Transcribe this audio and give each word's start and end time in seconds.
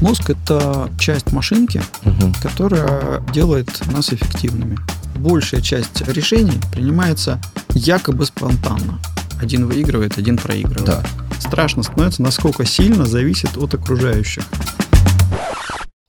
Мозг– 0.00 0.30
это 0.30 0.90
часть 0.98 1.32
машинки, 1.32 1.82
угу. 2.04 2.32
которая 2.40 3.20
делает 3.32 3.68
нас 3.92 4.12
эффективными. 4.12 4.78
Большая 5.16 5.60
часть 5.60 6.02
решений 6.08 6.60
принимается 6.72 7.40
якобы 7.74 8.24
спонтанно. 8.26 9.00
Один 9.40 9.66
выигрывает, 9.66 10.16
один 10.16 10.36
проигрывает. 10.36 10.84
Да. 10.84 11.02
Страшно 11.40 11.82
становится, 11.82 12.22
насколько 12.22 12.64
сильно 12.64 13.06
зависит 13.06 13.56
от 13.56 13.74
окружающих. 13.74 14.44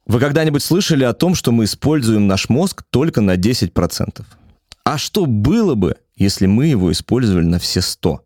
Вы 0.05 0.19
когда-нибудь 0.19 0.63
слышали 0.63 1.03
о 1.03 1.13
том, 1.13 1.33
что 1.35 1.51
мы 1.51 1.65
используем 1.65 2.27
наш 2.27 2.49
мозг 2.49 2.83
только 2.89 3.21
на 3.21 3.35
10%? 3.35 4.23
А 4.83 4.97
что 4.97 5.25
было 5.25 5.75
бы, 5.75 5.97
если 6.15 6.45
мы 6.45 6.67
его 6.67 6.91
использовали 6.91 7.45
на 7.45 7.59
все 7.59 7.81
100? 7.81 8.21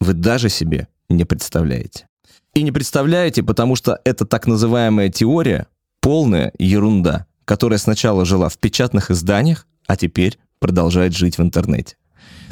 Вы 0.00 0.12
даже 0.12 0.48
себе 0.48 0.88
не 1.08 1.24
представляете. 1.24 2.06
И 2.54 2.62
не 2.62 2.70
представляете, 2.70 3.42
потому 3.42 3.74
что 3.74 3.98
это 4.04 4.24
так 4.24 4.46
называемая 4.46 5.08
теория 5.08 5.66
полная 6.00 6.52
ерунда, 6.56 7.26
которая 7.44 7.80
сначала 7.80 8.24
жила 8.24 8.48
в 8.48 8.58
печатных 8.58 9.10
изданиях, 9.10 9.66
а 9.88 9.96
теперь 9.96 10.38
продолжает 10.60 11.14
жить 11.14 11.36
в 11.36 11.42
интернете. 11.42 11.96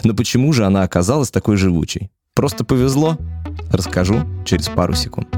Но 0.02 0.12
почему 0.12 0.52
же 0.52 0.66
она 0.66 0.82
оказалась 0.82 1.30
такой 1.30 1.56
живучей? 1.56 2.10
Просто 2.34 2.64
повезло? 2.64 3.16
Расскажу 3.70 4.22
через 4.44 4.68
пару 4.68 4.94
секунд. 4.94 5.28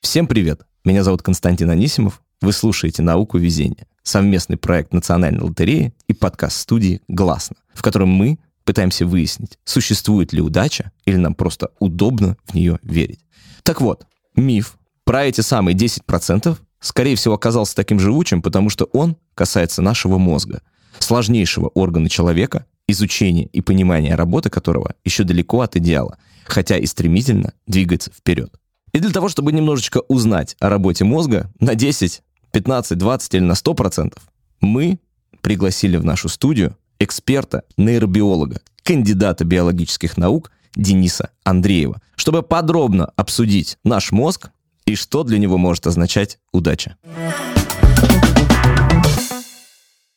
Всем 0.00 0.26
привет! 0.26 0.62
Меня 0.84 1.02
зовут 1.02 1.20
Константин 1.22 1.68
Анисимов. 1.68 2.23
Вы 2.40 2.52
слушаете 2.52 3.02
«Науку 3.02 3.38
везения»— 3.38 3.86
совместный 4.02 4.56
проект 4.56 4.92
Национальной 4.92 5.42
лотереи 5.42 5.94
и 6.08 6.12
подкаст-студии 6.12 7.00
«Гласно», 7.08 7.56
в 7.72 7.82
котором 7.82 8.10
мы 8.10 8.38
пытаемся 8.64 9.06
выяснить, 9.06 9.58
существует 9.64 10.32
ли 10.32 10.40
удача 10.40 10.90
или 11.04 11.16
нам 11.16 11.34
просто 11.34 11.70
удобно 11.78 12.36
в 12.46 12.54
нее 12.54 12.78
верить. 12.82 13.20
Так 13.62 13.80
вот, 13.80 14.06
миф 14.36 14.78
про 15.04 15.24
эти 15.26 15.42
самые 15.42 15.76
10% 15.76 16.56
скорее 16.80 17.16
всего 17.16 17.34
оказался 17.34 17.76
таким 17.76 17.98
живучим, 18.00 18.42
потому 18.42 18.70
что 18.70 18.84
он 18.86 19.16
касается 19.34 19.82
нашего 19.82 20.18
мозга, 20.18 20.62
сложнейшего 20.98 21.68
органа 21.68 22.08
человека, 22.08 22.66
изучение 22.86 23.46
и 23.46 23.60
понимание 23.60 24.14
работы 24.14 24.50
которого 24.50 24.94
еще 25.04 25.24
далеко 25.24 25.60
от 25.60 25.76
идеала, 25.76 26.18
хотя 26.44 26.76
и 26.76 26.86
стремительно 26.86 27.52
двигается 27.66 28.10
вперед. 28.10 28.54
И 28.92 29.00
для 29.00 29.10
того, 29.10 29.28
чтобы 29.28 29.52
немножечко 29.52 30.02
узнать 30.08 30.56
о 30.60 30.68
работе 30.68 31.04
мозга 31.04 31.50
на 31.58 31.74
10, 31.74 32.22
15, 32.54 32.96
20 32.96 33.34
или 33.34 33.42
на 33.42 33.54
100%, 33.54 34.16
мы 34.60 35.00
пригласили 35.40 35.96
в 35.96 36.04
нашу 36.04 36.28
студию 36.28 36.76
эксперта, 37.00 37.64
нейробиолога, 37.76 38.60
кандидата 38.84 39.44
биологических 39.44 40.16
наук 40.16 40.52
Дениса 40.76 41.30
Андреева, 41.42 42.00
чтобы 42.14 42.44
подробно 42.44 43.06
обсудить 43.16 43.76
наш 43.82 44.12
мозг 44.12 44.50
и 44.86 44.94
что 44.94 45.24
для 45.24 45.38
него 45.38 45.58
может 45.58 45.88
означать 45.88 46.38
удача. 46.52 46.96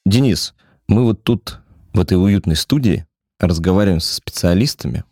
Денис, 0.05 0.53
мы 0.87 1.05
вот 1.05 1.23
тут, 1.23 1.59
в 1.93 1.99
этой 1.99 2.23
уютной 2.23 2.55
студии, 2.55 3.07
разговариваем 3.39 3.99
со 3.99 4.13
специалистами, 4.13 5.05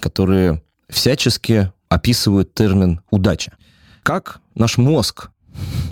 которые 0.00 0.62
всячески 0.88 1.70
описывают 1.90 2.54
термин 2.54 3.02
«удача». 3.10 3.58
Как 4.02 4.40
наш 4.54 4.78
мозг 4.78 5.28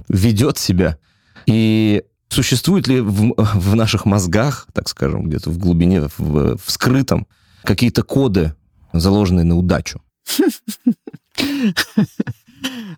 ведет 0.09 0.59
себя 0.59 0.99
и 1.47 2.03
существует 2.29 2.87
ли 2.89 3.01
в, 3.01 3.35
в 3.37 3.75
наших 3.75 4.07
мозгах, 4.07 4.67
так 4.73 4.89
скажем, 4.89 5.29
где-то 5.29 5.51
в 5.51 5.59
глубине, 5.59 6.03
в, 6.17 6.57
в 6.57 6.71
скрытом, 6.71 7.27
какие-то 7.65 8.03
коды, 8.03 8.55
заложенные 8.93 9.45
на 9.45 9.57
удачу? 9.57 10.01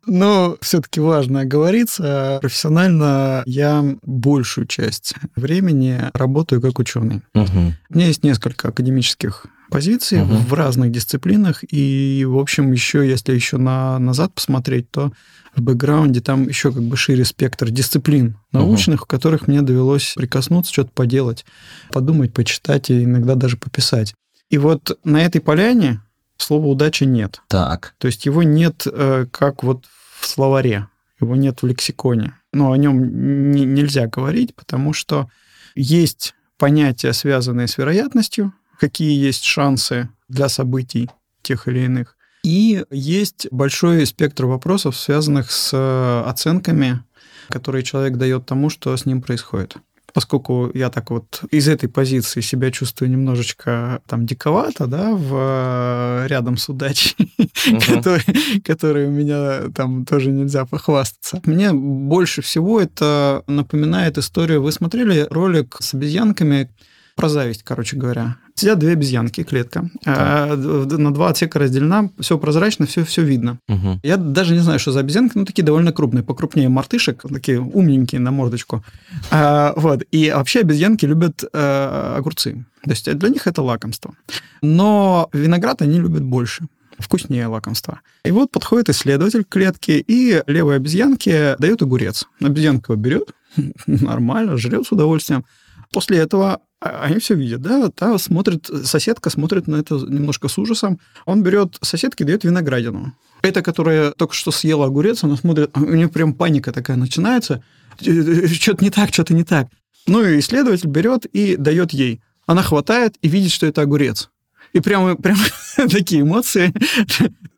Но 0.07 0.57
все-таки 0.61 1.01
важно 1.01 1.41
оговориться. 1.41 2.39
Профессионально 2.41 3.43
я 3.47 3.85
большую 4.03 4.67
часть 4.67 5.15
времени 5.37 6.01
работаю 6.13 6.61
как 6.61 6.79
ученый. 6.79 7.23
Угу. 7.35 7.75
У 7.91 7.95
меня 7.95 8.07
есть 8.07 8.25
несколько 8.25 8.69
академических 8.69 9.47
позиций 9.71 10.23
угу. 10.23 10.35
в 10.35 10.53
разных 10.55 10.91
дисциплинах. 10.91 11.65
И, 11.71 12.25
в 12.29 12.39
общем, 12.39 12.73
еще, 12.73 13.09
если 13.09 13.33
еще 13.33 13.57
на, 13.59 13.99
назад 13.99 14.35
посмотреть, 14.35 14.91
то 14.91 15.13
в 15.55 15.61
бэкграунде 15.61 16.21
там 16.21 16.49
еще 16.49 16.73
как 16.73 16.83
бы 16.83 16.97
шире 16.97 17.25
спектр 17.25 17.71
дисциплин 17.71 18.39
научных, 18.53 19.01
угу. 19.01 19.05
в 19.05 19.09
которых 19.09 19.49
мне 19.49 19.63
довелось 19.63 20.15
прикоснуться, 20.17 20.73
что-то 20.73 20.91
поделать, 20.93 21.45
подумать, 21.91 22.33
почитать 22.33 22.91
и 22.91 23.05
иногда 23.05 23.35
даже 23.35 23.57
пописать. 23.57 24.15
И 24.49 24.59
вот 24.59 24.99
на 25.05 25.23
этой 25.23 25.41
поляне 25.41 26.01
слова 26.37 26.67
удачи 26.67 27.05
нет. 27.05 27.41
Так. 27.49 27.95
То 27.99 28.07
есть 28.07 28.27
его 28.27 28.43
нет 28.43 28.87
э, 28.87 29.27
как 29.31 29.63
вот 29.63 29.87
в 30.21 30.27
словаре, 30.27 30.89
его 31.21 31.37
нет 31.37 31.63
в 31.63 31.67
лексиконе. 31.67 32.35
Но 32.53 32.73
о 32.73 32.77
нем 32.77 33.51
не, 33.53 33.65
нельзя 33.65 34.07
говорить, 34.07 34.55
потому 34.55 34.93
что 34.93 35.29
есть 35.75 36.35
понятия, 36.59 37.13
связанные 37.13 37.67
с 37.67 37.79
вероятностью, 37.79 38.53
какие 38.79 39.19
есть 39.19 39.45
шансы 39.45 40.09
для 40.29 40.49
событий 40.49 41.11
тех 41.43 41.69
или 41.69 41.81
иных. 41.81 42.17
И 42.43 42.85
есть 42.91 43.47
большой 43.51 44.05
спектр 44.07 44.47
вопросов, 44.47 44.97
связанных 44.97 45.53
с 45.53 45.71
э, 45.73 46.29
оценками, 46.29 47.03
которые 47.49 47.85
человек 47.85 48.17
дает 48.17 48.47
тому, 48.47 48.69
что 48.69 48.97
с 48.97 49.07
ним 49.07 49.23
происходит. 49.23 49.77
Поскольку 50.13 50.71
я 50.75 50.91
так 50.91 51.11
вот 51.11 51.43
из 51.51 51.69
этой 51.69 51.89
позиции 51.89 52.43
себя 52.43 52.71
чувствую 52.71 53.11
немножечко 53.11 54.03
там 54.07 54.27
диковато, 54.27 54.87
да, 54.87 55.13
в, 55.13 55.33
э, 55.35 56.27
рядом 56.27 56.57
с 56.57 56.69
удачей, 56.69 57.15
которой, 58.65 59.07
у 59.07 59.11
меня 59.11 59.71
там 59.75 60.05
тоже 60.05 60.31
нельзя 60.31 60.67
похвастаться. 60.67 61.41
Мне 61.47 61.73
больше 61.73 62.43
всего 62.43 62.81
это 62.81 63.45
напоминает 63.47 64.19
историю. 64.19 64.63
Вы 64.63 64.73
смотрели 64.73 65.27
ролик 65.31 65.77
с 65.81 65.95
обезьянками 65.95 66.71
про 67.15 67.29
зависть, 67.29 67.63
короче 67.63 67.97
говоря. 67.97 68.37
Сидят 68.55 68.79
две 68.79 68.93
обезьянки, 68.93 69.43
клетка. 69.45 69.89
А, 70.05 70.55
на 70.57 71.13
два 71.13 71.31
отсека 71.31 71.59
разделена, 71.59 72.11
все 72.21 72.39
прозрачно, 72.39 72.87
все, 72.87 73.05
все 73.05 73.23
видно. 73.23 73.59
Угу. 73.69 74.01
Я 74.03 74.17
даже 74.17 74.55
не 74.55 74.61
знаю, 74.61 74.79
что 74.79 74.93
за 74.93 75.01
обезьянки, 75.01 75.39
но 75.39 75.45
такие 75.45 75.65
довольно 75.65 75.93
крупные, 75.93 76.23
покрупнее 76.23 76.69
мартышек, 76.69 77.23
такие 77.23 77.61
умненькие 77.61 78.21
на 78.21 78.31
мордочку. 78.31 78.85
А, 79.31 79.73
вот. 79.77 80.03
И 80.11 80.31
вообще 80.31 80.61
обезьянки 80.61 81.07
любят 81.07 81.45
а, 81.53 82.17
огурцы. 82.17 82.65
То 82.85 82.91
есть 82.91 83.13
для 83.17 83.29
них 83.29 83.47
это 83.47 83.63
лакомство. 83.63 84.15
Но 84.61 85.29
виноград 85.33 85.83
они 85.83 85.99
любят 85.99 86.23
больше 86.23 86.67
вкуснее 86.99 87.47
лакомство. 87.47 88.01
И 88.25 88.31
вот 88.31 88.51
подходит 88.51 88.89
исследователь 88.89 89.45
к 89.45 89.49
клетке, 89.49 89.99
и 90.01 90.43
левой 90.47 90.77
обезьянке 90.77 91.57
дает 91.59 91.83
огурец. 91.83 92.27
Обезьянка 92.41 92.93
его 92.93 93.03
берет, 93.03 93.33
нормально, 93.87 94.57
жрет 94.57 94.87
с 94.87 94.93
удовольствием. 94.93 95.45
После 95.93 96.19
этого 96.19 96.61
а, 96.81 97.05
они 97.05 97.19
все 97.19 97.35
видят, 97.35 97.61
да, 97.61 97.91
та 97.91 98.19
смотрит, 98.19 98.69
соседка 98.85 99.31
смотрит 99.31 99.69
на 99.69 99.77
это 99.77 99.95
немножко 99.95 100.49
с 100.49 100.59
ужасом. 100.59 100.99
Он 101.27 101.43
берет 101.43 101.79
соседке, 101.81 102.25
дает 102.25 102.45
виноградину. 102.45 103.15
Эта, 103.43 103.63
которая 103.63 104.13
только 104.13 104.35
что 104.35 104.51
съела 104.51 104.87
огурец, 104.87 105.23
она 105.23 105.37
смотрит, 105.37 105.71
а 105.75 105.81
у 105.81 105.95
нее 105.95 106.09
прям 106.09 106.35
паника 106.35 106.73
такая 106.73 106.97
начинается. 106.97 107.63
«Э, 108.01 108.11
э, 108.11 108.47
что-то 108.49 108.83
не 108.83 108.91
так, 108.91 109.13
что-то 109.13 109.35
не 109.35 109.45
так. 109.45 109.69
Ну 110.07 110.25
и 110.25 110.39
исследователь 110.39 110.89
берет 110.89 111.27
и 111.27 111.57
дает 111.57 111.93
ей. 111.93 112.21
Она 112.47 112.63
хватает 112.63 113.17
и 113.23 113.29
видит, 113.29 113.53
что 113.53 113.67
это 113.67 113.83
огурец. 113.83 114.31
И 114.73 114.81
прямо, 114.81 115.17
прямо 115.17 115.41
такие 115.91 116.23
эмоции 116.23 116.73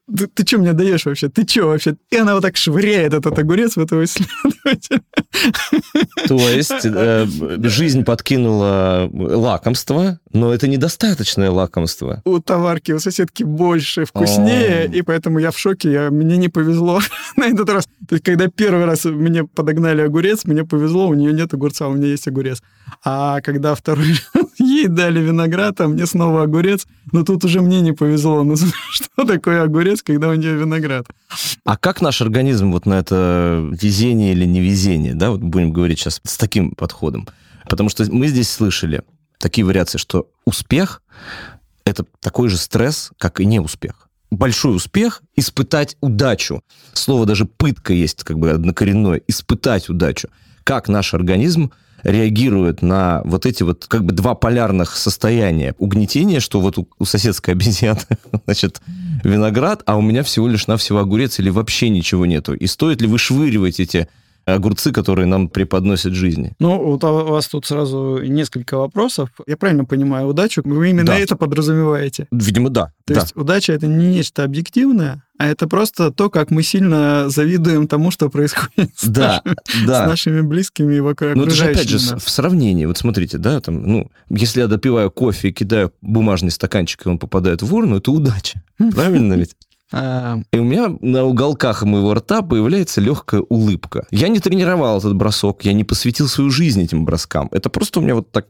ты, 0.06 0.26
ты 0.26 0.46
что 0.46 0.58
мне 0.58 0.72
даешь 0.72 1.06
вообще? 1.06 1.28
Ты 1.28 1.46
что 1.46 1.66
вообще? 1.66 1.96
И 2.10 2.16
она 2.16 2.34
вот 2.34 2.42
так 2.42 2.56
швыряет 2.56 3.14
этот 3.14 3.38
огурец 3.38 3.76
в 3.76 3.80
этого 3.80 4.04
исследователя. 4.04 5.02
То 6.28 6.36
есть 6.50 6.84
э, 6.84 7.26
жизнь 7.62 8.04
подкинула 8.04 9.08
лакомство, 9.12 10.20
но 10.32 10.52
это 10.52 10.68
недостаточное 10.68 11.50
лакомство. 11.50 12.22
У 12.24 12.38
товарки, 12.38 12.92
у 12.92 12.98
соседки 12.98 13.44
больше, 13.44 14.04
вкуснее, 14.04 14.86
и 14.86 15.02
поэтому 15.02 15.38
я 15.38 15.50
в 15.50 15.58
шоке, 15.58 15.92
я, 15.92 16.10
мне 16.10 16.36
не 16.36 16.48
повезло 16.48 17.00
на 17.36 17.44
этот 17.44 17.68
раз. 17.70 17.86
То 18.08 18.16
есть, 18.16 18.24
когда 18.24 18.48
первый 18.48 18.84
раз 18.84 19.04
мне 19.04 19.44
подогнали 19.44 20.02
огурец, 20.02 20.44
мне 20.44 20.64
повезло, 20.64 21.08
у 21.08 21.14
нее 21.14 21.32
нет 21.32 21.54
огурца, 21.54 21.88
у 21.88 21.94
меня 21.94 22.08
есть 22.08 22.28
огурец. 22.28 22.62
А 23.02 23.40
когда 23.40 23.74
второй 23.74 24.14
ей 24.74 24.88
дали 24.88 25.20
виноград, 25.20 25.80
а 25.80 25.88
мне 25.88 26.06
снова 26.06 26.42
огурец, 26.42 26.86
но 27.12 27.22
тут 27.22 27.44
уже 27.44 27.60
мне 27.60 27.80
не 27.80 27.92
повезло. 27.92 28.42
Ну, 28.42 28.56
что 28.90 29.24
такое 29.26 29.62
огурец, 29.62 30.02
когда 30.02 30.28
у 30.28 30.34
нее 30.34 30.54
виноград? 30.54 31.06
А 31.64 31.76
как 31.76 32.00
наш 32.00 32.20
организм 32.20 32.72
вот 32.72 32.86
на 32.86 32.94
это 32.94 33.68
везение 33.80 34.32
или 34.32 34.44
невезение, 34.44 35.14
да, 35.14 35.30
вот 35.30 35.40
будем 35.40 35.72
говорить 35.72 35.98
сейчас 35.98 36.20
с 36.24 36.36
таким 36.36 36.72
подходом? 36.72 37.26
Потому 37.68 37.88
что 37.88 38.04
мы 38.12 38.28
здесь 38.28 38.50
слышали 38.50 39.02
такие 39.38 39.64
вариации, 39.64 39.98
что 39.98 40.28
успех— 40.44 41.02
это 41.84 42.04
такой 42.20 42.48
же 42.48 42.56
стресс, 42.56 43.10
как 43.18 43.40
и 43.40 43.46
неуспех 43.46 44.04
большой 44.30 44.76
успех, 44.76 45.22
испытать 45.36 45.96
удачу. 46.00 46.62
Слово 46.92 47.26
даже 47.26 47.44
пытка 47.44 47.92
есть 47.92 48.24
как 48.24 48.38
бы 48.38 48.50
однокоренное, 48.50 49.22
испытать 49.28 49.88
удачу. 49.88 50.28
Как 50.64 50.88
наш 50.88 51.14
организм 51.14 51.72
реагирует 52.04 52.82
на 52.82 53.22
вот 53.24 53.46
эти 53.46 53.62
вот 53.62 53.86
как 53.88 54.04
бы 54.04 54.12
два 54.12 54.34
полярных 54.34 54.96
состояния. 54.96 55.74
Угнетение, 55.78 56.40
что 56.40 56.60
вот 56.60 56.78
у, 56.78 57.04
соседской 57.04 57.54
обезьяны, 57.54 58.00
значит, 58.44 58.80
виноград, 59.24 59.82
а 59.86 59.96
у 59.96 60.02
меня 60.02 60.22
всего 60.22 60.46
лишь 60.46 60.66
навсего 60.66 61.00
огурец 61.00 61.40
или 61.40 61.48
вообще 61.50 61.88
ничего 61.88 62.26
нету. 62.26 62.54
И 62.54 62.66
стоит 62.66 63.00
ли 63.00 63.08
вышвыривать 63.08 63.80
эти 63.80 64.08
огурцы, 64.44 64.92
которые 64.92 65.26
нам 65.26 65.48
преподносят 65.48 66.14
жизни. 66.14 66.52
Ну, 66.58 66.82
вот 66.82 67.04
у 67.04 67.24
вас 67.24 67.48
тут 67.48 67.66
сразу 67.66 68.20
несколько 68.22 68.76
вопросов. 68.78 69.30
Я 69.46 69.56
правильно 69.56 69.84
понимаю 69.84 70.28
удачу? 70.28 70.62
Вы 70.64 70.90
именно 70.90 71.06
да. 71.06 71.18
это 71.18 71.36
подразумеваете? 71.36 72.28
Видимо, 72.30 72.70
да. 72.70 72.92
То 73.06 73.14
да. 73.14 73.20
есть 73.20 73.36
удача 73.36 73.72
это 73.72 73.86
не 73.86 74.06
нечто 74.06 74.44
объективное, 74.44 75.22
а 75.36 75.48
это 75.48 75.66
просто 75.66 76.10
то, 76.10 76.30
как 76.30 76.50
мы 76.50 76.62
сильно 76.62 77.28
завидуем 77.28 77.88
тому, 77.88 78.10
что 78.10 78.30
происходит 78.30 78.90
с, 78.96 79.06
да, 79.06 79.42
нашими, 79.44 79.86
да. 79.86 80.04
с 80.04 80.08
нашими 80.08 80.40
близкими 80.42 80.94
и 80.94 81.00
вокруг 81.00 81.34
Ну, 81.34 81.42
это 81.44 81.54
же, 81.54 81.64
опять 81.64 81.88
же, 81.88 81.98
в 81.98 82.30
сравнении. 82.30 82.86
Вот 82.86 82.98
смотрите, 82.98 83.38
да, 83.38 83.60
там, 83.60 83.82
ну, 83.82 84.10
если 84.28 84.60
я 84.60 84.68
допиваю 84.68 85.10
кофе 85.10 85.48
и 85.48 85.52
кидаю 85.52 85.92
бумажный 86.00 86.50
стаканчик, 86.50 87.04
и 87.04 87.08
он 87.08 87.18
попадает 87.18 87.62
в 87.62 87.74
урну, 87.74 87.96
это 87.96 88.10
удача. 88.12 88.62
Правильно 88.94 89.34
ведь? 89.34 89.56
А, 89.96 90.40
и 90.52 90.58
у 90.58 90.64
меня 90.64 90.92
на 91.02 91.22
уголках 91.24 91.84
моего 91.84 92.14
рта 92.14 92.42
появляется 92.42 93.00
легкая 93.00 93.42
улыбка. 93.42 94.06
Я 94.10 94.26
не 94.26 94.40
тренировал 94.40 94.98
этот 94.98 95.14
бросок, 95.14 95.64
я 95.64 95.72
не 95.72 95.84
посвятил 95.84 96.26
свою 96.26 96.50
жизнь 96.50 96.82
этим 96.82 97.04
броскам. 97.04 97.48
Это 97.52 97.70
просто 97.70 98.00
у 98.00 98.02
меня 98.02 98.16
вот 98.16 98.32
так 98.32 98.48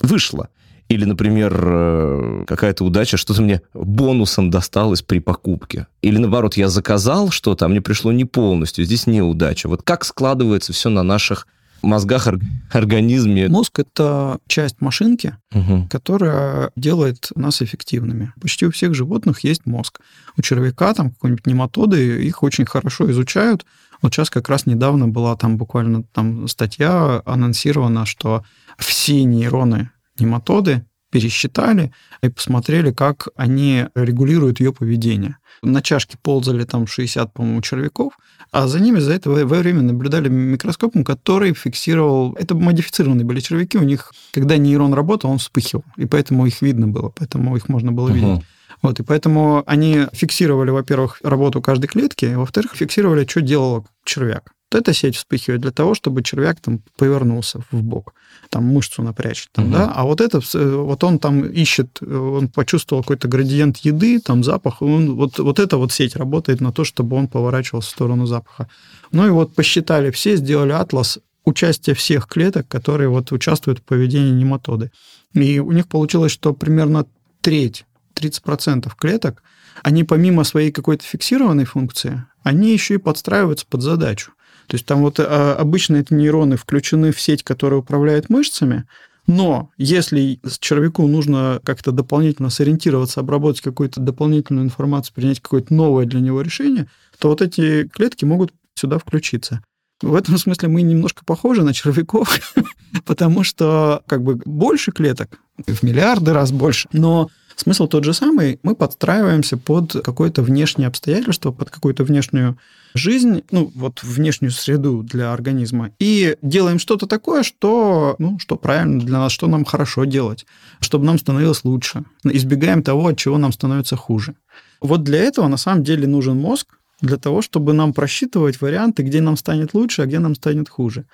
вышло. 0.00 0.48
Или, 0.88 1.04
например, 1.04 1.60
э, 1.62 2.44
какая-то 2.46 2.86
удача, 2.86 3.18
что-то 3.18 3.42
мне 3.42 3.60
бонусом 3.74 4.48
досталось 4.48 5.02
при 5.02 5.18
покупке. 5.18 5.88
Или, 6.00 6.16
наоборот, 6.16 6.56
я 6.56 6.70
заказал 6.70 7.28
что-то, 7.28 7.66
а 7.66 7.68
мне 7.68 7.82
пришло 7.82 8.10
не 8.10 8.24
полностью. 8.24 8.86
Здесь 8.86 9.06
не 9.06 9.20
удача. 9.20 9.68
Вот 9.68 9.82
как 9.82 10.06
складывается 10.06 10.72
все 10.72 10.88
на 10.88 11.02
наших 11.02 11.46
мозгах, 11.82 12.28
организме. 12.72 13.48
Мозг– 13.48 13.78
это 13.80 14.38
часть 14.46 14.80
машинки, 14.80 15.36
угу. 15.54 15.86
которая 15.90 16.70
делает 16.76 17.30
нас 17.34 17.62
эффективными. 17.62 18.32
Почти 18.40 18.66
у 18.66 18.70
всех 18.70 18.94
животных 18.94 19.40
есть 19.40 19.66
мозг. 19.66 20.00
У 20.36 20.42
червяка, 20.42 20.94
там, 20.94 21.10
какой-нибудь 21.10 21.46
нематоды, 21.46 22.24
их 22.24 22.42
очень 22.42 22.66
хорошо 22.66 23.10
изучают. 23.10 23.64
Вот 24.02 24.14
сейчас 24.14 24.30
как 24.30 24.48
раз 24.48 24.66
недавно 24.66 25.08
была 25.08 25.36
там 25.36 25.56
буквально 25.56 26.02
там 26.02 26.46
статья 26.48 27.22
анонсирована, 27.24 28.06
что 28.06 28.44
все 28.78 29.24
нейроны 29.24 29.90
нематоды 30.18 30.84
пересчитали 31.10 31.92
и 32.22 32.28
посмотрели, 32.28 32.92
как 32.92 33.28
они 33.36 33.86
регулируют 33.94 34.60
ее 34.60 34.72
поведение. 34.72 35.36
На 35.62 35.82
чашке 35.82 36.16
ползали 36.22 36.64
там 36.64 36.86
60, 36.86 37.32
по-моему, 37.32 37.62
червяков, 37.62 38.12
а 38.52 38.66
за 38.66 38.80
ними 38.80 38.98
за 38.98 39.12
это 39.12 39.30
время 39.30 39.82
наблюдали 39.82 40.28
микроскопом, 40.28 41.04
который 41.04 41.54
фиксировал... 41.54 42.34
Это 42.34 42.54
модифицированные 42.54 43.24
были 43.24 43.40
червяки, 43.40 43.78
у 43.78 43.82
них, 43.82 44.12
когда 44.32 44.56
нейрон 44.56 44.94
работал, 44.94 45.30
он 45.30 45.38
вспыхивал, 45.38 45.84
и 45.96 46.06
поэтому 46.06 46.46
их 46.46 46.62
видно 46.62 46.88
было, 46.88 47.10
поэтому 47.10 47.56
их 47.56 47.68
можно 47.68 47.92
было 47.92 48.08
видеть. 48.08 48.28
Угу. 48.28 48.44
Вот, 48.82 49.00
и 49.00 49.02
поэтому 49.02 49.64
они 49.66 50.06
фиксировали, 50.12 50.70
во-первых, 50.70 51.18
работу 51.22 51.60
каждой 51.60 51.88
клетки, 51.88 52.26
а 52.26 52.38
во-вторых, 52.38 52.72
фиксировали, 52.74 53.26
что 53.26 53.40
делал 53.40 53.86
червяк. 54.04 54.52
Вот 54.70 54.80
эта 54.80 54.92
сеть 54.92 55.16
вспыхивает 55.16 55.62
для 55.62 55.70
того, 55.70 55.94
чтобы 55.94 56.22
червяк 56.22 56.60
там 56.60 56.82
повернулся 56.96 57.60
в 57.70 57.82
бок, 57.82 58.14
там 58.50 58.64
мышцу 58.64 59.02
напрячь, 59.02 59.48
там, 59.52 59.66
угу. 59.66 59.74
да, 59.74 59.92
а 59.94 60.04
вот 60.04 60.20
это, 60.20 60.40
вот 60.52 61.04
он 61.04 61.18
там 61.18 61.44
ищет, 61.46 62.02
он 62.02 62.48
почувствовал 62.48 63.02
какой-то 63.02 63.28
градиент 63.28 63.78
еды, 63.78 64.20
там 64.20 64.44
запах, 64.44 64.82
он, 64.82 65.14
вот, 65.14 65.38
вот 65.38 65.58
эта 65.58 65.78
вот 65.78 65.92
сеть 65.92 66.16
работает 66.16 66.60
на 66.60 66.72
то, 66.72 66.84
чтобы 66.84 67.16
он 67.16 67.28
поворачивался 67.28 67.88
в 67.88 67.92
сторону 67.92 68.26
запаха. 68.26 68.68
Ну 69.10 69.26
и 69.26 69.30
вот 69.30 69.54
посчитали 69.54 70.10
все, 70.10 70.36
сделали 70.36 70.72
атлас 70.72 71.18
участия 71.44 71.94
всех 71.94 72.26
клеток, 72.26 72.68
которые 72.68 73.08
вот 73.08 73.32
участвуют 73.32 73.78
в 73.78 73.82
поведении 73.82 74.32
нематоды. 74.32 74.92
И 75.32 75.58
у 75.58 75.72
них 75.72 75.88
получилось, 75.88 76.32
что 76.32 76.52
примерно 76.52 77.06
треть, 77.40 77.86
30% 78.14 78.90
клеток, 78.98 79.42
они 79.82 80.04
помимо 80.04 80.44
своей 80.44 80.72
какой-то 80.72 81.04
фиксированной 81.04 81.64
функции, 81.64 82.24
они 82.42 82.72
еще 82.72 82.94
и 82.94 82.98
подстраиваются 82.98 83.66
под 83.66 83.82
задачу. 83.82 84.32
То 84.68 84.74
есть 84.74 84.86
там 84.86 85.00
вот 85.00 85.18
а, 85.18 85.56
обычно 85.58 85.96
эти 85.96 86.12
нейроны 86.12 86.56
включены 86.56 87.10
в 87.10 87.20
сеть, 87.20 87.42
которая 87.42 87.80
управляет 87.80 88.28
мышцами, 88.28 88.84
но 89.26 89.70
если 89.76 90.40
червяку 90.58 91.06
нужно 91.06 91.60
как-то 91.64 91.90
дополнительно 91.90 92.50
сориентироваться, 92.50 93.20
обработать 93.20 93.62
какую-то 93.62 94.00
дополнительную 94.00 94.64
информацию, 94.64 95.14
принять 95.14 95.40
какое-то 95.40 95.74
новое 95.74 96.06
для 96.06 96.20
него 96.20 96.40
решение, 96.40 96.86
то 97.18 97.28
вот 97.28 97.42
эти 97.42 97.88
клетки 97.88 98.24
могут 98.24 98.52
сюда 98.74 98.98
включиться. 98.98 99.62
В 100.00 100.14
этом 100.14 100.38
смысле 100.38 100.68
мы 100.68 100.82
немножко 100.82 101.24
похожи 101.24 101.62
на 101.62 101.74
червяков, 101.74 102.38
потому 103.04 103.42
что 103.42 104.02
как 104.06 104.22
бы 104.22 104.36
больше 104.44 104.92
клеток, 104.92 105.40
в 105.66 105.82
миллиарды 105.82 106.32
раз 106.32 106.52
больше, 106.52 106.88
но 106.92 107.30
Смысл 107.58 107.88
тот 107.88 108.04
же 108.04 108.14
самый, 108.14 108.60
мы 108.62 108.76
подстраиваемся 108.76 109.56
под 109.56 109.92
какое-то 110.04 110.42
внешнее 110.42 110.86
обстоятельство, 110.86 111.50
под 111.50 111.70
какую-то 111.70 112.04
внешнюю 112.04 112.56
жизнь, 112.94 113.42
ну, 113.50 113.70
вот 113.74 114.02
внешнюю 114.02 114.50
среду 114.50 115.02
для 115.02 115.32
организма, 115.32 115.90
и 115.98 116.36
делаем 116.42 116.78
что-то 116.78 117.06
такое, 117.06 117.42
что, 117.42 118.16
ну, 118.18 118.38
что 118.38 118.56
правильно 118.56 119.00
для 119.00 119.18
нас, 119.18 119.32
что 119.32 119.46
нам 119.46 119.64
хорошо 119.64 120.04
делать, 120.04 120.46
чтобы 120.80 121.04
нам 121.04 121.18
становилось 121.18 121.64
лучше. 121.64 122.04
Избегаем 122.24 122.82
того, 122.82 123.08
от 123.08 123.18
чего 123.18 123.38
нам 123.38 123.52
становится 123.52 123.96
хуже. 123.96 124.34
Вот 124.80 125.02
для 125.02 125.18
этого 125.18 125.48
на 125.48 125.56
самом 125.56 125.84
деле 125.84 126.06
нужен 126.06 126.38
мозг, 126.38 126.78
для 127.00 127.16
того, 127.16 127.42
чтобы 127.42 127.72
нам 127.72 127.92
просчитывать 127.92 128.60
варианты, 128.60 129.02
где 129.02 129.20
нам 129.20 129.36
станет 129.36 129.74
лучше, 129.74 130.02
а 130.02 130.06
где 130.06 130.18
нам 130.18 130.34
станет 130.34 130.68
хуже. 130.68 131.04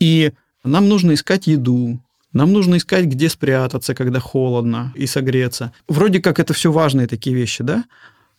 И 0.00 0.32
нам 0.62 0.88
нужно 0.88 1.12
искать 1.12 1.46
еду, 1.46 2.00
нам 2.32 2.52
нужно 2.52 2.78
искать, 2.78 3.04
где 3.04 3.28
спрятаться, 3.28 3.94
когда 3.94 4.20
холодно, 4.20 4.92
и 4.94 5.06
согреться. 5.06 5.72
Вроде 5.86 6.20
как 6.20 6.40
это 6.40 6.54
все 6.54 6.72
важные 6.72 7.06
такие 7.06 7.36
вещи, 7.36 7.62
да? 7.62 7.84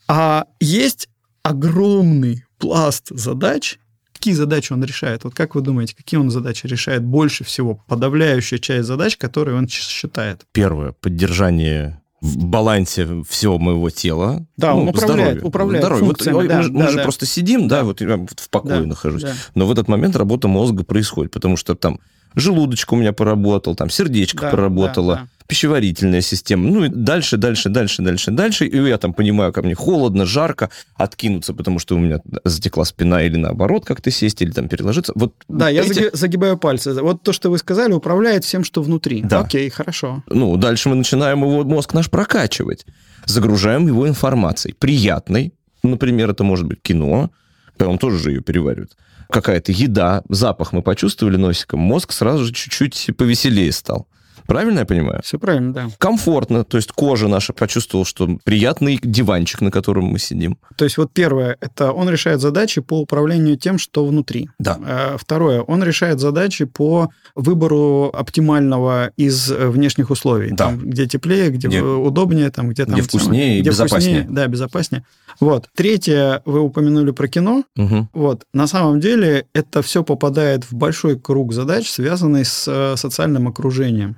А 0.07 0.45
есть 0.59 1.09
огромный 1.45 2.43
пласт 2.57 3.09
задач, 3.11 3.77
какие 4.11 4.33
задачи 4.33 4.73
он 4.73 4.83
решает? 4.83 5.23
Вот 5.23 5.35
как 5.35 5.53
вы 5.53 5.61
думаете, 5.61 5.95
какие 5.95 6.19
он 6.19 6.31
задачи 6.31 6.65
решает 6.65 7.03
больше 7.03 7.43
всего? 7.43 7.83
Подавляющая 7.87 8.57
часть 8.57 8.87
задач, 8.87 9.15
которые 9.15 9.55
он 9.55 9.67
считает. 9.67 10.45
Первое. 10.53 10.93
Поддержание 10.93 12.01
в 12.19 12.45
балансе 12.45 13.23
всего 13.29 13.59
моего 13.59 13.91
тела. 13.91 14.47
Да, 14.57 14.73
ну, 14.73 14.81
он 14.81 14.87
управляет, 14.87 15.19
здоровье. 15.19 15.41
управляет 15.43 15.83
здоровье. 15.83 16.05
Вот, 16.07 16.23
да, 16.23 16.31
мы, 16.31 16.47
да, 16.47 16.63
мы 16.71 16.89
же 16.89 17.03
просто 17.03 17.27
сидим, 17.27 17.67
да, 17.67 17.83
вот 17.83 18.01
я 18.01 18.17
в 18.17 18.49
покое 18.49 18.81
да, 18.81 18.87
нахожусь. 18.87 19.21
Да. 19.21 19.33
Но 19.53 19.67
в 19.67 19.71
этот 19.71 19.87
момент 19.87 20.15
работа 20.15 20.47
мозга 20.47 20.83
происходит, 20.83 21.31
потому 21.31 21.57
что 21.57 21.75
там 21.75 21.99
желудочек 22.35 22.91
у 22.93 22.95
меня 22.95 23.13
поработал, 23.13 23.75
там 23.75 23.89
сердечко 23.89 24.41
да, 24.43 24.49
проработало, 24.51 25.15
да, 25.15 25.21
да. 25.21 25.27
пищеварительная 25.47 26.21
система. 26.21 26.69
Ну 26.69 26.85
и 26.85 26.89
дальше, 26.89 27.37
дальше, 27.37 27.69
дальше, 27.69 28.01
дальше, 28.01 28.31
дальше. 28.31 28.65
И 28.65 28.77
я 28.77 28.97
там 28.97 29.13
понимаю, 29.13 29.53
ко 29.53 29.61
мне 29.61 29.75
холодно, 29.75 30.25
жарко, 30.25 30.69
откинуться, 30.95 31.53
потому 31.53 31.79
что 31.79 31.95
у 31.95 31.99
меня 31.99 32.19
затекла 32.43 32.85
спина 32.85 33.23
или 33.23 33.37
наоборот 33.37 33.85
как-то 33.85 34.11
сесть, 34.11 34.41
или 34.41 34.51
там 34.51 34.67
переложиться. 34.67 35.13
Вот 35.15 35.33
да, 35.47 35.71
эти... 35.71 36.03
я 36.03 36.09
загибаю 36.13 36.57
пальцы. 36.57 36.93
Вот 36.93 37.23
то, 37.23 37.33
что 37.33 37.49
вы 37.49 37.57
сказали, 37.57 37.93
управляет 37.93 38.43
всем, 38.43 38.63
что 38.63 38.81
внутри. 38.81 39.21
Да. 39.21 39.41
Окей, 39.41 39.69
хорошо. 39.69 40.23
Ну, 40.27 40.57
дальше 40.57 40.89
мы 40.89 40.95
начинаем 40.95 41.41
его 41.41 41.63
мозг 41.63 41.93
наш 41.93 42.09
прокачивать. 42.09 42.85
Загружаем 43.25 43.87
его 43.87 44.07
информацией. 44.07 44.75
Приятной. 44.77 45.53
Например, 45.83 46.29
это 46.29 46.43
может 46.43 46.65
быть 46.65 46.81
кино. 46.81 47.31
Он 47.79 47.97
тоже 47.97 48.17
же 48.19 48.31
ее 48.31 48.41
переваривает 48.41 48.95
какая-то 49.29 49.71
еда, 49.71 50.23
запах 50.29 50.73
мы 50.73 50.81
почувствовали 50.81 51.37
носиком, 51.37 51.79
мозг 51.79 52.11
сразу 52.11 52.45
же 52.45 52.53
чуть-чуть 52.53 53.09
повеселее 53.17 53.71
стал. 53.71 54.07
Правильно 54.47 54.79
я 54.79 54.85
понимаю? 54.85 55.21
Все 55.23 55.39
правильно, 55.39 55.73
да. 55.73 55.89
Комфортно, 55.97 56.63
то 56.63 56.77
есть 56.77 56.91
кожа 56.91 57.27
наша 57.27 57.53
почувствовала, 57.53 58.05
что 58.05 58.37
приятный 58.43 58.99
диванчик, 59.01 59.61
на 59.61 59.71
котором 59.71 60.05
мы 60.05 60.19
сидим. 60.19 60.57
То 60.75 60.85
есть 60.85 60.97
вот 60.97 61.11
первое, 61.13 61.57
это 61.61 61.91
он 61.91 62.09
решает 62.09 62.41
задачи 62.41 62.81
по 62.81 62.99
управлению 62.99 63.57
тем, 63.57 63.77
что 63.77 64.05
внутри. 64.05 64.49
Да. 64.59 64.79
Э, 64.85 65.17
второе, 65.19 65.61
он 65.61 65.83
решает 65.83 66.19
задачи 66.19 66.65
по 66.65 67.09
выбору 67.35 68.11
оптимального 68.13 69.11
из 69.17 69.51
э, 69.51 69.67
внешних 69.67 70.09
условий. 70.09 70.51
Да. 70.51 70.65
Там, 70.65 70.79
где 70.79 71.07
теплее, 71.07 71.49
где, 71.49 71.67
где 71.67 71.81
удобнее, 71.81 72.51
там, 72.51 72.69
где, 72.69 72.85
там, 72.85 72.95
где 72.95 73.03
вкуснее 73.03 73.59
где 73.59 73.69
и 73.69 73.71
безопаснее. 73.71 74.21
Вкуснее, 74.21 74.35
да, 74.35 74.47
безопаснее. 74.47 75.05
Вот. 75.39 75.69
Третье, 75.75 76.41
вы 76.45 76.59
упомянули 76.59 77.11
про 77.11 77.27
кино. 77.27 77.63
Угу. 77.75 78.09
Вот. 78.13 78.43
На 78.53 78.67
самом 78.67 78.99
деле 78.99 79.47
это 79.53 79.81
все 79.81 80.03
попадает 80.03 80.63
в 80.63 80.73
большой 80.73 81.19
круг 81.19 81.53
задач, 81.53 81.89
связанный 81.89 82.45
с 82.45 82.65
э, 82.67 82.95
социальным 82.97 83.47
окружением 83.47 84.17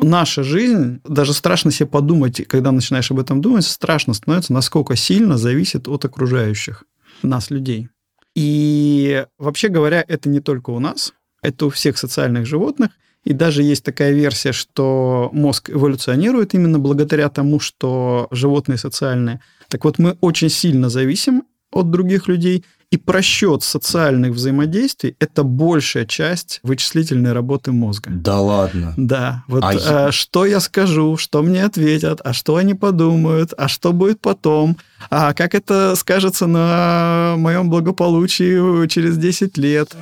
наша 0.00 0.42
жизнь, 0.42 1.00
даже 1.04 1.32
страшно 1.32 1.70
себе 1.70 1.88
подумать, 1.88 2.46
когда 2.46 2.72
начинаешь 2.72 3.10
об 3.10 3.18
этом 3.18 3.40
думать, 3.40 3.64
страшно 3.64 4.14
становится, 4.14 4.52
насколько 4.52 4.96
сильно 4.96 5.36
зависит 5.36 5.88
от 5.88 6.04
окружающих 6.04 6.84
нас, 7.22 7.50
людей. 7.50 7.88
И 8.34 9.26
вообще 9.38 9.68
говоря, 9.68 10.04
это 10.06 10.28
не 10.28 10.40
только 10.40 10.70
у 10.70 10.78
нас, 10.78 11.12
это 11.42 11.66
у 11.66 11.70
всех 11.70 11.98
социальных 11.98 12.46
животных. 12.46 12.90
И 13.24 13.32
даже 13.32 13.62
есть 13.62 13.84
такая 13.84 14.12
версия, 14.12 14.52
что 14.52 15.30
мозг 15.32 15.70
эволюционирует 15.70 16.54
именно 16.54 16.78
благодаря 16.78 17.28
тому, 17.28 17.60
что 17.60 18.26
животные 18.32 18.78
социальные. 18.78 19.40
Так 19.68 19.84
вот, 19.84 19.98
мы 19.98 20.16
очень 20.20 20.48
сильно 20.48 20.88
зависим 20.88 21.44
от 21.70 21.90
других 21.90 22.26
людей, 22.26 22.64
И 22.92 22.98
просчет 22.98 23.62
социальных 23.62 24.32
взаимодействий– 24.32 25.16
это 25.18 25.44
большая 25.44 26.04
часть 26.04 26.60
вычислительной 26.62 27.32
работы 27.32 27.72
мозга. 27.72 28.10
Да 28.12 28.38
ладно? 28.38 28.92
Да. 28.98 29.44
Вот 29.48 29.64
а 29.64 30.08
а, 30.08 30.12
что 30.12 30.44
я 30.44 30.60
скажу, 30.60 31.16
что 31.16 31.42
мне 31.42 31.64
ответят, 31.64 32.20
а 32.22 32.34
что 32.34 32.56
они 32.56 32.74
подумают, 32.74 33.54
а 33.56 33.68
что 33.68 33.94
будет 33.94 34.20
потом, 34.20 34.76
а 35.08 35.32
как 35.32 35.54
это 35.54 35.94
скажется 35.96 36.46
на 36.46 37.34
моем 37.38 37.70
благополучии 37.70 38.86
через 38.88 39.16
10 39.16 39.56
лет 39.56 39.96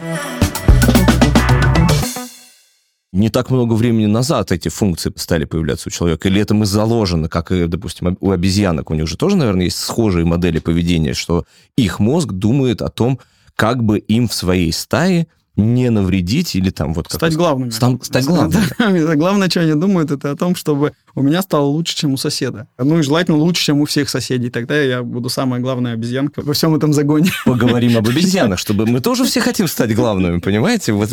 не 3.13 3.29
так 3.29 3.51
много 3.51 3.75
времени 3.75 4.07
назад 4.07 4.53
эти 4.53 4.69
функции 4.69 5.13
стали 5.17 5.45
появляться 5.45 5.89
у 5.89 5.91
человека? 5.91 6.29
Или 6.29 6.41
это 6.41 6.55
мы 6.55 6.67
заложено, 6.67 7.29
как, 7.29 7.53
допустим, 7.69 8.17
у 8.21 8.31
обезьянок? 8.31 8.91
У 8.91 8.95
них 8.95 9.09
же 9.09 9.17
тоже, 9.17 9.37
наверное, 9.37 9.65
есть 9.65 9.79
схожие 9.79 10.25
модели 10.25 10.59
поведения, 10.61 11.15
что 11.15 11.45
их 11.77 11.99
мозг 11.99 12.33
думает 12.33 12.83
о 12.83 12.89
том, 12.89 13.19
как 13.57 13.83
бы 13.83 13.99
им 13.99 14.29
в 14.29 14.35
своей 14.35 14.73
стае 14.73 15.27
не 15.61 15.91
навредить 15.91 16.55
или 16.57 16.71
там 16.71 16.95
вот... 16.95 17.11
Стать 17.11 17.35
главным. 17.35 17.71
Стать, 17.71 18.05
стать 18.05 18.25
главным. 18.25 18.63
Главное, 19.19 19.49
что 19.49 19.61
они 19.61 19.75
думают, 19.75 20.11
это 20.11 20.31
о 20.31 20.37
том, 20.37 20.55
чтобы 20.55 20.93
у 21.15 21.23
меня 21.23 21.43
стало 21.43 21.65
лучше, 21.65 21.97
чем 21.97 22.15
у 22.15 22.17
соседа. 22.17 22.69
Ну 22.79 22.99
и 22.99 23.03
желательно 23.03 23.37
лучше, 23.37 23.65
чем 23.65 23.81
у 23.81 23.85
всех 23.85 24.09
соседей. 24.09 24.51
Тогда 24.51 24.81
я 24.81 25.03
буду 25.03 25.29
самая 25.29 25.61
главная 25.61 25.95
обезьянка 25.95 26.43
во 26.43 26.53
всем 26.53 26.75
этом 26.75 26.93
загоне. 26.93 27.31
Поговорим 27.45 27.97
об 27.97 28.09
обезьянах, 28.09 28.59
чтобы 28.59 28.87
мы 28.87 29.01
тоже 29.01 29.25
все 29.25 29.41
хотим 29.41 29.69
стать 29.69 29.95
главными, 29.95 30.41
понимаете? 30.41 30.93
Вот 30.93 31.11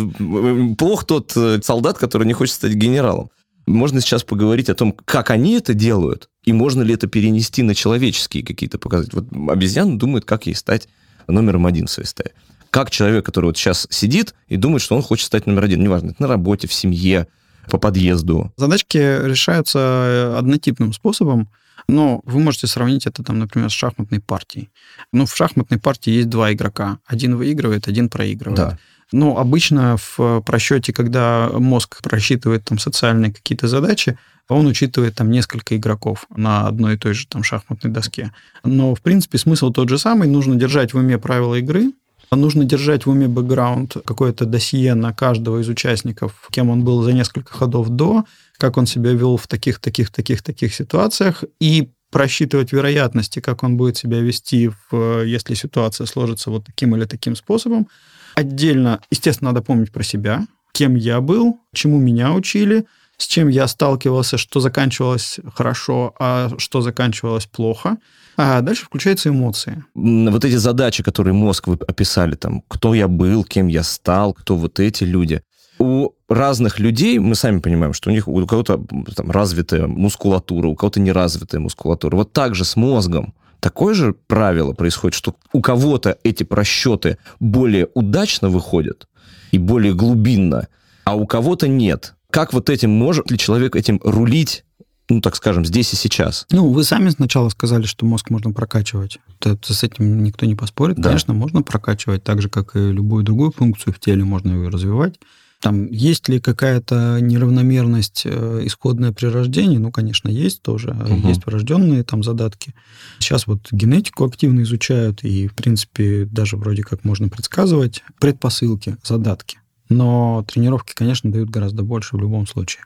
плох 0.77 1.05
тот 1.05 1.33
э, 1.35 1.59
солдат, 1.63 1.97
который 1.97 2.25
не 2.25 2.33
хочет 2.33 2.55
стать 2.55 2.73
генералом. 2.73 3.29
Можно 3.65 3.99
сейчас 3.99 4.23
поговорить 4.23 4.69
о 4.69 4.75
том, 4.75 4.95
как 5.05 5.29
они 5.29 5.55
это 5.55 5.73
делают, 5.73 6.29
и 6.45 6.53
можно 6.53 6.81
ли 6.83 6.93
это 6.93 7.07
перенести 7.07 7.63
на 7.63 7.75
человеческие 7.75 8.43
какие-то 8.43 8.77
показатели. 8.77 9.15
Вот 9.15 9.51
обезьяна 9.51 9.99
думает, 9.99 10.23
как 10.23 10.45
ей 10.45 10.55
стать 10.55 10.87
номером 11.27 11.65
один 11.65 11.87
в 11.87 11.91
своей 11.91 12.07
стае 12.07 12.31
как 12.69 12.89
человек, 12.91 13.25
который 13.25 13.47
вот 13.47 13.57
сейчас 13.57 13.87
сидит 13.89 14.35
и 14.47 14.57
думает, 14.57 14.81
что 14.81 14.95
он 14.95 15.01
хочет 15.01 15.25
стать 15.25 15.45
номер 15.45 15.65
один, 15.65 15.81
неважно, 15.81 16.11
это 16.11 16.21
на 16.21 16.27
работе, 16.27 16.67
в 16.67 16.73
семье, 16.73 17.27
по 17.69 17.77
подъезду. 17.77 18.53
Задачки 18.55 18.97
решаются 18.97 19.79
э, 19.79 20.37
однотипным 20.37 20.93
способом, 20.93 21.49
но 21.87 22.21
вы 22.25 22.39
можете 22.39 22.67
сравнить 22.67 23.05
это, 23.05 23.23
там, 23.23 23.39
например, 23.39 23.69
с 23.69 23.73
шахматной 23.73 24.19
партией. 24.19 24.69
Ну, 25.11 25.25
в 25.25 25.35
шахматной 25.35 25.79
партии 25.79 26.11
есть 26.11 26.29
два 26.29 26.51
игрока. 26.51 26.99
Один 27.05 27.35
выигрывает, 27.35 27.87
один 27.87 28.09
проигрывает. 28.09 28.57
Да. 28.57 28.79
Ну, 29.13 29.37
обычно 29.37 29.95
в 29.97 30.41
просчете, 30.41 30.91
когда 30.91 31.49
мозг 31.53 32.01
просчитывает 32.01 32.65
там 32.65 32.77
социальные 32.77 33.33
какие-то 33.33 33.67
задачи, 33.67 34.17
он 34.49 34.65
учитывает 34.65 35.15
там 35.15 35.31
несколько 35.31 35.77
игроков 35.77 36.25
на 36.35 36.67
одной 36.67 36.95
и 36.95 36.97
той 36.97 37.13
же 37.13 37.27
там 37.27 37.43
шахматной 37.43 37.91
доске. 37.91 38.33
Но, 38.63 38.95
в 38.95 39.01
принципе, 39.01 39.37
смысл 39.37 39.71
тот 39.71 39.89
же 39.89 39.97
самый. 39.97 40.27
Нужно 40.27 40.55
держать 40.55 40.93
в 40.93 40.97
уме 40.97 41.17
правила 41.17 41.55
игры, 41.55 41.91
Нужно 42.31 42.65
держать 42.65 43.05
в 43.05 43.09
уме 43.09 43.27
бэкграунд, 43.27 43.97
какое-то 44.05 44.45
досье 44.45 44.95
на 44.95 45.13
каждого 45.13 45.59
из 45.61 45.69
участников, 45.69 46.47
кем 46.51 46.69
он 46.69 46.83
был 46.83 47.01
за 47.01 47.13
несколько 47.13 47.53
ходов 47.53 47.89
до, 47.89 48.25
как 48.57 48.77
он 48.77 48.85
себя 48.85 49.13
вел 49.13 49.37
в 49.37 49.47
таких, 49.47 49.79
таких, 49.79 50.11
таких, 50.11 50.41
таких 50.41 50.73
ситуациях, 50.73 51.43
и 51.59 51.89
просчитывать 52.11 52.71
вероятности, 52.71 53.39
как 53.39 53.63
он 53.63 53.77
будет 53.77 53.97
себя 53.97 54.19
вести, 54.19 54.69
в, 54.91 55.23
если 55.23 55.53
ситуация 55.53 56.05
сложится 56.05 56.49
вот 56.49 56.65
таким 56.65 56.95
или 56.95 57.05
таким 57.05 57.35
способом. 57.35 57.87
Отдельно, 58.35 59.01
естественно, 59.09 59.51
надо 59.51 59.63
помнить 59.63 59.91
про 59.91 60.03
себя, 60.03 60.45
кем 60.73 60.95
я 60.95 61.21
был, 61.21 61.59
чему 61.73 61.99
меня 61.99 62.33
учили, 62.33 62.85
с 63.17 63.27
чем 63.27 63.47
я 63.47 63.67
сталкивался, 63.67 64.37
что 64.37 64.59
заканчивалось 64.59 65.39
хорошо, 65.53 66.15
а 66.19 66.51
что 66.57 66.81
заканчивалось 66.81 67.45
плохо– 67.45 67.97
а 68.37 68.61
дальше 68.61 68.85
включаются 68.85 69.29
эмоции. 69.29 69.83
Вот 69.95 70.45
эти 70.45 70.55
задачи, 70.55 71.01
которые 71.01 71.33
мозг 71.33 71.67
вы 71.67 71.77
описали, 71.87 72.35
там, 72.35 72.63
кто 72.67 72.93
я 72.93 73.07
был, 73.07 73.43
кем 73.43 73.67
я 73.67 73.81
стал, 73.81 74.33
кто 74.33 74.55
вот 74.55 74.79
эти 74.79 75.03
люди. 75.03 75.41
У 75.79 76.11
разных 76.29 76.79
людей, 76.79 77.17
мы 77.17 77.33
сами 77.33 77.59
понимаем, 77.59 77.93
что 77.93 78.09
у 78.09 78.13
них 78.13 78.27
у 78.27 78.45
кого-то 78.45 78.79
там, 79.15 79.31
развитая 79.31 79.87
мускулатура, 79.87 80.67
у 80.67 80.75
кого-то 80.75 80.99
неразвитая 80.99 81.61
мускулатура. 81.61 82.15
Вот 82.15 82.31
так 82.31 82.53
же 82.53 82.63
с 82.63 82.75
мозгом 82.75 83.33
такое 83.59 83.95
же 83.95 84.13
правило 84.27 84.73
происходит, 84.73 85.15
что 85.15 85.35
у 85.51 85.61
кого-то 85.61 86.17
эти 86.23 86.43
просчеты 86.43 87.17
более 87.39 87.87
удачно 87.95 88.49
выходят 88.49 89.07
и 89.51 89.57
более 89.57 89.95
глубинно, 89.95 90.67
а 91.05 91.15
у 91.15 91.25
кого-то 91.25 91.67
нет. 91.67 92.13
Как 92.31 92.53
вот 92.53 92.69
этим 92.69 92.91
может 92.91 93.31
ли 93.31 93.37
человек 93.37 93.75
этим 93.75 93.99
рулить 94.03 94.63
ну, 95.09 95.21
так 95.21 95.35
скажем, 95.37 95.65
здесь 95.65 95.93
и 95.93 95.95
сейчас. 95.95 96.45
Ну, 96.51 96.69
вы 96.69 96.83
сами 96.83 97.09
сначала 97.09 97.47
сказали, 97.47 97.85
что 97.85 98.05
мозг 98.05 98.29
можно 98.29 98.51
прокачивать. 98.51 99.19
Это, 99.39 99.73
с 99.73 99.83
этим 99.83 100.21
никто 100.21 100.45
не 100.45 100.55
поспорит. 100.55 100.97
Да. 100.97 101.09
Конечно, 101.09 101.33
можно 101.33 101.61
прокачивать 101.61 102.25
так 102.25 102.41
же, 102.41 102.49
как 102.49 102.75
и 102.75 102.91
любую 102.91 103.23
другую 103.23 103.51
функцию 103.51 103.93
в 103.93 103.99
теле, 103.99 104.25
можно 104.25 104.51
ее 104.51 104.67
развивать. 104.67 105.17
Там 105.61 105.87
есть 105.87 106.29
ли 106.29 106.39
какая-то 106.39 107.17
неравномерность 107.19 108.23
э, 108.25 108.61
исходная 108.65 109.11
при 109.11 109.25
рождении? 109.27 109.77
Ну, 109.77 109.91
конечно, 109.91 110.29
есть 110.29 110.61
тоже. 110.61 110.89
Угу. 110.89 111.27
Есть 111.27 111.45
врожденные 111.45 112.03
там 112.03 112.21
задатки. 112.21 112.75
Сейчас 113.19 113.47
вот 113.47 113.67
генетику 113.71 114.25
активно 114.25 114.61
изучают, 114.61 115.23
и, 115.23 115.47
в 115.47 115.55
принципе, 115.55 116.25
даже 116.25 116.57
вроде 116.57 116.83
как 116.83 117.03
можно 117.03 117.27
предсказывать 117.29 118.03
предпосылки, 118.19 118.97
задатки. 119.03 119.59
Но 119.89 120.43
тренировки, 120.47 120.93
конечно, 120.93 121.31
дают 121.31 121.49
гораздо 121.49 121.83
больше 121.83 122.15
в 122.15 122.19
любом 122.19 122.47
случае. 122.47 122.83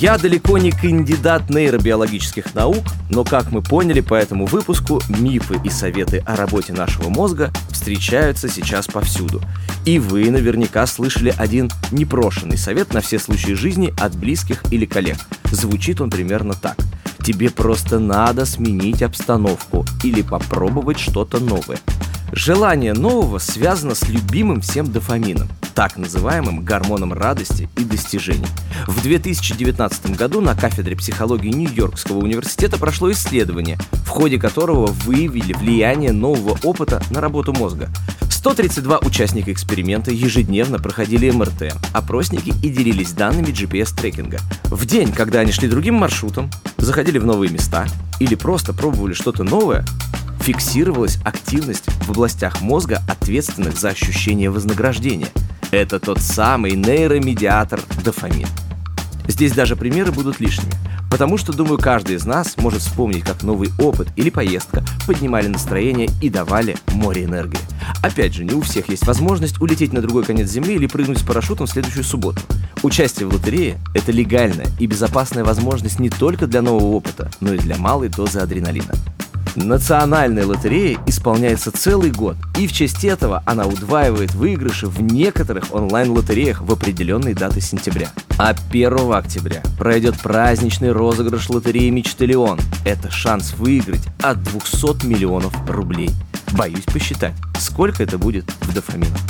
Я 0.00 0.18
далеко 0.18 0.58
не 0.58 0.70
кандидат 0.70 1.48
нейробиологических 1.48 2.54
наук, 2.54 2.84
но, 3.08 3.24
как 3.24 3.52
мы 3.52 3.62
поняли 3.62 4.00
по 4.00 4.14
этому 4.14 4.44
выпуску, 4.44 5.00
мифы 5.08 5.58
и 5.64 5.70
советы 5.70 6.18
о 6.26 6.36
работе 6.36 6.72
нашего 6.72 7.08
мозга 7.08 7.52
встречаются 7.70 8.48
сейчас 8.48 8.86
повсюду. 8.86 9.40
И 9.86 9.98
вы 9.98 10.30
наверняка 10.30 10.86
слышали 10.86 11.32
один 11.38 11.70
непрошенный 11.90 12.58
совет 12.58 12.92
на 12.92 13.00
все 13.00 13.18
случаи 13.18 13.52
жизни 13.52 13.94
от 13.98 14.14
близких 14.14 14.64
или 14.70 14.84
коллег. 14.84 15.16
Звучит 15.50 16.00
он 16.00 16.10
примерно 16.10 16.54
так. 16.54 16.76
Тебе 17.24 17.48
просто 17.48 17.98
надо 17.98 18.44
сменить 18.44 19.02
обстановку 19.02 19.86
или 20.02 20.20
попробовать 20.20 20.98
что-то 20.98 21.40
новое. 21.40 21.78
Желание 22.36 22.94
нового 22.94 23.38
связано 23.38 23.94
с 23.94 24.08
любимым 24.08 24.60
всем 24.60 24.90
дофамином, 24.90 25.48
так 25.72 25.96
называемым 25.96 26.64
гормоном 26.64 27.12
радости 27.12 27.68
и 27.78 27.84
достижений. 27.84 28.48
В 28.88 29.00
2019 29.02 30.16
году 30.16 30.40
на 30.40 30.56
кафедре 30.56 30.96
психологии 30.96 31.50
Нью-Йоркского 31.50 32.18
университета 32.18 32.76
прошло 32.76 33.12
исследование, 33.12 33.78
в 34.04 34.08
ходе 34.08 34.40
которого 34.40 34.86
выявили 34.86 35.52
влияние 35.52 36.10
нового 36.10 36.58
опыта 36.64 37.00
на 37.10 37.20
работу 37.20 37.52
мозга. 37.52 37.88
132 38.28 38.98
участника 38.98 39.52
эксперимента 39.52 40.10
ежедневно 40.10 40.80
проходили 40.80 41.30
МРТ, 41.30 41.76
опросники 41.92 42.52
и 42.64 42.68
делились 42.68 43.12
данными 43.12 43.52
GPS-трекинга. 43.52 44.40
В 44.64 44.84
день, 44.86 45.12
когда 45.12 45.38
они 45.38 45.52
шли 45.52 45.68
другим 45.68 45.94
маршрутом, 45.94 46.50
заходили 46.78 47.18
в 47.18 47.24
новые 47.24 47.52
места 47.52 47.86
или 48.18 48.34
просто 48.34 48.72
пробовали 48.72 49.14
что-то 49.14 49.44
новое, 49.44 49.84
фиксировалась 50.44 51.18
активность 51.24 51.86
в 52.04 52.10
областях 52.10 52.60
мозга, 52.60 53.02
ответственных 53.08 53.78
за 53.78 53.88
ощущение 53.88 54.50
вознаграждения. 54.50 55.28
Это 55.70 55.98
тот 55.98 56.20
самый 56.20 56.72
нейромедиатор 56.72 57.80
дофамин. 58.04 58.46
Здесь 59.26 59.52
даже 59.52 59.74
примеры 59.74 60.12
будут 60.12 60.40
лишними, 60.40 60.74
потому 61.10 61.38
что, 61.38 61.54
думаю, 61.54 61.78
каждый 61.78 62.16
из 62.16 62.26
нас 62.26 62.58
может 62.58 62.82
вспомнить, 62.82 63.24
как 63.24 63.42
новый 63.42 63.70
опыт 63.78 64.08
или 64.16 64.28
поездка 64.28 64.84
поднимали 65.06 65.46
настроение 65.46 66.10
и 66.20 66.28
давали 66.28 66.76
море 66.92 67.24
энергии. 67.24 67.58
Опять 68.02 68.34
же, 68.34 68.44
не 68.44 68.52
у 68.52 68.60
всех 68.60 68.90
есть 68.90 69.06
возможность 69.06 69.62
улететь 69.62 69.94
на 69.94 70.02
другой 70.02 70.24
конец 70.24 70.50
Земли 70.50 70.74
или 70.74 70.86
прыгнуть 70.86 71.20
с 71.20 71.22
парашютом 71.22 71.66
в 71.66 71.70
следующую 71.70 72.04
субботу. 72.04 72.42
Участие 72.82 73.26
в 73.28 73.32
лотерее– 73.32 73.78
это 73.94 74.12
легальная 74.12 74.66
и 74.78 74.86
безопасная 74.86 75.42
возможность 75.42 75.98
не 76.00 76.10
только 76.10 76.46
для 76.46 76.60
нового 76.60 76.96
опыта, 76.96 77.30
но 77.40 77.54
и 77.54 77.58
для 77.58 77.78
малой 77.78 78.10
дозы 78.10 78.40
адреналина. 78.40 78.92
Национальная 79.56 80.46
лотерея 80.46 80.98
исполняется 81.06 81.70
целый 81.70 82.10
год, 82.10 82.36
и 82.58 82.66
в 82.66 82.72
честь 82.72 83.04
этого 83.04 83.42
она 83.46 83.66
удваивает 83.66 84.34
выигрыши 84.34 84.88
в 84.88 85.00
некоторых 85.00 85.72
онлайн-лотереях 85.72 86.60
в 86.60 86.72
определенные 86.72 87.34
даты 87.34 87.60
сентября. 87.60 88.08
А 88.36 88.54
1 88.70 89.12
октября 89.12 89.62
пройдет 89.78 90.18
праздничный 90.18 90.90
розыгрыш 90.90 91.48
лотереи 91.50 91.90
«Мечталион». 91.90 92.58
Это 92.84 93.10
шанс 93.12 93.54
выиграть 93.56 94.02
от 94.20 94.42
200 94.42 95.06
миллионов 95.06 95.54
рублей. 95.68 96.10
Боюсь 96.52 96.84
посчитать, 96.84 97.34
сколько 97.60 98.02
это 98.02 98.18
будет 98.18 98.50
в 98.62 98.74
дофаминах. 98.74 99.20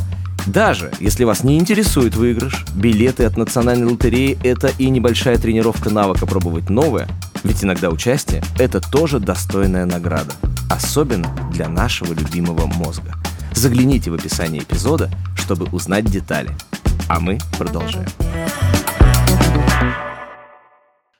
Даже 0.46 0.90
если 1.00 1.24
вас 1.24 1.42
не 1.42 1.58
интересует 1.58 2.16
выигрыш, 2.16 2.64
билеты 2.74 3.24
от 3.24 3.36
национальной 3.36 3.86
лотереи– 3.86 4.38
это 4.42 4.70
и 4.78 4.88
небольшая 4.88 5.38
тренировка 5.38 5.90
навыка 5.90 6.26
пробовать 6.26 6.68
новое, 6.68 7.08
ведь 7.44 7.62
иногда 7.62 7.90
участие– 7.90 8.42
это 8.58 8.80
тоже 8.80 9.20
достойная 9.20 9.84
награда, 9.84 10.32
особенно 10.70 11.32
для 11.52 11.68
нашего 11.68 12.12
любимого 12.12 12.66
мозга. 12.66 13.14
Загляните 13.52 14.10
в 14.10 14.14
описание 14.14 14.62
эпизода, 14.62 15.10
чтобы 15.36 15.66
узнать 15.66 16.06
детали. 16.06 16.50
А 17.08 17.20
мы 17.20 17.38
продолжаем. 17.58 18.08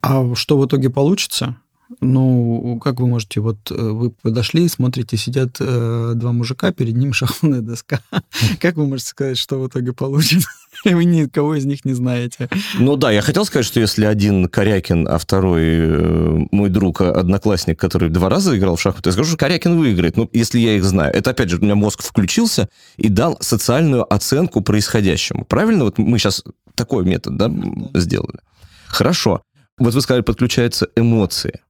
А 0.01 0.35
что 0.35 0.59
в 0.59 0.67
итоге 0.67 0.91
получится? 0.91 1.57
Ну, 2.01 2.81
как 2.83 3.01
вы 3.01 3.07
можете, 3.07 3.41
вот 3.41 3.71
э, 3.71 3.75
вы 3.75 4.11
подошли, 4.11 4.69
смотрите, 4.69 5.17
сидят 5.17 5.57
э, 5.61 6.13
два 6.17 6.33
мужика, 6.33 6.73
перед 6.73 6.97
ним 6.97 7.13
шахматная 7.15 7.61
доска. 7.61 8.01
Как 8.61 8.77
вы 8.77 8.87
можете 8.87 9.11
сказать, 9.11 9.39
что 9.39 9.61
в 9.61 9.69
итоге 9.69 9.93
получится? 9.93 10.49
Вы 10.85 11.05
никого 11.05 11.55
из 11.55 11.65
них 11.65 11.85
не 11.85 11.95
знаете. 11.95 12.49
Ну 12.79 12.97
да, 12.97 13.11
я 13.11 13.23
хотел 13.23 13.45
сказать, 13.45 13.67
что 13.67 13.81
если 13.81 14.05
один 14.05 14.49
Корякин, 14.49 15.09
а 15.09 15.19
второй 15.19 15.63
э, 15.63 16.47
мой 16.51 16.69
друг, 16.69 17.01
а, 17.01 17.13
одноклассник, 17.13 17.79
который 17.79 18.09
два 18.09 18.29
раза 18.29 18.57
играл 18.57 18.77
в 18.77 18.81
шахматы, 18.81 19.09
я 19.09 19.13
скажу, 19.13 19.31
что 19.31 19.39
Корякин 19.39 19.79
выиграет, 19.79 20.17
ну, 20.17 20.29
если 20.33 20.59
я 20.59 20.77
их 20.77 20.85
знаю. 20.85 21.15
Это, 21.15 21.31
опять 21.31 21.51
же, 21.51 21.59
у 21.59 21.61
меня 21.61 21.75
мозг 21.75 22.03
включился 22.03 22.69
и 22.97 23.09
дал 23.09 23.39
социальную 23.41 24.13
оценку 24.13 24.61
происходящему. 24.61 25.45
Правильно? 25.45 25.85
Вот 25.85 25.99
мы 25.99 26.19
сейчас 26.19 26.43
такой 26.75 27.05
метод 27.05 27.37
да, 27.37 27.51
сделали. 27.95 28.41
Хорошо. 28.87 29.43
Вот 29.79 29.95
вы 29.95 30.01
сказали, 30.01 30.23
подключаются 30.23 30.89
эмоции. 30.97 31.61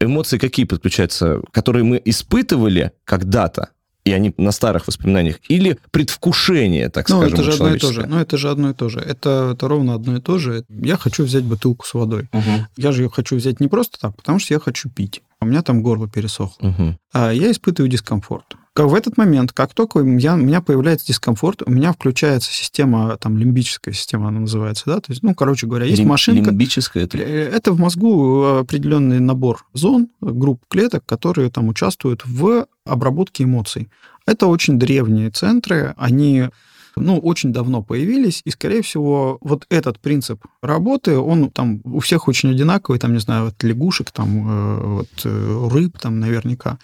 Эмоции 0.00 0.38
какие 0.38 0.64
подключаются? 0.64 1.40
Которые 1.52 1.84
мы 1.84 2.00
испытывали 2.04 2.92
когда-то, 3.04 3.70
и 4.04 4.12
они 4.12 4.34
на 4.36 4.52
старых 4.52 4.86
воспоминаниях, 4.86 5.36
или 5.48 5.78
предвкушение, 5.90 6.88
так 6.88 7.08
ну, 7.08 7.18
скажем, 7.18 7.34
это 7.34 7.44
же 7.44 7.52
одно 7.52 7.74
и 7.74 7.78
то 7.78 7.92
же. 7.92 8.06
Ну, 8.06 8.18
это 8.18 8.36
же 8.38 8.50
одно 8.50 8.70
и 8.70 8.74
то 8.74 8.88
же. 8.88 9.00
Это, 9.00 9.50
это 9.54 9.68
ровно 9.68 9.94
одно 9.94 10.16
и 10.16 10.20
то 10.20 10.38
же. 10.38 10.64
Я 10.68 10.96
хочу 10.96 11.24
взять 11.24 11.44
бутылку 11.44 11.86
с 11.86 11.94
водой. 11.94 12.28
Угу. 12.32 12.66
Я 12.76 12.92
же 12.92 13.02
ее 13.02 13.10
хочу 13.10 13.36
взять 13.36 13.60
не 13.60 13.68
просто 13.68 13.98
так, 14.00 14.16
потому 14.16 14.38
что 14.38 14.54
я 14.54 14.60
хочу 14.60 14.88
пить. 14.88 15.22
У 15.40 15.46
меня 15.46 15.62
там 15.62 15.82
горло 15.82 16.08
пересохло. 16.08 16.68
Угу. 16.68 16.98
А 17.14 17.32
я 17.32 17.50
испытываю 17.50 17.90
дискомфорт. 17.90 18.56
Как 18.72 18.86
в 18.86 18.94
этот 18.94 19.16
момент, 19.16 19.52
как 19.52 19.74
только 19.74 19.98
я, 19.98 20.34
у 20.34 20.36
меня 20.36 20.60
появляется 20.60 21.06
дискомфорт, 21.06 21.62
у 21.66 21.70
меня 21.70 21.92
включается 21.92 22.52
система, 22.52 23.16
там, 23.16 23.36
лимбическая 23.36 23.92
система 23.92 24.28
она 24.28 24.40
называется, 24.40 24.84
да, 24.86 25.00
то 25.00 25.10
есть, 25.10 25.24
ну, 25.24 25.34
короче 25.34 25.66
говоря, 25.66 25.86
есть 25.86 25.98
Лим, 25.98 26.08
машинка. 26.08 26.50
Лимбическая 26.50 27.04
это? 27.04 27.18
Это 27.18 27.72
в 27.72 27.80
мозгу 27.80 28.44
определенный 28.60 29.18
набор 29.18 29.66
зон, 29.74 30.08
групп 30.20 30.62
клеток, 30.68 31.04
которые 31.04 31.50
там 31.50 31.68
участвуют 31.68 32.24
в 32.24 32.68
обработке 32.90 33.44
эмоций. 33.44 33.88
Это 34.26 34.46
очень 34.46 34.78
древние 34.78 35.30
центры, 35.30 35.94
они 35.96 36.48
ну, 36.96 37.18
очень 37.18 37.52
давно 37.52 37.82
появились, 37.82 38.42
и, 38.44 38.50
скорее 38.50 38.82
всего, 38.82 39.38
вот 39.40 39.66
этот 39.70 39.98
принцип 40.00 40.44
работы, 40.62 41.16
он 41.18 41.50
там 41.50 41.80
у 41.84 42.00
всех 42.00 42.28
очень 42.28 42.50
одинаковый, 42.50 42.98
там, 42.98 43.12
не 43.12 43.20
знаю, 43.20 43.48
от 43.48 43.62
лягушек, 43.62 44.10
там, 44.10 44.28
э, 44.48 44.86
вот, 44.86 45.08
э, 45.24 45.68
рыб, 45.70 45.98
там, 45.98 46.20
наверняка. 46.20 46.78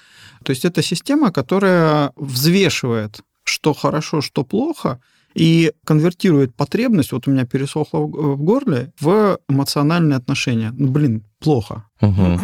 То 0.44 0.50
есть 0.50 0.64
это 0.64 0.82
система, 0.82 1.32
которая 1.32 2.12
взвешивает, 2.16 3.20
что 3.44 3.74
хорошо, 3.74 4.20
что 4.20 4.44
плохо, 4.44 5.00
и 5.36 5.72
конвертирует 5.84 6.54
потребность, 6.54 7.12
вот 7.12 7.28
у 7.28 7.30
меня 7.30 7.44
пересохло 7.44 7.98
в 7.98 8.42
горле, 8.42 8.92
в 9.00 9.38
эмоциональные 9.48 10.16
отношения. 10.16 10.72
Ну, 10.76 10.88
блин, 10.88 11.24
плохо. 11.38 11.84
Угу. 12.00 12.40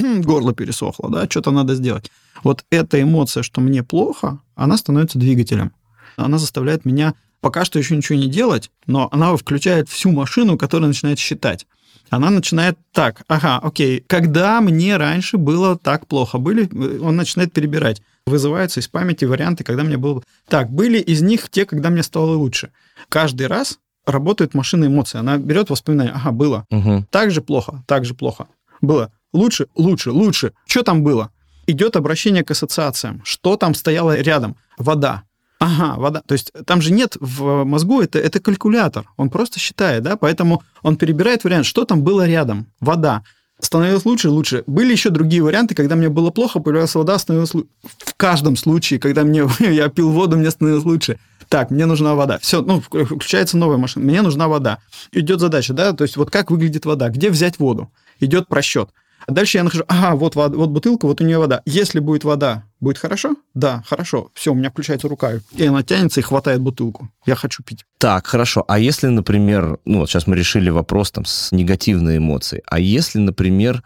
Горло 0.22 0.54
пересохло, 0.54 1.10
да, 1.10 1.26
что-то 1.28 1.50
надо 1.50 1.74
сделать. 1.74 2.10
Вот 2.42 2.64
эта 2.70 3.00
эмоция, 3.00 3.42
что 3.42 3.60
мне 3.60 3.82
плохо, 3.82 4.40
она 4.54 4.76
становится 4.76 5.18
двигателем 5.18 5.72
она 6.16 6.38
заставляет 6.38 6.84
меня 6.84 7.14
пока 7.40 7.64
что 7.64 7.78
еще 7.78 7.96
ничего 7.96 8.18
не 8.18 8.28
делать, 8.28 8.70
но 8.86 9.08
она 9.12 9.36
включает 9.36 9.88
всю 9.88 10.10
машину, 10.12 10.56
которая 10.56 10.88
начинает 10.88 11.18
считать. 11.18 11.66
Она 12.10 12.30
начинает 12.30 12.78
так, 12.92 13.22
ага, 13.28 13.58
окей, 13.58 14.04
когда 14.06 14.60
мне 14.60 14.96
раньше 14.96 15.36
было 15.36 15.76
так 15.76 16.06
плохо, 16.06 16.38
были, 16.38 16.68
он 17.00 17.16
начинает 17.16 17.52
перебирать. 17.52 18.02
Вызываются 18.26 18.80
из 18.80 18.88
памяти 18.88 19.24
варианты, 19.26 19.64
когда 19.64 19.82
мне 19.84 19.96
было... 19.96 20.22
Так, 20.48 20.70
были 20.70 20.98
из 20.98 21.20
них 21.20 21.50
те, 21.50 21.66
когда 21.66 21.90
мне 21.90 22.02
стало 22.02 22.34
лучше. 22.36 22.70
Каждый 23.08 23.48
раз 23.48 23.78
работает 24.06 24.54
машина 24.54 24.86
эмоций. 24.86 25.20
Она 25.20 25.36
берет 25.36 25.70
воспоминания. 25.70 26.12
Ага, 26.14 26.32
было. 26.32 26.66
Угу. 26.70 27.06
Так 27.10 27.30
же 27.30 27.42
плохо, 27.42 27.82
так 27.86 28.04
же 28.04 28.14
плохо. 28.14 28.46
Было. 28.80 29.12
Лучше, 29.32 29.66
лучше, 29.74 30.10
лучше. 30.10 30.52
Что 30.66 30.82
там 30.82 31.02
было? 31.02 31.30
Идет 31.66 31.96
обращение 31.96 32.44
к 32.44 32.50
ассоциациям. 32.50 33.20
Что 33.24 33.56
там 33.56 33.74
стояло 33.74 34.18
рядом? 34.18 34.56
Вода. 34.78 35.24
Ага, 35.60 35.98
вода. 35.98 36.22
То 36.26 36.32
есть 36.32 36.52
там 36.66 36.82
же 36.82 36.92
нет 36.92 37.16
в 37.20 37.64
мозгу, 37.64 38.00
это, 38.00 38.18
это 38.18 38.40
калькулятор. 38.40 39.06
Он 39.16 39.30
просто 39.30 39.58
считает, 39.58 40.02
да, 40.02 40.16
поэтому 40.16 40.62
он 40.82 40.96
перебирает 40.96 41.44
вариант, 41.44 41.66
что 41.66 41.84
там 41.84 42.02
было 42.02 42.26
рядом. 42.26 42.66
Вода. 42.80 43.22
Становилось 43.60 44.04
лучше, 44.04 44.30
лучше. 44.30 44.64
Были 44.66 44.92
еще 44.92 45.10
другие 45.10 45.42
варианты, 45.42 45.74
когда 45.74 45.94
мне 45.94 46.08
было 46.08 46.30
плохо, 46.30 46.58
появлялась 46.58 46.94
вода, 46.94 47.18
становилось 47.18 47.54
лучше. 47.54 47.68
В 47.98 48.14
каждом 48.14 48.56
случае, 48.56 48.98
когда 48.98 49.22
мне, 49.22 49.48
я 49.60 49.88
пил 49.88 50.10
воду, 50.10 50.36
мне 50.36 50.50
становилось 50.50 50.84
лучше. 50.84 51.18
Так, 51.48 51.70
мне 51.70 51.86
нужна 51.86 52.14
вода. 52.14 52.38
Все, 52.40 52.62
ну, 52.62 52.80
включается 52.80 53.56
новая 53.56 53.76
машина. 53.76 54.04
Мне 54.04 54.22
нужна 54.22 54.48
вода. 54.48 54.78
Идет 55.12 55.40
задача, 55.40 55.72
да, 55.72 55.92
то 55.92 56.02
есть 56.02 56.16
вот 56.16 56.30
как 56.30 56.50
выглядит 56.50 56.84
вода, 56.84 57.08
где 57.10 57.30
взять 57.30 57.58
воду. 57.58 57.90
Идет 58.18 58.48
просчет. 58.48 58.90
А 59.26 59.32
дальше 59.32 59.58
я 59.58 59.64
нахожу, 59.64 59.84
ага, 59.88 60.16
вот, 60.16 60.34
вот 60.34 60.70
бутылка, 60.70 61.06
вот 61.06 61.20
у 61.20 61.24
нее 61.24 61.38
вода. 61.38 61.62
Если 61.64 61.98
будет 61.98 62.24
вода, 62.24 62.64
будет 62.80 62.98
хорошо? 62.98 63.36
Да, 63.54 63.82
хорошо. 63.86 64.30
Все, 64.34 64.52
у 64.52 64.54
меня 64.54 64.70
включается 64.70 65.08
рука. 65.08 65.40
И 65.52 65.64
она 65.64 65.82
тянется 65.82 66.20
и 66.20 66.22
хватает 66.22 66.60
бутылку. 66.60 67.10
Я 67.26 67.34
хочу 67.34 67.62
пить. 67.62 67.84
Так, 67.98 68.26
хорошо. 68.26 68.64
А 68.68 68.78
если, 68.78 69.08
например, 69.08 69.78
ну 69.84 70.00
вот 70.00 70.10
сейчас 70.10 70.26
мы 70.26 70.36
решили 70.36 70.70
вопрос 70.70 71.10
там 71.10 71.24
с 71.24 71.52
негативной 71.52 72.18
эмоцией. 72.18 72.62
А 72.66 72.78
если, 72.78 73.18
например, 73.18 73.82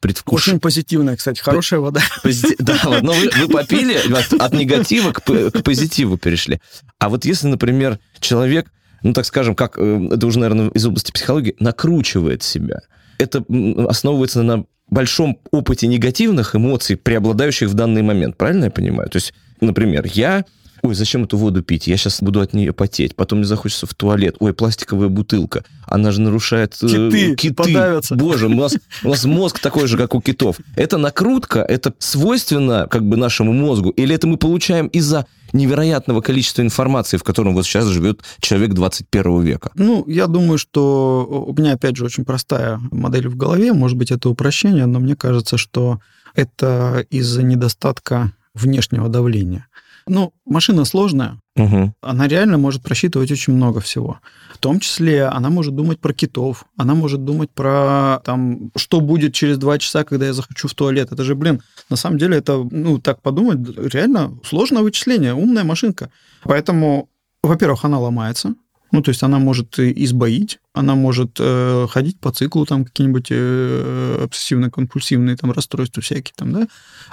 предвкуш... 0.00 0.48
Очень 0.48 0.60
позитивная, 0.60 1.16
кстати, 1.16 1.40
хорошая 1.40 1.80
вода. 1.80 2.00
Пози... 2.22 2.56
Да, 2.58 2.78
вот, 2.84 3.02
но 3.02 3.12
вы, 3.12 3.30
вы 3.36 3.48
попили, 3.48 3.96
от 4.38 4.52
негатива 4.52 5.12
к, 5.12 5.20
к 5.20 5.62
позитиву 5.62 6.18
перешли. 6.18 6.60
А 6.98 7.08
вот 7.08 7.24
если, 7.24 7.48
например, 7.48 7.98
человек, 8.20 8.70
ну 9.02 9.12
так 9.12 9.26
скажем, 9.26 9.54
как 9.54 9.78
э, 9.78 10.08
это 10.12 10.26
уже, 10.26 10.38
наверное, 10.38 10.70
из 10.70 10.86
области 10.86 11.12
психологии, 11.12 11.56
накручивает 11.58 12.42
себя, 12.42 12.82
это 13.18 13.44
основывается 13.88 14.42
на 14.42 14.64
большом 14.88 15.38
опыте 15.50 15.86
негативных 15.86 16.54
эмоций, 16.54 16.96
преобладающих 16.96 17.68
в 17.68 17.74
данный 17.74 18.02
момент. 18.02 18.36
Правильно 18.36 18.66
я 18.66 18.70
понимаю? 18.70 19.08
То 19.08 19.16
есть, 19.16 19.32
например, 19.60 20.04
я 20.06 20.44
ой, 20.82 20.94
зачем 20.94 21.24
эту 21.24 21.36
воду 21.36 21.62
пить? 21.62 21.86
Я 21.86 21.96
сейчас 21.96 22.20
буду 22.20 22.40
от 22.40 22.52
нее 22.52 22.72
потеть. 22.72 23.14
Потом 23.14 23.38
мне 23.38 23.46
захочется 23.46 23.86
в 23.86 23.94
туалет. 23.94 24.36
Ой, 24.40 24.52
пластиковая 24.52 25.08
бутылка. 25.08 25.64
Она 25.86 26.10
же 26.10 26.20
нарушает... 26.20 26.76
Э, 26.82 26.86
киты, 26.86 27.36
киты. 27.36 27.54
подавятся. 27.54 28.16
Боже, 28.16 28.46
у 28.46 28.54
нас, 28.54 28.76
у 29.04 29.08
нас 29.08 29.24
мозг 29.24 29.60
такой 29.60 29.86
же, 29.86 29.96
как 29.96 30.14
у 30.14 30.20
китов. 30.20 30.56
Это 30.76 30.98
накрутка, 30.98 31.60
это 31.60 31.94
свойственно 31.98 32.88
как 32.90 33.04
бы 33.06 33.16
нашему 33.16 33.52
мозгу? 33.52 33.90
Или 33.90 34.14
это 34.14 34.26
мы 34.26 34.36
получаем 34.36 34.88
из-за 34.88 35.26
невероятного 35.52 36.20
количества 36.20 36.62
информации, 36.62 37.16
в 37.16 37.22
котором 37.22 37.54
вот 37.54 37.64
сейчас 37.64 37.86
живет 37.86 38.22
человек 38.40 38.72
21 38.74 39.42
века? 39.42 39.70
Ну, 39.74 40.04
я 40.08 40.26
думаю, 40.26 40.58
что 40.58 41.46
у 41.48 41.52
меня, 41.58 41.74
опять 41.74 41.96
же, 41.96 42.04
очень 42.04 42.24
простая 42.24 42.80
модель 42.90 43.28
в 43.28 43.36
голове. 43.36 43.72
Может 43.72 43.96
быть, 43.96 44.10
это 44.10 44.28
упрощение, 44.28 44.86
но 44.86 44.98
мне 44.98 45.14
кажется, 45.14 45.56
что 45.58 46.00
это 46.34 47.06
из-за 47.10 47.42
недостатка 47.42 48.32
внешнего 48.54 49.08
давления. 49.08 49.66
Ну, 50.06 50.32
машина 50.44 50.84
сложная, 50.84 51.38
угу. 51.56 51.92
она 52.00 52.28
реально 52.28 52.58
может 52.58 52.82
просчитывать 52.82 53.30
очень 53.30 53.52
много 53.54 53.80
всего. 53.80 54.20
В 54.52 54.58
том 54.58 54.80
числе 54.80 55.24
она 55.24 55.50
может 55.50 55.74
думать 55.74 56.00
про 56.00 56.12
китов, 56.12 56.64
она 56.76 56.94
может 56.94 57.24
думать 57.24 57.50
про 57.50 58.20
там, 58.24 58.70
что 58.76 59.00
будет 59.00 59.34
через 59.34 59.58
два 59.58 59.78
часа, 59.78 60.04
когда 60.04 60.26
я 60.26 60.32
захочу 60.32 60.68
в 60.68 60.74
туалет. 60.74 61.12
Это 61.12 61.24
же, 61.24 61.34
блин, 61.34 61.62
на 61.90 61.96
самом 61.96 62.18
деле 62.18 62.36
это, 62.36 62.66
ну, 62.70 62.98
так 62.98 63.22
подумать, 63.22 63.58
реально 63.92 64.38
сложное 64.44 64.82
вычисление, 64.82 65.34
умная 65.34 65.64
машинка. 65.64 66.10
Поэтому, 66.42 67.08
во-первых, 67.42 67.84
она 67.84 67.98
ломается, 67.98 68.54
ну, 68.90 69.02
то 69.02 69.10
есть 69.10 69.22
она 69.22 69.38
может 69.38 69.78
избоить, 69.78 70.58
она 70.74 70.94
может 70.94 71.36
э, 71.38 71.86
ходить 71.90 72.18
по 72.18 72.32
циклу, 72.32 72.64
там 72.64 72.84
какие-нибудь 72.84 73.26
э, 73.30 74.24
обсессивно-компульсивные 74.24 75.36
там 75.36 75.52
расстройства 75.52 76.02
всякие 76.02 76.32
там, 76.34 76.52
да. 76.52 76.66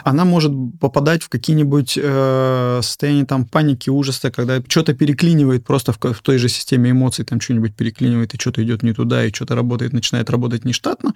Она 0.04 0.24
может 0.24 0.54
попадать 0.80 1.24
в 1.24 1.30
какие-нибудь 1.30 2.00
э, 2.02 2.80
состояния 2.82 3.26
там 3.26 3.46
паники, 3.46 3.90
ужаса, 3.90 4.32
когда 4.32 4.62
что-то 4.68 4.94
переклинивает 4.94 5.66
просто 5.66 5.92
в, 5.92 5.98
в 5.98 6.22
той 6.22 6.38
же 6.38 6.48
системе 6.48 6.92
эмоций, 6.92 7.26
там 7.26 7.42
что-нибудь 7.42 7.76
переклинивает, 7.76 8.34
и 8.34 8.40
что-то 8.40 8.64
идет 8.64 8.82
не 8.82 8.94
туда, 8.94 9.26
и 9.26 9.34
что-то 9.34 9.56
работает, 9.56 9.92
начинает 9.92 10.30
работать 10.30 10.64
нештатно. 10.64 11.14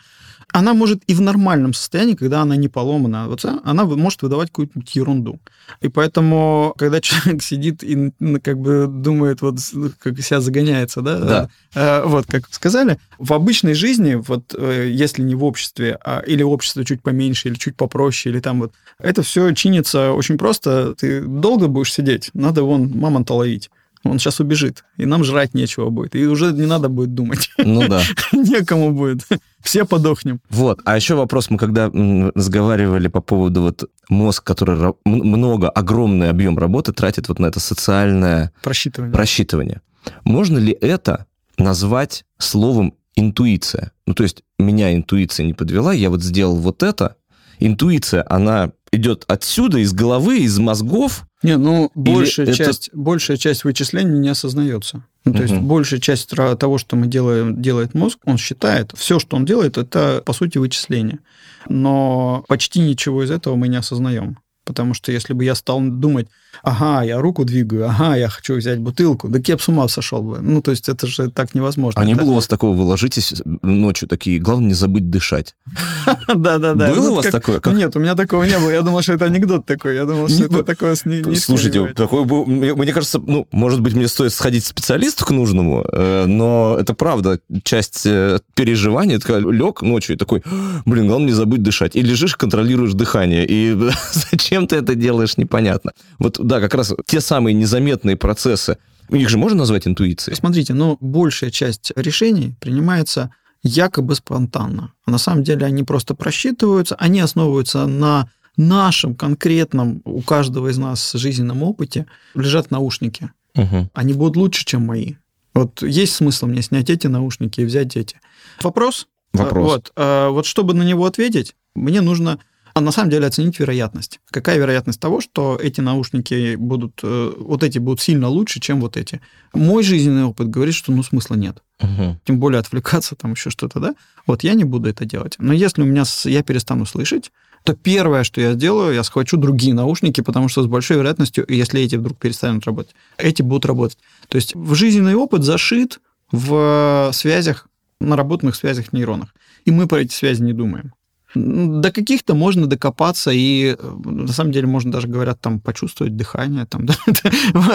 Она 0.52 0.74
может 0.74 1.02
и 1.08 1.14
в 1.14 1.22
нормальном 1.22 1.74
состоянии, 1.74 2.16
когда 2.16 2.42
она 2.42 2.58
не 2.58 2.68
поломана, 2.68 3.28
вот, 3.30 3.46
она 3.46 3.86
может 3.86 4.22
выдавать 4.22 4.50
какую-нибудь 4.50 4.96
ерунду. 4.96 5.40
И 5.82 5.88
поэтому, 5.88 6.74
когда 6.78 7.00
человек 7.00 7.42
сидит 7.42 7.84
и 7.84 8.12
как 8.44 8.58
бы 8.60 8.88
думает, 8.90 9.42
вот 9.42 9.60
как 10.00 10.20
себя 10.20 10.42
загоняется, 10.42 11.02
да, 11.02 11.20
да. 11.20 11.50
Э, 11.74 12.04
вот, 12.06 12.28
как 12.42 12.54
сказали, 12.54 12.98
в 13.20 13.34
обычной 13.34 13.74
жизни, 13.74 14.16
вот 14.16 14.56
э, 14.58 14.90
если 14.92 15.22
не 15.22 15.36
в 15.36 15.44
обществе, 15.44 15.98
а, 16.04 16.20
или 16.20 16.44
общество 16.44 16.84
чуть 16.84 17.02
поменьше, 17.02 17.50
или 17.50 17.56
чуть 17.56 17.76
попроще, 17.76 18.34
или 18.34 18.42
там 18.42 18.62
вот, 18.62 18.74
это 19.00 19.22
все 19.22 19.52
чинится 19.54 20.12
очень 20.12 20.38
просто. 20.38 20.96
Ты 20.96 21.22
долго 21.22 21.68
будешь 21.68 21.94
сидеть, 21.94 22.32
надо 22.34 22.64
вон 22.64 22.90
мамонта 22.90 23.34
ловить. 23.34 23.70
Он 24.04 24.20
сейчас 24.20 24.42
убежит, 24.42 24.84
и 24.98 25.06
нам 25.06 25.24
жрать 25.24 25.54
нечего 25.54 25.90
будет, 25.90 26.16
и 26.16 26.26
уже 26.26 26.52
не 26.52 26.66
надо 26.66 26.90
будет 26.90 27.14
думать. 27.14 27.50
Ну 27.58 27.88
да. 27.88 28.02
Некому 28.34 28.92
будет. 28.92 29.22
Все 29.62 29.86
подохнем. 29.86 30.42
Вот. 30.50 30.82
А 30.84 30.98
еще 30.98 31.16
вопрос, 31.16 31.50
мы 31.50 31.58
когда 31.58 31.90
разговаривали 31.90 33.08
по 33.08 33.22
поводу 33.22 33.62
вот 33.62 33.90
мозг, 34.10 34.44
который 34.44 34.94
много, 35.06 35.70
огромный 35.70 36.30
объем 36.30 36.58
работы 36.58 36.92
тратит 36.92 37.30
вот 37.30 37.40
на 37.40 37.46
это 37.46 37.62
социальное 37.62 38.52
просчитывание. 38.62 39.14
просчитывание. 39.14 39.82
Можно 40.26 40.58
ли 40.58 40.78
это 40.82 41.28
назвать 41.58 42.26
словом 42.38 42.96
интуиция? 43.16 43.92
Ну, 44.06 44.14
то 44.14 44.24
есть 44.24 44.44
меня 44.58 44.94
интуиция 44.94 45.46
не 45.46 45.54
подвела, 45.54 45.94
я 45.94 46.10
вот 46.10 46.24
сделал 46.24 46.58
вот 46.58 46.84
это. 46.84 47.16
Интуиция, 47.60 48.26
она 48.30 48.72
идет 48.92 49.26
отсюда, 49.28 49.80
из 49.80 49.94
головы, 49.94 50.40
из 50.40 50.58
мозгов. 50.60 51.26
Не, 51.42 51.58
ну, 51.58 51.92
большая, 51.96 52.48
это... 52.48 52.56
часть, 52.56 52.90
большая 52.94 53.38
часть 53.38 53.64
вычислений 53.64 54.20
не 54.20 54.30
осознается. 54.30 55.04
Ну, 55.26 55.34
то 55.34 55.40
угу. 55.40 55.48
есть 55.48 55.62
большая 55.62 56.00
часть 56.00 56.30
того, 56.30 56.78
что 56.78 56.96
мы 56.96 57.08
делаем, 57.08 57.62
делает 57.62 57.94
мозг, 57.94 58.20
он 58.26 58.38
считает, 58.38 58.94
все, 58.96 59.20
что 59.20 59.36
он 59.36 59.46
делает, 59.46 59.78
это, 59.78 60.22
по 60.26 60.34
сути, 60.34 60.58
вычисление. 60.58 61.20
Но 61.68 62.46
почти 62.48 62.80
ничего 62.82 63.24
из 63.24 63.32
этого 63.32 63.56
мы 63.56 63.68
не 63.68 63.78
осознаем. 63.78 64.38
Потому 64.66 64.94
что 64.94 65.12
если 65.12 65.34
бы 65.34 65.44
я 65.44 65.56
стал 65.56 65.82
думать, 65.82 66.28
ага, 66.62 67.04
я 67.04 67.20
руку 67.20 67.44
двигаю, 67.44 67.90
ага, 67.90 68.16
я 68.16 68.30
хочу 68.30 68.56
взять 68.56 68.80
бутылку, 68.80 69.28
да 69.28 69.40
я 69.46 69.56
бы 69.58 69.62
с 69.62 69.68
ума 69.68 69.88
сошел 69.88 70.22
бы. 70.22 70.40
Ну, 70.40 70.62
то 70.62 70.72
есть 70.72 70.88
это 70.88 71.06
же 71.08 71.30
так 71.30 71.54
невозможно. 71.54 72.00
А 72.00 72.06
не 72.06 72.16
было 72.16 72.32
у 72.32 72.36
вас 72.36 72.48
такого, 72.48 72.76
вы 72.76 72.84
ложитесь 72.84 73.42
ночью 73.62 74.08
такие, 74.08 74.40
главное 74.40 74.70
не 74.70 74.74
забыть 74.74 75.10
дышать? 75.10 75.56
Да-да-да. 76.34 76.94
Было 76.94 77.12
у 77.12 77.16
вас 77.16 77.28
такое? 77.28 77.62
Нет, 77.74 77.96
у 77.96 78.00
меня 78.00 78.16
такого 78.16 78.44
не 78.44 78.58
было. 78.58 78.70
Я 78.70 78.82
думал, 78.82 79.02
что 79.02 79.14
это 79.14 79.26
анекдот 79.26 79.66
такой. 79.66 79.96
Я 79.96 80.06
думал, 80.06 80.30
что 80.30 80.46
это 80.46 80.64
такое 80.64 80.96
не 81.06 81.36
Слушайте, 81.36 81.88
такой 81.94 82.24
был... 82.24 82.46
Мне 82.46 82.94
кажется, 82.94 83.20
ну, 83.20 83.48
может 83.52 83.82
быть, 83.82 83.94
мне 83.94 84.08
стоит 84.08 84.34
сходить 84.34 84.64
к 84.64 84.68
специалисту 84.68 85.26
к 85.26 85.32
нужному, 85.32 85.86
э, 85.92 86.26
но 86.26 86.78
это 86.80 86.94
правда. 86.94 87.40
Часть 87.64 88.06
э, 88.06 88.40
переживания, 88.56 89.20
такая, 89.20 89.40
лег 89.40 89.82
ночью 89.82 90.16
и 90.16 90.18
такой, 90.18 90.44
блин, 90.86 91.08
главное 91.08 91.28
не 91.28 91.34
забыть 91.34 91.64
дышать. 91.64 91.96
И 91.96 92.02
лежишь, 92.02 92.36
контролируешь 92.36 92.94
дыхание. 92.94 93.46
И 93.48 93.76
зачем 94.32 94.53
ты 94.62 94.78
это 94.78 94.96
делаешь, 94.96 95.38
непонятно. 95.38 95.92
Вот 96.20 96.40
да, 96.40 96.60
как 96.60 96.74
раз 96.74 96.94
те 97.06 97.22
самые 97.22 97.54
незаметные 97.54 98.16
процессы, 98.16 98.78
их 99.10 99.30
же 99.30 99.38
можно 99.38 99.60
назвать 99.60 99.88
интуицией? 99.88 100.36
Смотрите, 100.36 100.74
ну, 100.74 100.98
большая 101.02 101.52
часть 101.52 101.92
решений 101.96 102.56
принимается 102.60 103.32
якобы 103.64 104.16
спонтанно. 104.16 104.94
А 105.06 105.12
на 105.12 105.18
самом 105.18 105.44
деле 105.44 105.66
они 105.66 105.84
просто 105.84 106.16
просчитываются, 106.16 106.96
они 106.96 107.20
основываются 107.20 107.88
на 107.88 108.30
нашем 108.58 109.16
конкретном, 109.16 110.02
у 110.06 110.22
каждого 110.22 110.70
из 110.70 110.78
нас 110.78 111.14
жизненном 111.14 111.64
опыте, 111.64 112.06
лежат 112.36 112.72
наушники. 112.72 113.32
Угу. 113.56 113.90
Они 113.94 114.14
будут 114.14 114.36
лучше, 114.36 114.66
чем 114.66 114.86
мои. 114.86 115.16
Вот 115.54 115.82
есть 115.82 116.14
смысл 116.14 116.48
мне 116.48 116.62
снять 116.62 116.90
эти 116.90 117.08
наушники 117.08 117.62
и 117.62 117.66
взять 117.66 117.96
эти. 117.96 118.20
Вопрос? 118.62 119.08
Вопрос. 119.34 119.72
Вот, 119.72 119.92
а, 119.96 120.30
вот 120.30 120.46
чтобы 120.46 120.74
на 120.74 120.84
него 120.84 121.06
ответить, 121.06 121.56
мне 121.76 122.02
нужно 122.02 122.40
а 122.74 122.82
на 122.82 122.92
самом 122.92 123.12
деле 123.12 123.28
оценить 123.28 123.60
вероятность. 123.60 124.20
Какая 124.32 124.58
вероятность 124.58 125.00
того, 125.00 125.22
что 125.22 125.60
эти 125.62 125.80
наушники 125.80 126.56
будут, 126.56 127.02
э, 127.04 127.34
вот 127.38 127.64
эти 127.64 127.78
будут 127.78 128.02
сильно 128.02 128.28
лучше, 128.28 128.60
чем 128.60 128.82
вот 128.82 128.98
эти? 128.98 129.22
Мой 129.54 129.84
жизненный 129.84 130.24
опыт 130.24 130.50
говорит, 130.50 130.74
что 130.74 130.92
ну 130.92 131.04
смысла 131.04 131.36
нет. 131.36 131.62
Угу. 131.82 132.20
Тем 132.26 132.40
более 132.40 132.60
отвлекаться, 132.60 133.16
там 133.16 133.34
еще 133.34 133.52
что-то, 133.52 133.80
да? 133.80 133.96
Вот 134.26 134.44
я 134.44 134.54
не 134.54 134.64
буду 134.64 134.90
это 134.90 135.06
делать. 135.06 135.36
Но 135.38 135.54
если 135.54 135.84
у 135.84 135.86
меня 135.86 136.04
я 136.26 136.42
перестану 136.42 136.86
слышать, 136.86 137.32
то 137.64 137.76
первое, 137.76 138.24
что 138.24 138.42
я 138.42 138.54
сделаю, 138.54 138.94
я 138.94 139.04
схвачу 139.04 139.38
другие 139.38 139.74
наушники, 139.74 140.22
потому 140.22 140.50
что 140.50 140.64
с 140.64 140.68
большой 140.68 140.98
вероятностью, 140.98 141.46
если 141.48 141.82
эти 141.82 141.96
вдруг 141.96 142.18
перестанут 142.18 142.66
работать, 142.66 142.96
эти 143.18 143.42
будут 143.42 143.66
работать. 143.66 144.00
То 144.28 144.36
есть 144.36 144.56
в 144.56 144.74
жизненный 144.74 145.16
опыт 145.16 145.44
зашит 145.44 146.00
в 146.32 147.12
связях, 147.14 147.68
наработанных 148.00 148.56
связях 148.56 148.92
нейронах. 148.94 149.34
И 149.66 149.72
мы 149.72 149.88
про 149.88 150.00
эти 150.00 150.14
связи 150.14 150.42
не 150.42 150.54
думаем. 150.54 150.94
До 151.36 151.92
каких-то 151.92 152.36
можно 152.36 152.68
докопаться, 152.68 153.32
и 153.32 153.76
э, 153.78 154.00
на 154.06 154.32
самом 154.32 154.52
деле 154.52 154.68
можно 154.68 154.92
даже, 154.92 155.08
говорят, 155.08 155.42
там 155.42 155.60
почувствовать 155.60 156.16
дыхание. 156.16 156.66
Там, 156.66 156.86
да, 156.86 156.96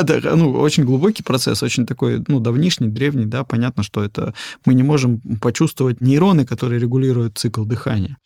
это, 0.01 0.37
ну, 0.37 0.53
очень 0.53 0.85
глубокий 0.85 1.23
процесс, 1.23 1.63
очень 1.63 1.87
такой, 1.87 2.25
ну, 2.29 2.41
давнишний, 2.41 2.89
древний, 2.89 3.27
да, 3.27 3.45
понятно, 3.45 3.83
что 3.83 4.03
это 4.03 4.35
мы 4.65 4.75
не 4.75 4.83
можем 4.83 5.21
почувствовать 5.41 6.01
нейроны, 6.01 6.45
которые 6.47 6.81
регулируют 6.81 7.39
цикл 7.39 7.65
дыхания. 7.65 8.17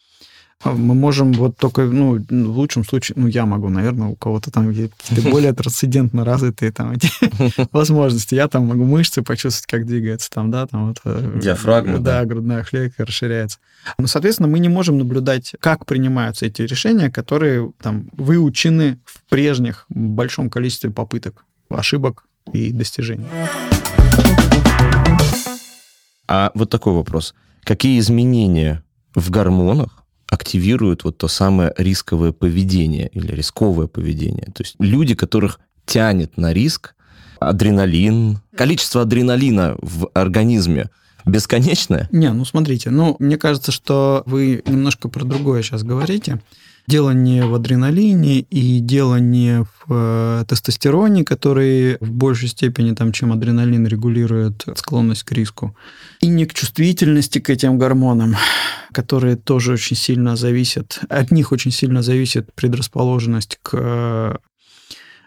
А 0.64 0.72
мы 0.72 0.94
можем 0.94 1.32
вот 1.32 1.56
только, 1.56 1.82
ну, 1.82 2.18
в 2.18 2.56
лучшем 2.56 2.84
случае, 2.84 3.14
ну, 3.18 3.26
я 3.26 3.46
могу, 3.46 3.68
наверное, 3.68 4.08
у 4.08 4.16
кого-то 4.16 4.50
там 4.50 4.68
какие-то 4.68 4.94
более 5.30 5.52
трансцендентно 5.52 6.24
развитые 6.24 6.70
там 6.70 6.92
эти 6.92 7.08
возможности. 7.72 8.34
Я 8.34 8.46
там 8.48 8.66
могу 8.66 8.84
мышцы 8.84 9.22
почувствовать, 9.22 9.66
как 9.66 9.86
двигается 9.86 10.30
там, 10.30 10.50
да, 10.50 10.66
там 10.66 10.88
вот... 10.88 10.98
Э, 11.04 11.40
Диафрагма, 11.42 11.98
да. 11.98 12.20
Да, 12.20 12.24
грудная 12.26 12.62
клетка 12.62 13.04
расширяется. 13.04 13.58
Ну, 13.98 14.06
соответственно, 14.06 14.48
мы 14.48 14.60
не 14.60 14.68
можем 14.68 14.98
наблюдать, 14.98 15.54
как 15.58 15.84
принимаются 15.84 16.46
эти 16.46 16.62
решения, 16.62 17.10
которые 17.10 17.72
там 17.80 18.08
выучены 18.12 18.98
в 19.04 19.28
прежних 19.28 19.86
большом 19.88 20.48
количестве 20.48 20.90
попыток, 20.90 21.44
ошибок 21.68 22.24
и 22.52 22.72
достижений. 22.72 23.26
А 26.28 26.52
вот 26.54 26.70
такой 26.70 26.92
вопрос. 26.92 27.34
Какие 27.64 27.98
изменения 27.98 28.84
в 29.14 29.30
гормонах 29.30 30.01
активируют 30.32 31.04
вот 31.04 31.18
то 31.18 31.28
самое 31.28 31.74
рисковое 31.76 32.32
поведение 32.32 33.08
или 33.08 33.32
рисковое 33.32 33.86
поведение. 33.86 34.46
То 34.46 34.62
есть 34.62 34.76
люди, 34.78 35.14
которых 35.14 35.60
тянет 35.84 36.38
на 36.38 36.54
риск, 36.54 36.94
адреналин, 37.38 38.38
количество 38.56 39.02
адреналина 39.02 39.76
в 39.82 40.08
организме 40.14 40.88
бесконечное? 41.26 42.08
Не, 42.12 42.32
ну 42.32 42.44
смотрите, 42.44 42.90
ну 42.90 43.16
мне 43.18 43.36
кажется, 43.36 43.72
что 43.72 44.22
вы 44.26 44.62
немножко 44.66 45.08
про 45.08 45.24
другое 45.24 45.62
сейчас 45.62 45.82
говорите. 45.82 46.40
Дело 46.88 47.10
не 47.10 47.44
в 47.44 47.54
адреналине 47.54 48.40
и 48.40 48.80
дело 48.80 49.16
не 49.16 49.62
в 49.62 49.86
э, 49.88 50.44
тестостероне, 50.48 51.24
который 51.24 51.96
в 52.00 52.10
большей 52.10 52.48
степени, 52.48 52.92
там, 52.92 53.12
чем 53.12 53.32
адреналин, 53.32 53.86
регулирует 53.86 54.64
склонность 54.74 55.22
к 55.22 55.30
риску, 55.30 55.76
и 56.20 56.26
не 56.26 56.44
к 56.44 56.54
чувствительности 56.54 57.38
к 57.38 57.50
этим 57.50 57.78
гормонам, 57.78 58.34
которые 58.92 59.36
тоже 59.36 59.74
очень 59.74 59.96
сильно 59.96 60.34
зависят, 60.34 61.00
от 61.08 61.30
них 61.30 61.52
очень 61.52 61.70
сильно 61.70 62.02
зависит 62.02 62.52
предрасположенность 62.54 63.60
к 63.62 64.40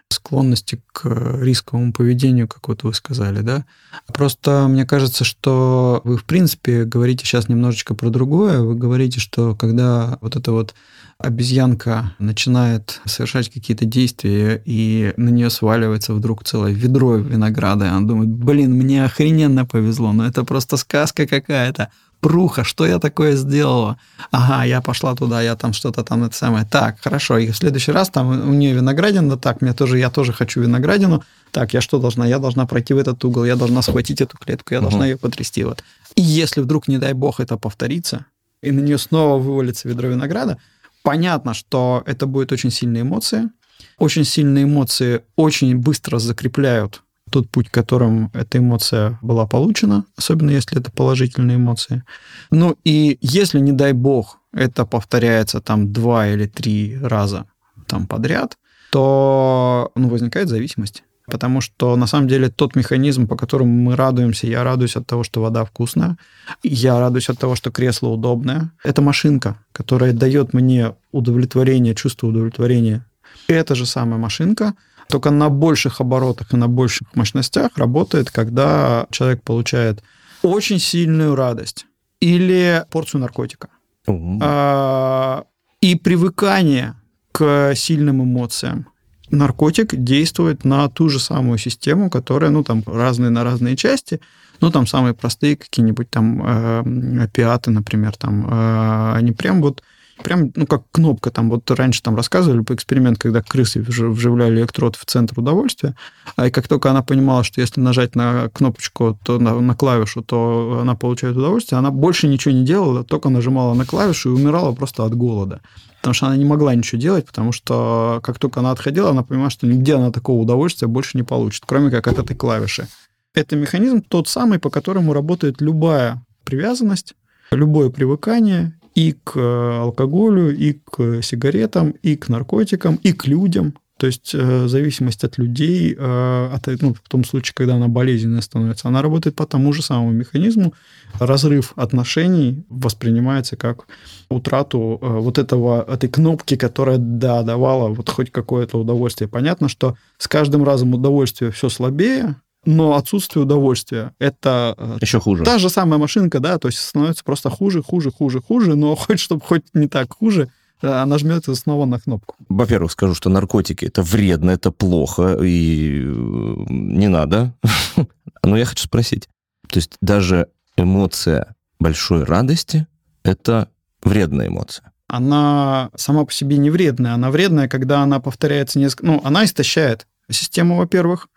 склонности 0.08 0.82
к 0.92 1.06
рисковому 1.40 1.92
поведению, 1.92 2.48
как 2.48 2.68
вот 2.68 2.82
вы 2.84 2.94
сказали, 2.94 3.40
да. 3.40 3.64
Просто 4.06 4.66
мне 4.68 4.86
кажется, 4.86 5.24
что 5.24 6.00
вы, 6.04 6.16
в 6.16 6.24
принципе, 6.24 6.84
говорите 6.84 7.24
сейчас 7.24 7.48
немножечко 7.48 7.94
про 7.94 8.10
другое. 8.10 8.60
Вы 8.60 8.74
говорите, 8.74 9.20
что 9.20 9.54
когда 9.54 10.18
вот 10.20 10.36
это 10.36 10.52
вот 10.52 10.74
обезьянка 11.18 12.14
начинает 12.18 13.00
совершать 13.06 13.50
какие-то 13.50 13.84
действия, 13.84 14.62
и 14.64 15.12
на 15.16 15.30
нее 15.30 15.50
сваливается 15.50 16.14
вдруг 16.14 16.44
целое 16.44 16.72
ведро 16.72 17.16
винограда, 17.16 17.86
и 17.86 17.88
она 17.88 18.06
думает, 18.06 18.28
блин, 18.28 18.74
мне 18.74 19.04
охрененно 19.04 19.64
повезло, 19.64 20.12
но 20.12 20.26
это 20.26 20.44
просто 20.44 20.76
сказка 20.76 21.26
какая-то. 21.26 21.90
Пруха, 22.20 22.64
что 22.64 22.86
я 22.86 22.98
такое 22.98 23.36
сделала? 23.36 23.98
Ага, 24.30 24.64
я 24.64 24.80
пошла 24.80 25.14
туда, 25.14 25.42
я 25.42 25.54
там 25.56 25.72
что-то 25.72 26.02
там 26.02 26.24
это 26.24 26.36
самое. 26.36 26.64
Так, 26.64 27.00
хорошо, 27.00 27.38
и 27.38 27.50
в 27.50 27.56
следующий 27.56 27.92
раз 27.92 28.08
там 28.08 28.28
у 28.28 28.52
нее 28.52 28.74
виноградина, 28.74 29.36
так, 29.36 29.60
мне 29.62 29.72
тоже, 29.72 29.98
я 29.98 30.10
тоже 30.10 30.32
хочу 30.32 30.60
виноградину. 30.60 31.22
Так, 31.50 31.74
я 31.74 31.80
что 31.80 31.98
должна? 31.98 32.26
Я 32.26 32.38
должна 32.38 32.66
пройти 32.66 32.94
в 32.94 32.98
этот 32.98 33.24
угол, 33.24 33.44
я 33.44 33.56
должна 33.56 33.82
схватить 33.82 34.20
эту 34.20 34.36
клетку, 34.38 34.74
я 34.74 34.80
должна 34.80 35.06
ее 35.06 35.16
потрясти. 35.16 35.64
Вот. 35.64 35.84
И 36.14 36.22
если 36.22 36.60
вдруг, 36.60 36.88
не 36.88 36.98
дай 36.98 37.12
бог, 37.12 37.40
это 37.40 37.56
повторится, 37.56 38.26
и 38.62 38.72
на 38.72 38.80
нее 38.80 38.98
снова 38.98 39.38
вывалится 39.40 39.88
ведро 39.88 40.08
винограда, 40.08 40.58
Понятно, 41.06 41.54
что 41.54 42.02
это 42.04 42.26
будет 42.26 42.50
очень 42.50 42.72
сильные 42.72 43.02
эмоции. 43.02 43.50
Очень 43.96 44.24
сильные 44.24 44.64
эмоции 44.64 45.22
очень 45.36 45.76
быстро 45.76 46.18
закрепляют 46.18 47.04
тот 47.30 47.48
путь, 47.50 47.68
которым 47.70 48.30
эта 48.34 48.58
эмоция 48.58 49.18
была 49.22 49.46
получена, 49.46 50.04
особенно 50.16 50.50
если 50.50 50.80
это 50.80 50.90
положительные 50.90 51.56
эмоции. 51.56 52.04
Ну 52.50 52.76
и 52.84 53.18
если, 53.20 53.58
не 53.60 53.72
дай 53.72 53.92
бог, 53.92 54.38
это 54.52 54.86
повторяется 54.86 55.60
там 55.60 55.92
два 55.92 56.28
или 56.28 56.46
три 56.46 56.98
раза 57.00 57.46
там 57.86 58.06
подряд, 58.06 58.56
то 58.90 59.90
ну, 59.94 60.08
возникает 60.08 60.48
зависимость. 60.48 61.02
Потому 61.26 61.60
что 61.60 61.96
на 61.96 62.06
самом 62.06 62.28
деле 62.28 62.50
тот 62.50 62.76
механизм, 62.76 63.26
по 63.26 63.36
которому 63.36 63.72
мы 63.72 63.96
радуемся, 63.96 64.46
я 64.46 64.62
радуюсь 64.62 64.96
от 64.96 65.06
того, 65.06 65.24
что 65.24 65.42
вода 65.42 65.64
вкусная, 65.64 66.16
я 66.62 67.00
радуюсь 67.00 67.28
от 67.28 67.38
того, 67.38 67.56
что 67.56 67.72
кресло 67.72 68.08
удобное. 68.08 68.70
Это 68.84 69.02
машинка, 69.02 69.58
которая 69.72 70.12
дает 70.12 70.54
мне 70.54 70.94
удовлетворение, 71.10 71.96
чувство 71.96 72.28
удовлетворения. 72.28 73.04
Эта 73.48 73.74
же 73.74 73.86
самая 73.86 74.18
машинка, 74.18 74.74
только 75.08 75.30
на 75.30 75.48
больших 75.48 76.00
оборотах 76.00 76.52
и 76.52 76.56
на 76.56 76.68
больших 76.68 77.14
мощностях 77.14 77.76
работает, 77.76 78.30
когда 78.30 79.06
человек 79.10 79.42
получает 79.42 80.02
очень 80.42 80.78
сильную 80.78 81.34
радость 81.34 81.86
или 82.20 82.84
порцию 82.90 83.20
наркотика. 83.20 83.68
Mm-hmm. 84.06 85.44
И 85.80 85.94
привыкание 85.96 86.94
к 87.32 87.74
сильным 87.74 88.22
эмоциям 88.22 88.86
наркотик 89.30 89.94
действует 89.94 90.64
на 90.64 90.88
ту 90.88 91.08
же 91.08 91.20
самую 91.20 91.58
систему, 91.58 92.10
которая, 92.10 92.50
ну, 92.50 92.62
там, 92.62 92.82
разные 92.86 93.30
на 93.30 93.44
разные 93.44 93.76
части, 93.76 94.20
ну, 94.60 94.70
там, 94.70 94.86
самые 94.86 95.14
простые 95.14 95.56
какие-нибудь 95.56 96.08
там 96.10 96.42
э, 96.42 97.24
опиаты, 97.24 97.70
например, 97.70 98.16
там, 98.16 98.46
э, 98.48 99.12
они 99.16 99.32
прям 99.32 99.60
вот 99.60 99.82
Прям, 100.22 100.50
ну, 100.54 100.66
как 100.66 100.82
кнопка 100.92 101.30
там, 101.30 101.50
вот 101.50 101.70
раньше 101.70 102.02
там 102.02 102.16
рассказывали 102.16 102.62
по 102.62 102.74
эксперимент, 102.74 103.18
когда 103.18 103.42
крысы 103.42 103.80
вживляли 103.80 104.56
электрод 104.56 104.96
в 104.96 105.04
центр 105.04 105.38
удовольствия, 105.38 105.94
а 106.36 106.46
и 106.46 106.50
как 106.50 106.68
только 106.68 106.90
она 106.90 107.02
понимала, 107.02 107.44
что 107.44 107.60
если 107.60 107.80
нажать 107.80 108.14
на 108.14 108.48
кнопочку, 108.48 109.18
то 109.24 109.38
на, 109.38 109.60
на 109.60 109.74
клавишу, 109.74 110.22
то 110.22 110.78
она 110.80 110.94
получает 110.94 111.36
удовольствие, 111.36 111.78
она 111.78 111.90
больше 111.90 112.28
ничего 112.28 112.54
не 112.54 112.64
делала, 112.64 113.04
только 113.04 113.28
нажимала 113.28 113.74
на 113.74 113.84
клавишу 113.84 114.30
и 114.30 114.40
умирала 114.40 114.72
просто 114.72 115.04
от 115.04 115.14
голода. 115.14 115.60
Потому 116.00 116.14
что 116.14 116.26
она 116.26 116.36
не 116.36 116.44
могла 116.44 116.74
ничего 116.74 117.00
делать, 117.00 117.26
потому 117.26 117.52
что 117.52 118.20
как 118.22 118.38
только 118.38 118.60
она 118.60 118.70
отходила, 118.70 119.10
она 119.10 119.22
понимала, 119.22 119.50
что 119.50 119.66
нигде 119.66 119.96
она 119.96 120.12
такого 120.12 120.40
удовольствия 120.40 120.88
больше 120.88 121.18
не 121.18 121.24
получит, 121.24 121.64
кроме 121.66 121.90
как 121.90 122.06
от 122.06 122.18
этой 122.18 122.36
клавиши. 122.36 122.88
Это 123.34 123.54
механизм 123.54 124.00
тот 124.00 124.28
самый, 124.28 124.58
по 124.58 124.70
которому 124.70 125.12
работает 125.12 125.60
любая 125.60 126.24
привязанность, 126.44 127.14
любое 127.50 127.90
привыкание 127.90 128.75
и 128.96 129.14
к 129.24 129.36
алкоголю, 129.82 130.56
и 130.56 130.72
к 130.72 131.22
сигаретам, 131.22 131.90
и 132.02 132.16
к 132.16 132.28
наркотикам, 132.28 132.96
и 132.96 133.12
к 133.12 133.26
людям. 133.26 133.74
То 133.98 134.06
есть 134.06 134.34
э, 134.34 134.68
зависимость 134.68 135.24
от 135.24 135.38
людей, 135.38 135.94
э, 135.98 136.50
от, 136.52 136.66
ну, 136.82 136.92
в 136.92 137.08
том 137.08 137.24
случае, 137.24 137.54
когда 137.54 137.76
она 137.76 137.88
болезненная 137.88 138.42
становится, 138.42 138.88
она 138.88 139.00
работает 139.00 139.36
по 139.36 139.46
тому 139.46 139.72
же 139.72 139.82
самому 139.82 140.10
механизму. 140.10 140.74
Разрыв 141.18 141.72
отношений 141.76 142.64
воспринимается 142.68 143.56
как 143.56 143.86
утрату 144.28 144.98
э, 145.00 145.06
вот 145.06 145.38
этого, 145.38 145.82
этой 145.88 146.10
кнопки, 146.10 146.56
которая, 146.56 146.98
да, 146.98 147.42
давала 147.42 147.88
вот 147.88 148.10
хоть 148.10 148.30
какое-то 148.30 148.78
удовольствие. 148.78 149.28
Понятно, 149.28 149.68
что 149.68 149.96
с 150.18 150.28
каждым 150.28 150.62
разом 150.64 150.92
удовольствие 150.92 151.50
все 151.50 151.70
слабее, 151.70 152.36
но 152.66 152.96
отсутствие 152.96 153.44
удовольствия– 153.44 154.12
это 154.18 154.74
э, 154.76 154.98
еще 155.00 155.20
хуже. 155.20 155.44
Та 155.44 155.58
же 155.58 155.70
самая 155.70 155.98
машинка, 155.98 156.40
да, 156.40 156.58
то 156.58 156.68
есть 156.68 156.78
становится 156.78 157.24
просто 157.24 157.48
хуже, 157.48 157.82
хуже, 157.82 158.10
хуже, 158.10 158.42
хуже, 158.42 158.74
но 158.74 158.94
хоть 158.96 159.20
чтобы 159.20 159.40
хоть 159.40 159.62
не 159.72 159.86
так 159.86 160.12
хуже, 160.12 160.50
э, 160.82 160.88
она 160.88 161.16
жмет 161.18 161.44
снова 161.56 161.86
на 161.86 162.00
кнопку. 162.00 162.34
Во-первых, 162.48 162.92
скажу, 162.92 163.14
что 163.14 163.30
наркотики 163.30 163.84
это 163.84 164.02
вредно, 164.02 164.50
это 164.50 164.72
плохо, 164.72 165.38
и 165.40 166.02
э, 166.02 166.64
не 166.68 167.08
надо. 167.08 167.54
Но 168.42 168.56
я 168.56 168.64
хочу 168.64 168.84
спросить, 168.84 169.28
то 169.68 169.78
есть 169.78 169.96
даже 170.00 170.48
эмоция 170.76 171.54
большой 171.78 172.24
радости 172.24 172.86
это 173.22 173.68
вредная 174.02 174.48
эмоция? 174.48 174.92
Она 175.08 175.90
сама 175.94 176.24
по 176.24 176.32
себе 176.32 176.58
не 176.58 176.70
вредная, 176.70 177.14
она 177.14 177.30
вредная, 177.30 177.68
когда 177.68 178.00
она 178.00 178.18
повторяется 178.18 178.80
несколько... 178.80 179.06
Ну, 179.06 179.20
она 179.24 179.44
истощает 179.44 180.06
систему, 180.28 180.76
во-первых, 180.76 181.28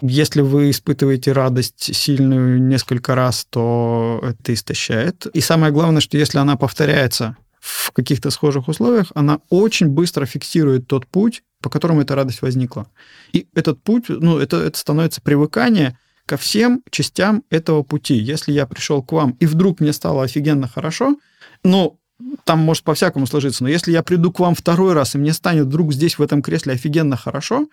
если 0.00 0.40
вы 0.40 0.70
испытываете 0.70 1.32
радость 1.32 1.94
сильную 1.94 2.62
несколько 2.62 3.14
раз, 3.14 3.46
то 3.48 4.20
это 4.22 4.52
истощает. 4.52 5.26
И 5.26 5.40
самое 5.40 5.72
главное, 5.72 6.00
что 6.00 6.18
если 6.18 6.38
она 6.38 6.56
повторяется 6.56 7.36
в 7.60 7.92
каких-то 7.92 8.30
схожих 8.30 8.68
условиях, 8.68 9.10
она 9.14 9.40
очень 9.48 9.88
быстро 9.88 10.26
фиксирует 10.26 10.86
тот 10.86 11.06
путь, 11.06 11.42
по 11.62 11.70
которому 11.70 12.02
эта 12.02 12.14
радость 12.14 12.42
возникла. 12.42 12.86
И 13.32 13.48
этот 13.54 13.82
путь, 13.82 14.04
ну, 14.08 14.38
это, 14.38 14.58
это 14.58 14.78
становится 14.78 15.20
привыкание 15.20 15.98
ко 16.26 16.36
всем 16.36 16.82
частям 16.90 17.42
этого 17.50 17.82
пути. 17.82 18.14
Если 18.14 18.52
я 18.52 18.66
пришел 18.66 19.02
к 19.02 19.12
вам, 19.12 19.32
и 19.40 19.46
вдруг 19.46 19.80
мне 19.80 19.92
стало 19.92 20.24
офигенно 20.24 20.68
хорошо, 20.68 21.16
ну, 21.64 21.98
там 22.44 22.60
может 22.60 22.84
по-всякому 22.84 23.26
сложиться, 23.26 23.62
но 23.62 23.68
если 23.68 23.92
я 23.92 24.02
приду 24.02 24.32
к 24.32 24.40
вам 24.40 24.54
второй 24.54 24.94
раз, 24.94 25.14
и 25.14 25.18
мне 25.18 25.32
станет 25.32 25.66
вдруг 25.66 25.92
здесь 25.92 26.18
в 26.18 26.22
этом 26.22 26.42
кресле 26.42 26.74
офигенно 26.74 27.16
хорошо, 27.16 27.66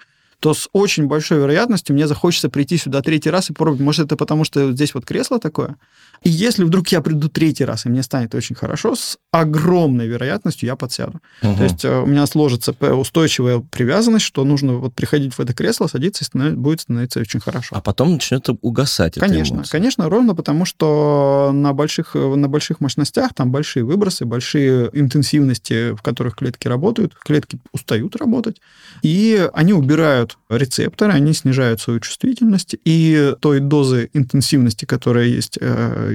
то 0.43 0.53
с 0.53 0.67
очень 0.73 1.07
большой 1.07 1.37
вероятностью 1.37 1.95
мне 1.95 2.05
захочется 2.05 2.49
прийти 2.49 2.75
сюда 2.75 3.01
третий 3.01 3.29
раз 3.29 3.49
и 3.49 3.53
попробовать. 3.53 3.81
Может, 3.81 4.07
это 4.07 4.17
потому, 4.17 4.43
что 4.43 4.73
здесь 4.73 4.93
вот 4.93 5.05
кресло 5.05 5.39
такое? 5.39 5.77
И 6.23 6.29
если 6.29 6.63
вдруг 6.63 6.87
я 6.89 7.01
приду 7.01 7.29
третий 7.29 7.65
раз, 7.65 7.85
и 7.85 7.89
мне 7.89 8.03
станет 8.03 8.33
очень 8.35 8.55
хорошо, 8.55 8.95
с 8.95 9.17
огромной 9.31 10.07
вероятностью 10.07 10.67
я 10.67 10.75
подсяду. 10.75 11.19
Угу. 11.41 11.55
То 11.55 11.63
есть 11.63 11.85
э, 11.85 12.01
у 12.01 12.05
меня 12.05 12.25
сложится 12.27 12.71
устойчивая 12.71 13.59
привязанность, 13.59 14.25
что 14.25 14.43
нужно 14.43 14.73
вот 14.73 14.93
приходить 14.93 15.33
в 15.33 15.39
это 15.39 15.53
кресло, 15.53 15.87
садиться, 15.87 16.23
и 16.23 16.25
становится, 16.25 16.59
будет 16.59 16.81
становиться 16.81 17.19
очень 17.19 17.39
хорошо. 17.39 17.75
А 17.75 17.81
потом 17.81 18.13
начнет 18.13 18.47
угасать 18.61 19.15
Конечно, 19.15 19.63
конечно, 19.69 20.09
ровно 20.09 20.35
потому, 20.35 20.65
что 20.65 21.51
на 21.53 21.73
больших, 21.73 22.15
на 22.15 22.47
больших 22.47 22.79
мощностях 22.79 23.33
там 23.33 23.51
большие 23.51 23.83
выбросы, 23.83 24.25
большие 24.25 24.89
интенсивности, 24.93 25.93
в 25.93 26.01
которых 26.01 26.35
клетки 26.35 26.67
работают, 26.67 27.15
клетки 27.15 27.59
устают 27.71 28.15
работать, 28.15 28.61
и 29.01 29.49
они 29.53 29.73
убирают 29.73 30.37
рецепторы, 30.49 31.13
они 31.13 31.33
снижают 31.33 31.81
свою 31.81 31.99
чувствительность, 31.99 32.75
и 32.85 33.33
той 33.39 33.59
дозы 33.59 34.09
интенсивности, 34.13 34.85
которая 34.85 35.25
есть, 35.25 35.57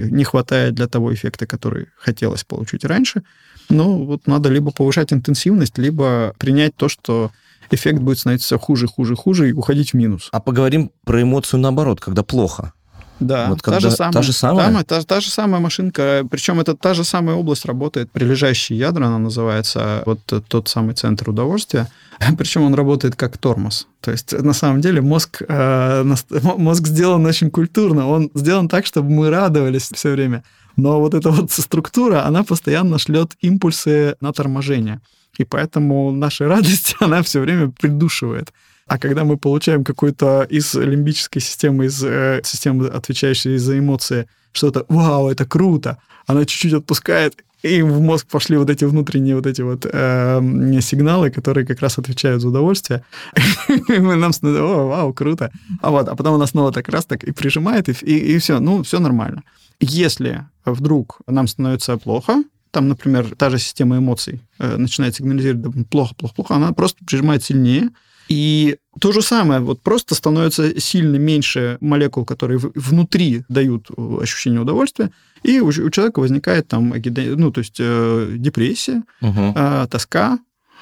э, 0.05 0.09
не 0.11 0.25
хватает 0.25 0.75
для 0.75 0.87
того 0.87 1.13
эффекта, 1.13 1.47
который 1.47 1.87
хотелось 1.97 2.45
получить 2.45 2.85
раньше. 2.85 3.23
Ну, 3.69 4.05
вот 4.05 4.27
надо 4.27 4.49
либо 4.49 4.71
повышать 4.71 5.13
интенсивность, 5.13 5.79
либо 5.79 6.35
принять 6.39 6.75
то, 6.77 6.89
что 6.89 7.31
эффект 7.71 8.01
будет 8.01 8.19
становиться 8.19 8.59
хуже, 8.59 8.87
хуже, 8.87 9.15
хуже 9.15 9.51
и 9.51 9.53
уходить 9.53 9.91
в 9.91 9.95
минус. 9.95 10.29
А 10.33 10.41
поговорим 10.41 10.91
про 11.05 11.23
эмоцию 11.23 11.61
наоборот, 11.61 12.01
когда 12.01 12.23
плохо. 12.23 12.73
Да, 13.21 13.49
вот 13.49 13.63
та, 13.63 13.81
же 13.81 13.91
самая, 13.91 14.13
та 14.13 14.23
же 14.23 14.33
самая. 14.33 14.73
Та, 14.73 14.83
та, 14.83 15.03
та 15.03 15.21
же 15.21 15.31
самая 15.31 15.61
машинка, 15.61 16.25
причем 16.31 16.61
это 16.61 16.75
та 16.77 16.95
же 16.95 17.05
самая 17.05 17.37
область 17.37 17.67
работает, 17.67 18.11
прилежащие 18.11 18.79
ядра, 18.79 19.07
она 19.07 19.19
называется, 19.19 20.03
вот 20.07 20.21
тот 20.49 20.69
самый 20.69 20.95
центр 20.95 21.31
удовольствия. 21.31 21.89
Причем 22.39 22.63
он 22.63 22.75
работает 22.75 23.17
как 23.17 23.39
тормоз. 23.39 23.87
То 24.01 24.11
есть, 24.11 24.33
на 24.33 24.53
самом 24.53 24.81
деле, 24.81 25.01
мозг, 25.01 25.43
э, 25.49 26.05
мозг 26.57 26.87
сделан 26.87 27.25
очень 27.27 27.51
культурно. 27.51 28.09
Он 28.09 28.31
сделан 28.35 28.69
так, 28.69 28.87
чтобы 28.87 29.11
мы 29.11 29.31
радовались 29.31 29.91
все 29.93 30.13
время. 30.13 30.43
Но 30.77 31.01
вот 31.01 31.15
эта 31.15 31.31
вот 31.31 31.51
структура, 31.51 32.25
она 32.25 32.45
постоянно 32.45 32.99
шлет 32.99 33.33
импульсы 33.41 34.17
на 34.21 34.33
торможение. 34.33 35.01
И 35.37 35.45
поэтому 35.45 36.13
наша 36.13 36.49
радость, 36.49 36.97
она 37.01 37.23
все 37.23 37.41
время 37.41 37.71
придушивает. 37.71 38.53
А 38.89 38.99
когда 38.99 39.25
мы 39.25 39.37
получаем 39.37 39.85
какую-то 39.85 40.47
из 40.49 40.75
лимбической 40.75 41.43
системы, 41.43 41.87
из 41.87 42.03
э, 42.03 42.41
системы, 42.45 42.89
отвечающей 42.89 43.59
за 43.59 43.79
эмоции, 43.79 44.27
что-то 44.53 44.87
«Вау, 44.89 45.29
это 45.29 45.45
круто!», 45.45 45.99
она 46.27 46.45
чуть-чуть 46.45 46.73
отпускает, 46.73 47.45
и 47.63 47.83
в 47.83 48.01
мозг 48.01 48.27
пошли 48.29 48.57
вот 48.57 48.71
эти 48.71 48.85
внутренние 48.85 49.35
вот 49.35 49.47
эти 49.47 49.63
вот 49.63 49.85
э, 49.85 50.81
сигналы, 50.81 51.31
которые 51.31 51.67
как 51.67 51.81
раз 51.81 51.99
отвечают 51.99 52.41
за 52.41 52.49
удовольствие. 52.49 53.03
И 53.89 53.99
нам 53.99 54.33
становится, 54.33 54.65
о, 54.65 54.87
вау, 54.87 55.13
круто. 55.13 55.51
А 55.83 55.91
вот, 55.91 56.09
а 56.09 56.15
потом 56.15 56.35
она 56.35 56.47
снова 56.47 56.73
так 56.73 56.89
раз 56.89 57.05
так 57.05 57.25
и 57.25 57.33
прижимает, 57.33 57.89
и, 57.89 57.93
и, 58.07 58.35
и 58.35 58.39
все, 58.39 58.61
ну, 58.61 58.83
все 58.83 59.01
нормально. 59.01 59.43
Если 59.81 60.47
вдруг 60.65 61.21
нам 61.27 61.49
становится 61.49 61.97
плохо, 61.97 62.45
там, 62.71 62.89
например, 62.89 63.35
та 63.37 63.51
же 63.51 63.59
система 63.59 63.99
эмоций 63.99 64.41
э, 64.59 64.77
начинает 64.77 65.17
сигнализировать 65.17 65.89
плохо, 65.89 66.15
плохо, 66.15 66.35
плохо, 66.35 66.55
она 66.55 66.73
просто 66.73 67.05
прижимает 67.05 67.43
сильнее, 67.43 67.91
и 68.29 68.77
то 69.01 69.13
же 69.13 69.23
самое, 69.23 69.61
вот 69.61 69.81
просто 69.81 70.15
становится 70.15 70.81
сильно 70.81 71.17
меньше 71.17 71.79
молекул, 71.81 72.25
которые 72.25 72.59
внутри 72.59 73.45
дают 73.49 73.89
ощущение 73.97 74.61
удовольствия, 74.61 75.11
и 75.43 75.61
у, 75.61 75.69
у 75.69 75.91
человека 75.91 76.21
возникает 76.21 76.69
там, 76.69 76.93
ну, 76.95 77.51
то 77.53 77.61
есть 77.61 77.77
э, 77.79 78.35
депрессия, 78.37 79.03
угу. 79.21 79.53
э, 79.55 79.87
тоска, 79.91 80.39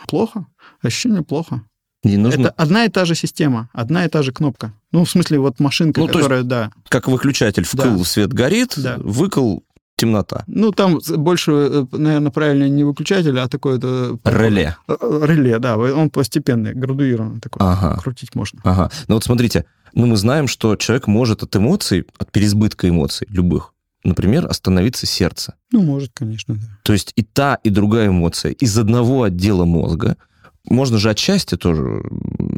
плохо, 0.09 0.47
ощущение 0.83 1.23
плохо. 1.23 1.63
Не 2.05 2.17
нужно... 2.17 2.43
Это 2.43 2.51
одна 2.51 2.85
и 2.85 2.89
та 2.89 3.05
же 3.05 3.15
система, 3.15 3.69
одна 3.73 4.05
и 4.05 4.09
та 4.09 4.23
же 4.23 4.33
кнопка. 4.33 4.73
Ну, 4.93 5.05
в 5.05 5.11
смысле, 5.11 5.39
вот 5.39 5.61
машинка, 5.61 6.01
ну, 6.01 6.07
которая, 6.07 6.41
есть, 6.41 6.49
да. 6.49 6.71
Как 6.89 7.09
выключатель 7.09 7.65
вкл, 7.65 7.99
да. 7.99 8.05
свет 8.05 8.33
горит, 8.33 8.75
да. 8.77 8.97
выкл, 8.99 9.59
темнота. 9.97 10.45
Ну, 10.47 10.73
там 10.73 11.01
больше, 11.17 11.53
э, 11.53 11.87
наверное, 11.93 12.31
правильно 12.31 12.69
не 12.69 12.85
выключатель, 12.85 13.39
а 13.39 13.49
такое-то... 13.49 14.19
Реле. 14.25 14.77
Э, 14.89 14.95
реле, 15.25 15.59
да. 15.59 15.79
Он 15.79 16.11
постепенный, 16.11 16.75
градуированный 16.75 17.41
такой. 17.41 17.67
Ага. 17.67 17.99
Крутить 18.03 18.35
можно. 18.35 18.61
Ага. 18.65 18.91
Ну 19.09 19.15
вот 19.15 19.25
смотрите, 19.25 19.65
ну 19.95 20.07
мы 20.07 20.17
знаем, 20.17 20.49
что 20.49 20.77
человек 20.77 21.07
может 21.07 21.43
от 21.43 21.57
эмоций, 21.57 22.07
от 22.19 22.31
переизбытка 22.31 22.89
эмоций 22.89 23.27
любых, 23.31 23.73
например, 24.05 24.47
остановиться 24.47 25.07
сердце. 25.07 25.55
Ну, 25.73 25.83
может, 25.83 26.11
конечно, 26.13 26.55
да. 26.55 26.79
То 26.83 26.93
есть 26.93 27.13
и 27.17 27.23
та, 27.23 27.59
и 27.65 27.71
другая 27.71 28.09
эмоция 28.09 28.53
из 28.53 28.77
одного 28.77 29.23
отдела 29.23 29.65
мозга. 29.65 30.17
Можно 30.69 30.99
же 30.99 31.11
от 31.11 31.19
счастья 31.19 31.57
тоже 31.57 32.03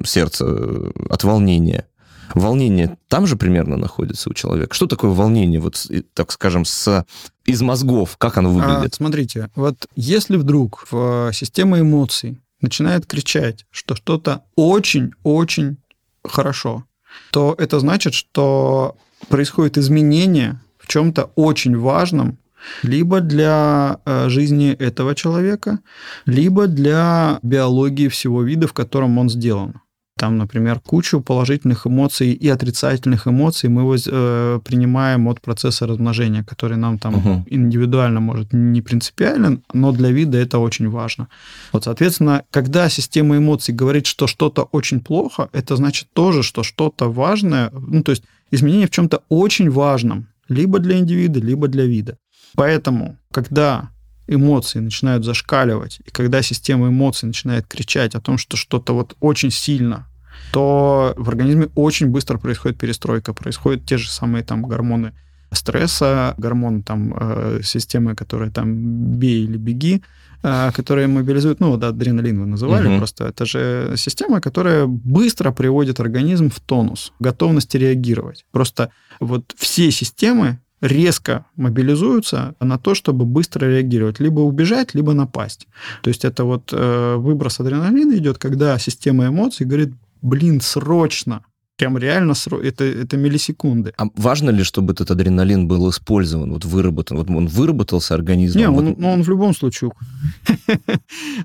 сердце, 0.05 0.45
э, 0.45 0.91
от 1.09 1.23
волнения. 1.23 1.87
Волнение 2.35 2.97
там 3.09 3.27
же 3.27 3.37
примерно 3.37 3.77
находится 3.77 4.31
у 4.31 4.35
человека. 4.35 4.75
Что 4.75 4.87
такое 4.87 5.11
волнение, 5.11 5.61
вот, 5.61 5.87
так 6.15 6.33
скажем, 6.33 6.65
с, 6.65 7.05
из 7.45 7.63
мозгов? 7.63 8.17
Как 8.19 8.39
оно 8.39 8.51
выглядит? 8.51 8.93
А, 8.93 8.97
смотрите, 8.97 9.51
вот 9.55 9.87
если 9.97 10.37
вдруг 10.37 10.87
в 10.91 11.31
система 11.33 11.81
эмоций 11.81 12.41
начинает 12.61 13.07
кричать, 13.07 13.67
что 13.71 13.95
что-то 13.95 14.43
очень-очень 14.57 15.79
хорошо, 16.25 16.85
то 17.31 17.55
это 17.59 17.81
значит, 17.81 18.15
что 18.15 18.97
происходит 19.29 19.79
изменение 19.79 20.61
в 20.79 20.89
чем-то 20.89 21.31
очень 21.35 21.77
важном, 21.77 22.39
либо 22.83 23.21
для 23.21 24.01
э, 24.05 24.29
жизни 24.29 24.73
этого 24.73 25.15
человека, 25.15 25.79
либо 26.27 26.67
для 26.67 27.39
биологии 27.43 28.09
всего 28.09 28.43
вида, 28.43 28.67
в 28.67 28.73
котором 28.73 29.19
он 29.19 29.31
сделан. 29.31 29.81
Там, 30.19 30.37
например, 30.37 30.81
кучу 30.81 31.21
положительных 31.21 31.87
эмоций 31.87 32.33
и 32.33 32.49
отрицательных 32.49 33.27
эмоций 33.27 33.71
мы 33.71 33.97
э, 33.97 34.61
принимаем 34.65 35.29
от 35.29 35.41
процесса 35.41 35.87
размножения, 35.87 36.45
который 36.45 36.77
нам 36.77 36.99
там 36.99 37.15
угу. 37.15 37.45
индивидуально 37.47 38.21
может 38.21 38.53
не 38.53 38.83
принципиален, 38.83 39.63
но 39.73 39.93
для 39.93 40.11
вида 40.11 40.39
это 40.39 40.59
очень 40.59 40.91
важно. 40.91 41.29
Вот, 41.73 41.85
соответственно, 41.85 42.43
когда 42.51 42.89
система 42.89 43.37
эмоций 43.37 43.75
говорит, 43.75 44.07
что 44.07 44.27
что-то 44.27 44.69
очень 44.73 45.01
плохо, 45.01 45.49
это 45.53 45.77
значит 45.77 46.09
тоже, 46.13 46.43
что 46.43 46.63
что-то 46.63 47.11
важное, 47.11 47.71
ну, 47.73 48.03
то 48.03 48.11
есть 48.11 48.25
изменение 48.51 48.87
в 48.87 48.91
чем-то 48.91 49.23
очень 49.29 49.71
важном, 49.71 50.27
либо 50.49 50.79
для 50.79 50.99
индивида, 50.99 51.41
либо 51.41 51.69
для 51.69 51.85
вида. 51.85 52.17
Поэтому, 52.55 53.17
когда 53.33 53.91
эмоции 54.29 54.81
начинают 54.81 55.25
зашкаливать, 55.25 56.01
и 56.07 56.11
когда 56.11 56.43
система 56.43 56.89
эмоций 56.89 57.27
начинает 57.27 57.67
кричать 57.67 58.15
о 58.15 58.21
том, 58.21 58.39
что 58.39 58.57
что-то 58.57 58.95
вот 58.95 59.17
очень 59.21 59.51
сильно, 59.51 60.07
то 60.53 61.15
в 61.17 61.29
организме 61.29 61.69
очень 61.75 62.09
быстро 62.09 62.39
происходит 62.39 62.79
перестройка, 62.79 63.35
происходят 63.35 63.85
те 63.85 63.99
же 63.99 64.11
самые 64.11 64.45
там 64.45 64.63
гормоны 64.63 65.13
стресса, 65.53 66.35
гормоны 66.39 66.83
там 66.83 67.15
э, 67.19 67.61
системы, 67.63 68.15
которые 68.15 68.51
там 68.51 69.17
бей 69.19 69.45
или 69.45 69.57
беги, 69.57 70.03
э, 70.43 70.71
которые 70.75 71.07
мобилизуют, 71.07 71.61
ну, 71.61 71.77
да, 71.77 71.89
адреналин 71.89 72.41
вы 72.41 72.47
называли, 72.47 72.89
угу. 72.89 72.99
просто 72.99 73.27
это 73.27 73.47
же 73.47 73.95
система, 73.97 74.41
которая 74.41 74.87
быстро 74.87 75.53
приводит 75.53 76.01
организм 76.01 76.51
в 76.51 76.61
тонус, 76.61 77.13
готовность 77.19 77.75
реагировать. 77.75 78.45
Просто 78.53 78.91
вот 79.21 79.55
все 79.57 79.91
системы 79.91 80.59
резко 80.81 81.47
мобилизуются 81.57 82.55
на 82.61 82.79
то, 82.79 82.95
чтобы 82.95 83.25
быстро 83.25 83.67
реагировать, 83.67 84.21
либо 84.21 84.41
убежать, 84.41 84.95
либо 84.95 85.13
напасть. 85.13 85.67
То 86.03 86.09
есть 86.09 86.25
это 86.25 86.45
вот 86.45 86.73
э, 86.73 87.17
выброс 87.17 87.61
адреналина 87.61 88.17
идет, 88.17 88.39
когда 88.39 88.79
система 88.79 89.27
эмоций 89.27 89.67
говорит, 89.67 89.95
блин, 90.23 90.61
срочно, 90.61 91.45
прям 91.79 91.97
реально 91.97 92.35
это, 92.63 92.85
это 92.85 93.17
миллисекунды. 93.17 93.93
А 93.97 94.07
важно 94.17 94.51
ли, 94.51 94.65
чтобы 94.65 94.93
этот 94.93 95.11
адреналин 95.11 95.69
был 95.69 95.89
использован, 95.89 96.53
вот 96.53 96.65
выработан? 96.65 97.17
Вот 97.17 97.31
он 97.31 97.47
выработался 97.47 98.15
организмом? 98.15 98.61
Нет, 98.61 98.71
он, 98.71 98.87
вот... 98.87 98.99
ну, 98.99 99.13
он 99.13 99.23
в 99.23 99.29
любом 99.29 99.55
случае... 99.55 99.91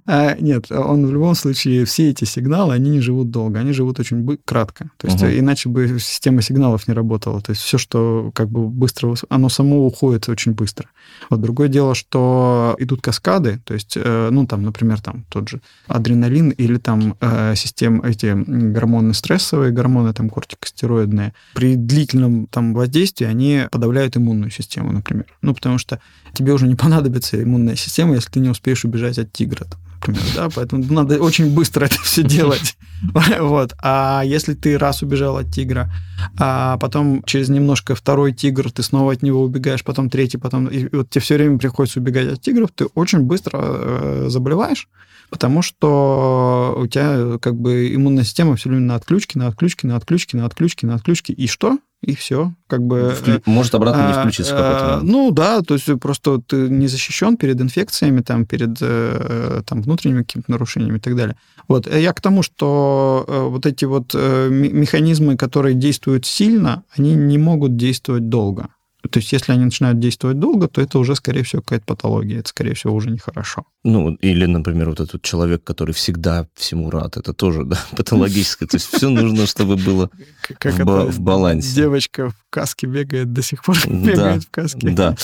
А, 0.05 0.35
нет, 0.39 0.71
он 0.71 1.05
в 1.05 1.13
любом 1.13 1.35
случае, 1.35 1.85
все 1.85 2.09
эти 2.09 2.25
сигналы, 2.25 2.73
они 2.73 2.89
не 2.89 2.99
живут 2.99 3.31
долго, 3.31 3.59
они 3.59 3.73
живут 3.73 3.99
очень 3.99 4.37
кратко. 4.45 4.89
То 4.97 5.07
есть 5.07 5.23
иначе 5.23 5.69
бы 5.69 5.99
система 5.99 6.41
сигналов 6.41 6.87
не 6.87 6.93
работала. 6.93 7.41
То 7.41 7.51
есть 7.51 7.61
все, 7.61 7.77
что 7.77 8.31
как 8.33 8.49
бы 8.49 8.67
быстро... 8.67 9.15
Оно 9.29 9.49
само 9.49 9.85
уходит 9.85 10.29
очень 10.29 10.53
быстро. 10.53 10.89
Вот 11.29 11.41
другое 11.41 11.67
дело, 11.67 11.95
что 11.95 12.75
идут 12.79 13.01
каскады, 13.01 13.59
то 13.63 13.73
есть, 13.73 13.97
э, 13.97 14.29
ну, 14.31 14.45
там, 14.47 14.63
например, 14.63 15.01
там 15.01 15.25
тот 15.29 15.49
же 15.49 15.61
адреналин 15.87 16.49
или 16.49 16.77
там 16.77 17.15
э, 17.19 17.55
системы, 17.55 18.09
эти 18.09 18.33
гормоны 18.35 19.13
стрессовые, 19.13 19.71
гормоны 19.71 20.13
там 20.13 20.22
кортикостероидные, 20.29 21.33
при 21.53 21.75
длительном 21.75 22.47
там 22.47 22.73
воздействии 22.73 23.25
они 23.25 23.67
подавляют 23.71 24.17
иммунную 24.17 24.51
систему, 24.51 24.91
например. 24.91 25.25
Ну, 25.41 25.53
потому 25.53 25.77
что 25.77 25.99
тебе 26.33 26.53
уже 26.53 26.67
не 26.67 26.75
понадобится 26.75 27.41
иммунная 27.41 27.75
система, 27.75 28.15
если 28.15 28.29
ты 28.29 28.39
не 28.39 28.49
успеешь 28.49 28.85
убежать 28.85 29.17
от 29.17 29.31
тигра, 29.31 29.65
там, 29.65 29.79
например, 29.95 30.23
да, 30.35 30.49
поэтому 30.49 30.83
надо 30.91 31.21
очень 31.21 31.53
быстро 31.53 31.85
это 31.85 31.99
все 32.01 32.23
делать. 32.27 32.77
Вот. 33.39 33.73
А 33.81 34.21
если 34.25 34.53
ты 34.53 34.77
раз 34.77 35.01
убежал 35.01 35.37
от 35.37 35.51
тигра, 35.51 35.91
а 36.37 36.77
потом 36.77 37.23
через 37.23 37.49
немножко 37.49 37.95
второй 37.95 38.33
тигр, 38.33 38.71
ты 38.71 38.83
снова 38.83 39.13
от 39.13 39.23
него 39.23 39.43
убегаешь, 39.43 39.83
потом 39.83 40.09
третий, 40.09 40.37
потом... 40.37 40.67
И 40.67 40.87
вот 40.95 41.09
тебе 41.09 41.21
все 41.21 41.35
время 41.35 41.57
приходится 41.57 41.99
убегать 41.99 42.33
от 42.33 42.41
тигров, 42.41 42.71
ты 42.73 42.85
очень 42.95 43.19
быстро 43.19 43.59
э, 43.61 44.25
заболеваешь, 44.29 44.87
потому 45.29 45.61
что 45.61 46.75
у 46.77 46.87
тебя 46.87 47.37
как 47.39 47.55
бы 47.55 47.93
иммунная 47.93 48.23
система 48.23 48.55
все 48.55 48.69
время 48.69 48.85
на 48.85 48.95
отключке, 48.95 49.39
на 49.39 49.47
отключке, 49.47 49.87
на 49.87 49.95
отключке, 49.95 50.37
на 50.37 50.45
отключке, 50.45 50.87
на 50.87 50.95
отключке. 50.95 51.33
И 51.33 51.47
что? 51.47 51.77
и 52.03 52.15
все. 52.15 52.53
Как 52.67 52.81
бы, 52.81 53.15
Вклю... 53.17 53.41
Может 53.45 53.75
обратно 53.75 54.05
а, 54.05 54.07
не 54.07 54.13
включиться 54.13 54.53
в 54.53 54.57
какой-то 54.57 54.85
момент. 54.85 55.03
Ну 55.03 55.31
да, 55.31 55.61
то 55.61 55.73
есть 55.73 55.87
просто 55.99 56.39
ты 56.39 56.69
не 56.69 56.87
защищен 56.87 57.37
перед 57.37 57.59
инфекциями, 57.61 58.21
там, 58.21 58.45
перед 58.45 58.77
э, 58.81 59.61
там, 59.65 59.81
внутренними 59.81 60.23
какими-то 60.23 60.51
нарушениями 60.51 60.97
и 60.97 60.99
так 60.99 61.15
далее. 61.15 61.37
Вот. 61.67 61.87
Я 61.87 62.11
к 62.11 62.19
тому, 62.19 62.43
что 62.43 62.92
э, 63.27 63.47
вот 63.47 63.65
эти 63.65 63.85
вот 63.85 64.11
э, 64.13 64.49
механизмы, 64.49 65.37
которые 65.37 65.75
действуют 65.75 66.25
сильно, 66.25 66.83
они 66.95 67.15
не 67.15 67.37
могут 67.37 67.75
действовать 67.75 68.29
долго. 68.29 68.69
То 69.09 69.19
есть, 69.19 69.33
если 69.33 69.51
они 69.51 69.65
начинают 69.65 69.99
действовать 69.99 70.39
долго, 70.39 70.67
то 70.67 70.81
это 70.81 70.97
уже, 70.97 71.15
скорее 71.15 71.43
всего, 71.43 71.61
какая-то 71.61 71.85
патология. 71.85 72.39
Это, 72.39 72.49
скорее 72.49 72.73
всего, 72.73 72.95
уже 72.95 73.11
нехорошо. 73.11 73.65
Ну, 73.83 74.13
или, 74.15 74.45
например, 74.45 74.89
вот 74.89 75.01
этот 75.01 75.21
человек, 75.21 75.63
который 75.63 75.93
всегда 75.93 76.47
всему 76.55 76.89
рад, 76.89 77.17
это 77.17 77.33
тоже, 77.33 77.65
да, 77.65 77.77
патологическое. 77.97 78.67
То 78.67 78.77
есть, 78.77 78.87
все 78.93 79.09
нужно, 79.09 79.45
чтобы 79.45 79.75
было 79.75 80.09
в 80.49 81.19
балансе. 81.19 81.75
Девочка 81.75 82.29
в 82.29 82.35
каске 82.49 82.87
бегает, 82.87 83.33
до 83.33 83.41
сих 83.41 83.63
пор 83.63 83.77
бегает 83.87 84.43
в 84.43 84.49
каске. 84.49 84.89
Да. 84.91 85.15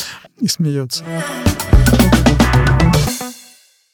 И 0.42 0.48
смеется. 0.48 1.06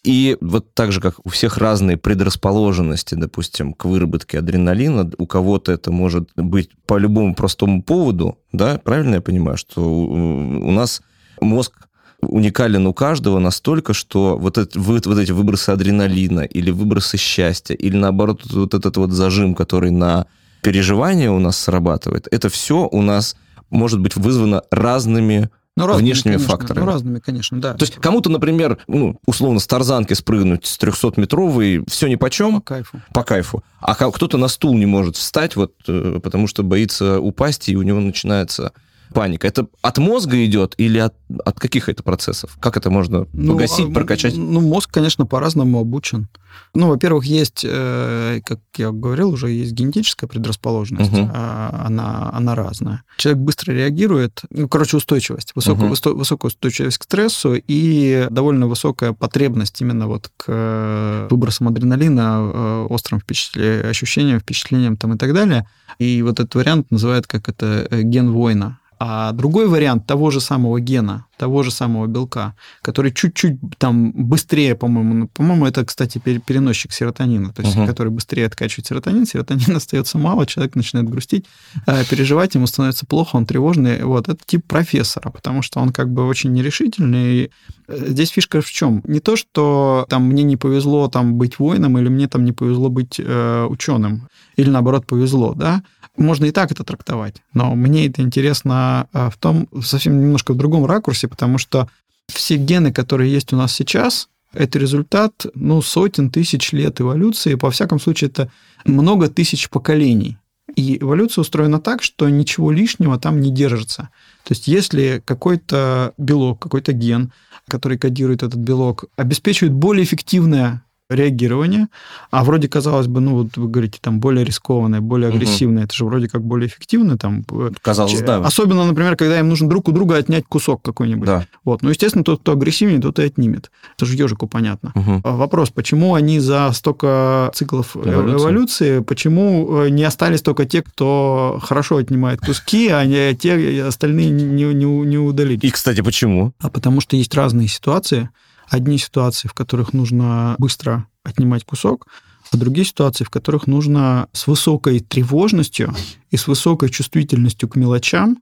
И 0.05 0.37
вот 0.39 0.71
так 0.75 0.91
же, 0.91 1.01
как 1.01 1.15
у 1.25 1.29
всех 1.29 1.57
разные 1.57 1.97
предрасположенности, 1.97 3.15
допустим, 3.15 3.73
к 3.73 3.85
выработке 3.85 4.37
адреналина, 4.37 5.09
у 5.17 5.25
кого-то 5.25 5.71
это 5.71 5.91
может 5.91 6.29
быть 6.35 6.69
по 6.85 6.99
любому 6.99 7.33
простому 7.33 7.81
поводу, 7.81 8.37
да, 8.51 8.79
правильно 8.83 9.15
я 9.15 9.21
понимаю, 9.21 9.57
что 9.57 9.81
у 9.81 10.71
нас 10.71 11.01
мозг 11.41 11.87
уникален 12.21 12.85
у 12.85 12.93
каждого 12.93 13.39
настолько, 13.39 13.93
что 13.93 14.37
вот, 14.37 14.59
это, 14.59 14.79
вот, 14.79 15.07
вот 15.07 15.17
эти 15.17 15.31
выбросы 15.31 15.71
адреналина 15.71 16.41
или 16.41 16.69
выбросы 16.69 17.17
счастья, 17.17 17.73
или 17.73 17.97
наоборот 17.97 18.43
вот 18.51 18.75
этот 18.75 18.97
вот 18.97 19.11
зажим, 19.11 19.55
который 19.55 19.89
на 19.89 20.27
переживание 20.61 21.31
у 21.31 21.39
нас 21.39 21.57
срабатывает, 21.57 22.27
это 22.29 22.49
все 22.49 22.87
у 22.91 23.01
нас 23.01 23.35
может 23.71 23.99
быть 23.99 24.15
вызвано 24.15 24.61
разными 24.69 25.49
ну, 25.77 25.87
разными, 25.87 26.05
внешними 26.05 26.33
конечно, 26.35 26.57
факторами. 26.57 26.85
Ну, 26.85 26.91
разными, 26.91 27.19
конечно, 27.19 27.59
да. 27.59 27.73
То 27.73 27.83
есть 27.83 27.95
кому-то, 27.95 28.29
например, 28.29 28.77
ну, 28.87 29.19
условно, 29.25 29.59
с 29.59 29.67
тарзанки 29.67 30.13
спрыгнуть 30.13 30.65
с 30.65 30.79
300-метровой, 30.79 31.83
все 31.89 32.07
ни 32.07 32.15
по 32.15 32.29
чем. 32.29 32.61
По 32.61 32.61
кайфу. 32.61 33.01
По 33.13 33.23
кайфу. 33.23 33.63
А 33.81 33.95
кто-то 33.95 34.37
на 34.37 34.47
стул 34.47 34.77
не 34.77 34.85
может 34.85 35.17
встать, 35.17 35.55
вот, 35.55 35.73
э, 35.87 36.19
потому 36.23 36.47
что 36.47 36.63
боится 36.63 37.19
упасть, 37.19 37.67
и 37.69 37.75
у 37.75 37.81
него 37.81 37.99
начинается 37.99 38.71
паника? 39.13 39.47
Это 39.47 39.67
от 39.81 39.97
мозга 39.97 40.43
идет 40.45 40.75
или 40.77 40.97
от, 40.99 41.13
от 41.43 41.59
каких 41.59 41.89
это 41.89 42.03
процессов? 42.03 42.57
Как 42.59 42.77
это 42.77 42.89
можно 42.89 43.27
ну, 43.33 43.53
погасить, 43.53 43.89
а, 43.89 43.91
прокачать? 43.91 44.35
Ну, 44.35 44.61
мозг, 44.61 44.91
конечно, 44.91 45.25
по-разному 45.25 45.79
обучен. 45.79 46.27
Ну, 46.73 46.87
во-первых, 46.87 47.25
есть, 47.25 47.65
э, 47.67 48.41
как 48.45 48.59
я 48.77 48.91
говорил, 48.91 49.31
уже 49.31 49.49
есть 49.49 49.73
генетическая 49.73 50.27
предрасположенность, 50.27 51.11
угу. 51.11 51.29
она, 51.33 52.29
она 52.33 52.55
разная. 52.55 53.03
Человек 53.17 53.41
быстро 53.41 53.71
реагирует, 53.73 54.41
ну, 54.49 54.67
короче, 54.67 54.97
устойчивость, 54.97 55.51
высокая, 55.55 55.85
угу. 55.89 56.15
высокая 56.15 56.47
устойчивость 56.47 56.97
к 56.97 57.03
стрессу 57.03 57.55
и 57.55 58.27
довольно 58.29 58.67
высокая 58.67 59.13
потребность 59.13 59.79
именно 59.81 60.07
вот 60.07 60.31
к 60.37 61.27
выбросам 61.29 61.67
адреналина, 61.67 62.51
э, 62.53 62.87
острым 62.89 63.19
впечатлениям, 63.19 63.89
ощущениям, 63.89 64.39
впечатлениям 64.39 64.97
там 64.97 65.13
и 65.13 65.17
так 65.17 65.33
далее. 65.33 65.67
И 65.99 66.21
вот 66.21 66.39
этот 66.39 66.55
вариант 66.55 66.91
называют 66.91 67.27
как 67.27 67.49
это 67.49 67.87
э, 67.89 68.01
ген 68.01 68.31
воина. 68.31 68.79
А 68.99 69.31
другой 69.31 69.67
вариант 69.67 70.05
того 70.05 70.31
же 70.31 70.39
самого 70.39 70.79
гена, 70.79 71.25
того 71.37 71.63
же 71.63 71.71
самого 71.71 72.07
белка, 72.07 72.55
который 72.81 73.11
чуть-чуть 73.11 73.57
там 73.77 74.11
быстрее, 74.11 74.75
по-моему, 74.75 75.13
ну, 75.13 75.27
по-моему, 75.27 75.65
это, 75.65 75.85
кстати, 75.85 76.17
переносчик 76.17 76.91
серотонина, 76.91 77.53
то 77.53 77.61
есть, 77.61 77.75
uh-huh. 77.75 77.87
который 77.87 78.11
быстрее 78.11 78.45
откачивает 78.45 78.87
серотонин, 78.87 79.25
серотонин 79.25 79.75
остается 79.75 80.17
мало, 80.17 80.45
человек 80.45 80.75
начинает 80.75 81.09
грустить, 81.09 81.45
э, 81.87 82.03
переживать, 82.05 82.55
ему 82.55 82.67
становится 82.67 83.05
плохо, 83.05 83.35
он 83.35 83.45
тревожный. 83.45 84.03
Вот, 84.03 84.29
это 84.29 84.39
тип 84.45 84.65
профессора, 84.65 85.29
потому 85.29 85.61
что 85.61 85.79
он 85.79 85.91
как 85.91 86.11
бы 86.11 86.25
очень 86.25 86.53
нерешительный. 86.53 87.51
Э, 87.87 88.07
здесь 88.07 88.29
фишка 88.29 88.61
в 88.61 88.69
чем? 88.69 89.01
Не 89.05 89.19
то, 89.19 89.35
что 89.35 90.05
там 90.09 90.23
мне 90.23 90.43
не 90.43 90.57
повезло 90.57 91.07
там 91.07 91.35
быть 91.35 91.59
воином, 91.59 91.97
или 91.97 92.09
мне 92.09 92.27
там 92.27 92.45
не 92.45 92.51
повезло 92.51 92.89
быть 92.89 93.19
э, 93.19 93.65
ученым, 93.69 94.29
или 94.55 94.69
наоборот 94.69 95.05
повезло, 95.05 95.53
да, 95.53 95.83
можно 96.17 96.45
и 96.45 96.51
так 96.51 96.71
это 96.71 96.83
трактовать, 96.83 97.41
но 97.53 97.75
мне 97.75 98.07
это 98.07 98.21
интересно 98.21 99.07
э, 99.13 99.29
в 99.29 99.37
том, 99.37 99.67
совсем 99.83 100.19
немножко 100.19 100.53
в 100.53 100.57
другом 100.57 100.85
ракурсе, 100.85 101.24
потому 101.27 101.57
что 101.57 101.89
все 102.27 102.57
гены, 102.57 102.91
которые 102.91 103.31
есть 103.31 103.53
у 103.53 103.57
нас 103.57 103.73
сейчас, 103.73 104.29
это 104.53 104.79
результат 104.79 105.45
ну, 105.53 105.81
сотен 105.81 106.29
тысяч 106.29 106.71
лет 106.71 107.01
эволюции, 107.01 107.55
по 107.55 107.71
всяком 107.71 107.99
случае, 107.99 108.29
это 108.29 108.51
много 108.85 109.27
тысяч 109.27 109.69
поколений. 109.69 110.37
И 110.75 110.97
эволюция 110.97 111.41
устроена 111.41 111.79
так, 111.79 112.01
что 112.01 112.27
ничего 112.29 112.71
лишнего 112.71 113.19
там 113.19 113.39
не 113.39 113.51
держится. 113.51 114.09
То 114.43 114.53
есть 114.53 114.67
если 114.67 115.21
какой-то 115.23 116.13
белок, 116.17 116.59
какой-то 116.59 116.91
ген, 116.93 117.31
который 117.67 117.97
кодирует 117.97 118.43
этот 118.43 118.59
белок, 118.59 119.05
обеспечивает 119.15 119.73
более 119.73 120.03
эффективное 120.03 120.83
реагирования, 121.09 121.87
а 122.31 122.43
вроде, 122.43 122.67
казалось 122.67 123.07
бы, 123.07 123.19
ну, 123.19 123.35
вот 123.35 123.57
вы 123.57 123.67
говорите, 123.67 123.99
там, 124.01 124.19
более 124.19 124.43
рискованное, 124.43 125.01
более 125.01 125.29
агрессивное, 125.29 125.83
угу. 125.83 125.85
это 125.85 125.95
же 125.95 126.05
вроде 126.05 126.27
как 126.27 126.43
более 126.43 126.67
эффективно, 126.67 127.17
там... 127.17 127.43
Э, 127.51 127.71
казалось, 127.81 128.19
да. 128.21 128.39
Особенно, 128.39 128.85
например, 128.85 129.15
когда 129.15 129.39
им 129.39 129.49
нужно 129.49 129.69
друг 129.69 129.87
у 129.87 129.91
друга 129.91 130.17
отнять 130.17 130.45
кусок 130.47 130.81
какой-нибудь. 130.81 131.27
Да. 131.27 131.45
Вот. 131.63 131.83
Ну, 131.83 131.89
естественно, 131.89 132.23
тот, 132.23 132.41
кто 132.41 132.53
агрессивнее, 132.53 132.99
тот 132.99 133.19
и 133.19 133.23
отнимет. 133.23 133.69
Это 133.95 134.05
же 134.05 134.15
ежику 134.15 134.47
понятно. 134.47 134.91
Угу. 134.95 135.21
Вопрос, 135.23 135.69
почему 135.69 136.15
они 136.15 136.39
за 136.39 136.71
столько 136.73 137.51
циклов 137.53 137.95
эволюции, 137.95 138.43
эволюции 138.43 138.99
почему 138.99 139.83
э, 139.83 139.89
не 139.89 140.03
остались 140.03 140.41
только 140.41 140.65
те, 140.65 140.81
кто 140.81 141.59
хорошо 141.61 141.97
отнимает 141.97 142.39
куски, 142.39 142.89
а 142.89 143.05
не 143.05 143.35
те 143.35 143.83
остальные 143.83 144.29
не, 144.29 144.73
не, 144.73 144.85
не 144.85 145.17
удалили? 145.17 145.59
И, 145.65 145.69
кстати, 145.69 146.01
почему? 146.01 146.53
А 146.59 146.69
потому 146.69 146.99
что 146.99 147.15
есть 147.15 147.33
разные 147.35 147.67
ситуации, 147.67 148.29
одни 148.69 148.97
ситуации, 148.97 149.47
в 149.47 149.53
которых 149.53 149.93
нужно 149.93 150.55
быстро 150.57 151.07
отнимать 151.23 151.65
кусок, 151.65 152.07
а 152.51 152.57
другие 152.57 152.85
ситуации, 152.85 153.23
в 153.23 153.29
которых 153.29 153.67
нужно 153.67 154.27
с 154.31 154.47
высокой 154.47 154.99
тревожностью 154.99 155.93
и 156.29 156.37
с 156.37 156.47
высокой 156.47 156.89
чувствительностью 156.89 157.67
к 157.67 157.75
мелочам, 157.75 158.37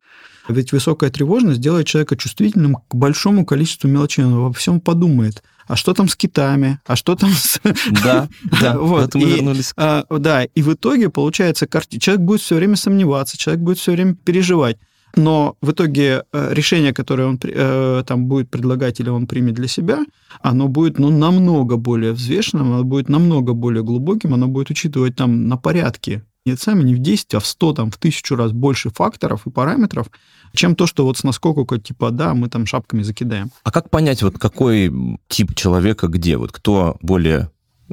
ведь 0.49 0.73
высокая 0.73 1.09
тревожность 1.09 1.61
делает 1.61 1.87
человека 1.87 2.17
чувствительным 2.17 2.75
к 2.75 2.95
большому 2.95 3.45
количеству 3.45 3.87
мелочей. 3.87 4.25
Он 4.25 4.35
во 4.35 4.53
всем 4.53 4.81
подумает. 4.81 5.41
А 5.67 5.77
что 5.77 5.93
там 5.93 6.09
с 6.09 6.17
китами? 6.17 6.79
А 6.85 6.97
что 6.97 7.15
там 7.15 7.31
с... 7.31 7.61
Да, 8.03 8.27
да, 8.61 8.77
вот. 8.77 9.15
мы 9.15 9.21
и, 9.21 9.35
вернулись. 9.35 9.71
А, 9.77 10.05
да, 10.09 10.43
и 10.43 10.61
в 10.61 10.73
итоге 10.73 11.09
получается, 11.09 11.67
человек 11.99 12.21
будет 12.21 12.41
все 12.41 12.55
время 12.55 12.75
сомневаться, 12.75 13.37
человек 13.37 13.63
будет 13.63 13.77
все 13.77 13.93
время 13.93 14.15
переживать 14.15 14.77
но 15.15 15.55
в 15.61 15.71
итоге 15.71 16.23
э, 16.31 16.53
решение, 16.53 16.93
которое 16.93 17.27
он 17.27 17.39
э, 17.43 18.03
там 18.05 18.25
будет 18.25 18.49
предлагать 18.49 18.99
или 18.99 19.09
он 19.09 19.27
примет 19.27 19.55
для 19.55 19.67
себя, 19.67 20.05
оно 20.41 20.67
будет 20.67 20.99
ну, 20.99 21.09
намного 21.09 21.77
более 21.77 22.13
взвешенным, 22.13 22.73
оно 22.73 22.83
будет 22.83 23.09
намного 23.09 23.53
более 23.53 23.83
глубоким, 23.83 24.33
оно 24.33 24.47
будет 24.47 24.69
учитывать 24.69 25.15
там 25.15 25.47
на 25.47 25.57
порядке 25.57 26.23
не 26.45 26.57
сами 26.57 26.83
не 26.83 26.95
в 26.95 26.99
10, 26.99 27.35
а 27.35 27.39
в 27.39 27.45
100, 27.45 27.73
там, 27.73 27.91
в 27.91 27.97
тысячу 27.97 28.35
раз 28.35 28.51
больше 28.51 28.89
факторов 28.89 29.47
и 29.47 29.49
параметров, 29.49 30.07
чем 30.53 30.75
то, 30.75 30.87
что 30.87 31.05
вот 31.05 31.17
с 31.17 31.23
наскока, 31.23 31.79
типа, 31.79 32.11
да, 32.11 32.33
мы 32.33 32.49
там 32.49 32.65
шапками 32.65 33.01
закидаем. 33.01 33.51
А 33.63 33.71
как 33.71 33.89
понять, 33.89 34.21
вот 34.23 34.37
какой 34.37 34.91
тип 35.29 35.55
человека 35.55 36.07
где? 36.07 36.37
Вот 36.37 36.51
кто 36.51 36.97
более 37.01 37.49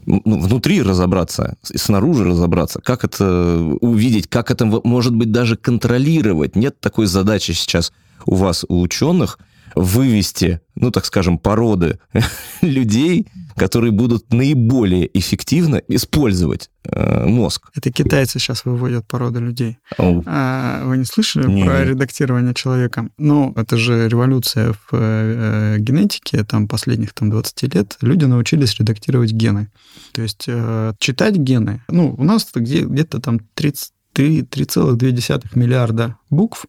внутри 0.07 0.83
разобраться, 0.83 1.57
снаружи 1.63 2.25
разобраться, 2.25 2.81
как 2.81 3.05
это 3.05 3.77
увидеть, 3.81 4.29
как 4.29 4.51
это, 4.51 4.65
может 4.67 5.15
быть, 5.15 5.33
даже 5.33 5.57
контролировать. 5.57 6.57
Нет 6.57 6.81
такой 6.81 7.07
задачи 7.07 7.53
сейчас 7.53 7.93
у 8.27 8.35
вас, 8.35 8.65
у 8.69 8.81
ученых, 8.81 9.39
вывести, 9.75 10.61
ну, 10.75 10.91
так 10.91 11.05
скажем, 11.05 11.39
породы 11.39 11.99
людей, 12.63 13.27
которые 13.57 13.93
будут 13.93 14.33
наиболее 14.33 15.11
эффективно 15.19 15.83
использовать 15.89 16.71
э, 16.85 17.27
мозг. 17.27 17.71
Это 17.75 17.91
китайцы 17.91 18.39
сейчас 18.39 18.65
выводят 18.65 19.07
породы 19.07 19.41
людей. 19.41 19.79
Oh. 19.99 20.23
А, 20.27 20.85
вы 20.85 20.97
не 20.97 21.05
слышали 21.05 21.47
не. 21.47 21.65
про 21.65 21.85
редактирование 21.85 22.55
человека? 22.55 23.09
Ну, 23.19 23.53
это 23.57 23.77
же 23.77 24.09
революция 24.09 24.73
в 24.73 24.89
э, 24.93 25.77
генетике, 25.79 26.45
там, 26.45 26.69
последних 26.69 27.13
там, 27.13 27.31
20 27.31 27.75
лет. 27.75 27.97
Люди 28.01 28.25
научились 28.25 28.79
редактировать 28.79 29.33
гены. 29.33 29.71
То 30.13 30.23
есть 30.23 30.45
э, 30.47 30.95
читать 30.99 31.37
гены. 31.37 31.83
Ну, 31.89 32.15
у 32.17 32.25
нас 32.25 32.49
где- 32.55 32.85
где-то 32.85 33.21
там 33.21 33.41
30 33.55 33.93
3,2 34.15 35.43
миллиарда 35.55 36.17
букв. 36.31 36.67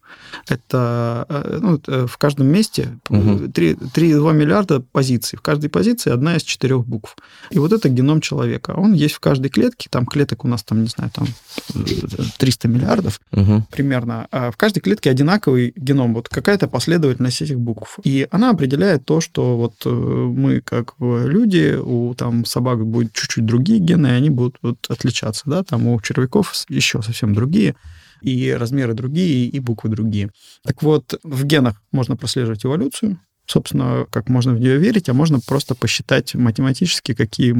Это 0.48 1.26
э, 1.28 1.58
ну, 1.62 1.80
э, 1.86 2.06
в 2.06 2.18
каждом 2.18 2.48
месте 2.48 2.98
угу. 3.08 3.46
3,2 3.46 4.32
миллиарда 4.34 4.80
позиций. 4.80 5.38
В 5.38 5.42
каждой 5.42 5.70
позиции 5.70 6.10
одна 6.10 6.36
из 6.36 6.42
четырех 6.42 6.84
букв. 6.86 7.16
И 7.50 7.58
вот 7.58 7.72
это 7.72 7.88
геном 7.88 8.20
человека. 8.20 8.72
Он 8.76 8.92
есть 8.92 9.14
в 9.14 9.20
каждой 9.20 9.48
клетке. 9.48 9.88
Там 9.90 10.06
клеток 10.06 10.44
у 10.44 10.48
нас, 10.48 10.62
там, 10.62 10.82
не 10.82 10.88
знаю, 10.88 11.10
там 11.14 11.26
300 12.38 12.68
миллиардов 12.68 13.20
угу. 13.32 13.64
примерно. 13.70 14.26
А 14.30 14.50
в 14.50 14.56
каждой 14.56 14.80
клетке 14.80 15.10
одинаковый 15.10 15.72
геном. 15.76 16.14
Вот 16.14 16.28
какая-то 16.28 16.68
последовательность 16.68 17.40
этих 17.42 17.58
букв. 17.58 17.98
И 18.02 18.26
она 18.30 18.50
определяет 18.50 19.04
то, 19.04 19.20
что 19.20 19.56
вот 19.56 19.74
э, 19.84 19.90
мы, 19.90 20.60
как 20.60 20.94
люди, 20.98 21.78
у 21.80 22.14
там 22.14 22.44
собак 22.44 22.84
будут 22.84 23.12
чуть-чуть 23.12 23.46
другие 23.46 23.78
гены, 23.78 24.08
и 24.08 24.10
они 24.10 24.30
будут 24.30 24.56
вот 24.62 24.78
отличаться. 24.88 25.44
Да? 25.46 25.62
Там 25.62 25.86
у 25.86 26.00
червяков 26.00 26.52
еще 26.68 27.02
совсем 27.02 27.34
другие 27.34 27.76
и 28.22 28.50
размеры 28.52 28.94
другие, 28.94 29.46
и 29.46 29.60
буквы 29.60 29.90
другие. 29.90 30.30
Так 30.64 30.82
вот, 30.82 31.18
в 31.22 31.44
генах 31.44 31.80
можно 31.90 32.16
прослеживать 32.16 32.64
эволюцию, 32.64 33.18
собственно, 33.46 34.06
как 34.10 34.28
можно 34.28 34.54
в 34.54 34.60
нее 34.60 34.78
верить, 34.78 35.08
а 35.08 35.14
можно 35.14 35.40
просто 35.40 35.74
посчитать 35.74 36.34
математически, 36.34 37.14
какие, 37.14 37.52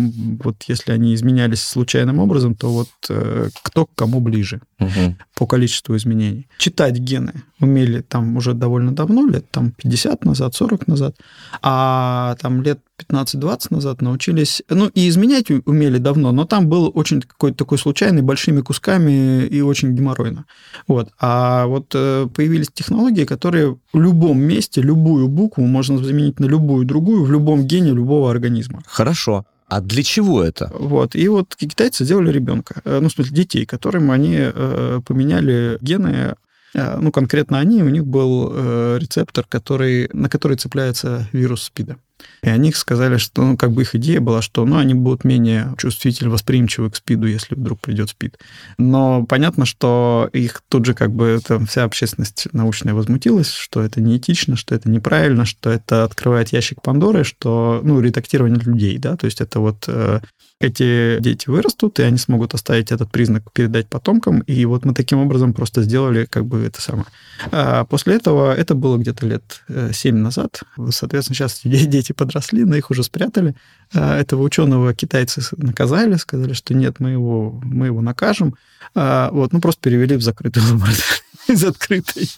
вот 0.43 0.63
если 0.69 0.93
они 0.93 1.15
изменялись 1.15 1.63
случайным 1.63 2.19
образом, 2.19 2.55
то 2.55 2.71
вот 2.73 2.89
э, 3.09 3.49
кто 3.63 3.87
к 3.87 3.95
кому 3.95 4.21
ближе 4.21 4.61
угу. 4.79 5.17
по 5.35 5.47
количеству 5.47 5.97
изменений. 5.97 6.49
Читать 6.59 6.99
гены 6.99 7.43
умели 7.61 8.01
там 8.01 8.37
уже 8.37 8.55
довольно 8.55 8.93
давно, 8.93 9.27
лет 9.27 9.51
там 9.51 9.73
50 9.73 10.25
назад, 10.25 10.55
40 10.55 10.87
назад, 10.87 11.17
а 11.61 12.37
там 12.41 12.63
лет 12.63 12.81
15-20 13.09 13.67
назад 13.71 14.03
научились, 14.03 14.63
ну 14.69 14.89
и 14.89 15.09
изменять 15.09 15.51
умели 15.51 15.99
давно, 15.99 16.33
но 16.33 16.45
там 16.45 16.69
был 16.69 16.91
очень 16.95 17.21
какой-то 17.21 17.59
такой 17.59 17.79
случайный, 17.79 18.23
большими 18.23 18.61
кусками 18.61 19.45
и 19.47 19.61
очень 19.61 19.95
геморройно. 19.95 20.45
Вот. 20.87 21.11
А 21.21 21.67
вот 21.67 21.93
э, 21.95 22.29
появились 22.35 22.69
технологии, 22.73 23.25
которые 23.25 23.77
в 23.93 24.01
любом 24.01 24.41
месте, 24.41 24.81
любую 24.81 25.29
букву 25.29 25.65
можно 25.65 25.99
заменить 25.99 26.41
на 26.41 26.47
любую 26.47 26.85
другую 26.85 27.25
в 27.25 27.31
любом 27.31 27.67
гене 27.67 27.93
любого 27.93 28.31
организма. 28.31 28.83
Хорошо. 28.87 29.45
А 29.69 29.81
для 29.81 30.03
чего 30.03 30.43
это? 30.43 30.71
Вот. 30.79 31.15
И 31.15 31.29
вот 31.29 31.55
китайцы 31.57 32.05
сделали 32.05 32.31
ребенка, 32.31 32.83
э, 32.85 33.01
ну, 33.01 33.09
в 33.09 33.13
смысле, 33.13 33.37
детей, 33.37 33.67
которым 33.67 34.11
они 34.11 34.37
э, 34.39 35.01
поменяли 35.07 35.79
гены 35.81 36.35
ну, 36.75 37.13
конкретно 37.13 37.59
они, 37.59 37.83
у 37.83 37.91
них 37.91 38.07
был 38.07 38.97
рецептор, 38.97 39.45
который, 39.47 40.09
на 40.15 40.31
который 40.31 40.57
цепляется 40.57 41.29
вирус 41.31 41.65
СПИДа. 41.65 41.99
И 42.43 42.49
они 42.49 42.73
сказали, 42.73 43.19
что 43.19 43.43
ну, 43.43 43.57
как 43.57 43.73
бы 43.73 43.83
их 43.83 43.95
идея 43.95 44.21
была, 44.21 44.43
что 44.43 44.65
ну, 44.65 44.79
они 44.79 44.95
будут 44.95 45.25
менее 45.25 45.75
чувствительны, 45.79 46.31
восприимчивы 46.31 46.91
к 46.91 46.97
СПИДу, 46.97 47.27
если 47.27 47.55
вдруг 47.55 47.81
придет 47.81 48.11
СПИД. 48.11 48.39
Но 48.79 49.25
понятно, 49.27 49.65
что 49.65 50.29
их 50.33 50.63
тут 50.69 50.85
же 50.85 50.95
как 50.95 51.13
бы 51.13 51.41
там 51.47 51.67
вся 51.67 51.85
общественность 51.85 52.49
научная 52.53 52.95
возмутилась, 52.95 53.53
что 53.53 53.81
это 53.81 54.01
неэтично, 54.01 54.57
что 54.57 54.75
это 54.75 54.91
неправильно, 54.91 55.45
что 55.45 55.71
это 55.71 56.05
открывает 56.05 56.49
ящик 56.53 56.83
Пандоры, 56.83 57.25
что, 57.25 57.81
ну, 57.85 58.01
редактирование 58.01 58.59
людей, 58.61 58.99
да, 58.99 59.17
то 59.17 59.27
есть 59.27 59.41
это 59.41 59.61
вот 59.61 59.85
э, 59.87 60.21
эти 60.63 61.19
дети 61.21 61.51
вырастут, 61.51 61.99
и 61.99 62.03
они 62.03 62.19
смогут 62.19 62.55
оставить 62.55 62.93
этот 62.93 63.11
признак, 63.11 63.51
передать 63.53 63.89
потомкам. 63.89 64.41
И 64.41 64.65
вот 64.65 64.85
мы 64.85 64.95
таким 64.95 65.19
образом 65.19 65.53
просто 65.53 65.83
сделали 65.83 66.25
как 66.25 66.47
бы 66.47 66.63
это 66.63 66.81
самое. 66.81 67.07
А 67.51 67.85
после 67.85 68.15
этого, 68.15 68.55
это 68.55 68.77
было 68.77 68.97
где-то 68.97 69.27
лет 69.27 69.63
7 69.93 70.17
э, 70.17 70.19
назад. 70.19 70.63
Соответственно, 70.91 71.35
сейчас 71.35 71.61
дети 71.65 72.13
подросли, 72.13 72.65
но 72.65 72.77
их 72.77 72.91
уже 72.91 73.03
спрятали. 73.03 73.57
А 73.93 74.17
этого 74.17 74.43
ученого 74.43 74.95
китайцы 74.95 75.43
наказали, 75.57 76.15
сказали, 76.15 76.53
что 76.53 76.75
нет, 76.75 77.01
мы 77.01 77.11
его, 77.11 77.61
мы 77.65 77.87
его 77.87 78.01
накажем. 78.01 78.55
А 78.95 79.31
вот, 79.33 79.53
ну, 79.53 79.61
просто 79.61 79.81
перевели 79.83 80.17
в 80.17 80.23
закрытую 80.23 80.65
лабораторию 80.73 81.22
из 81.49 81.65
открытой. 81.65 82.29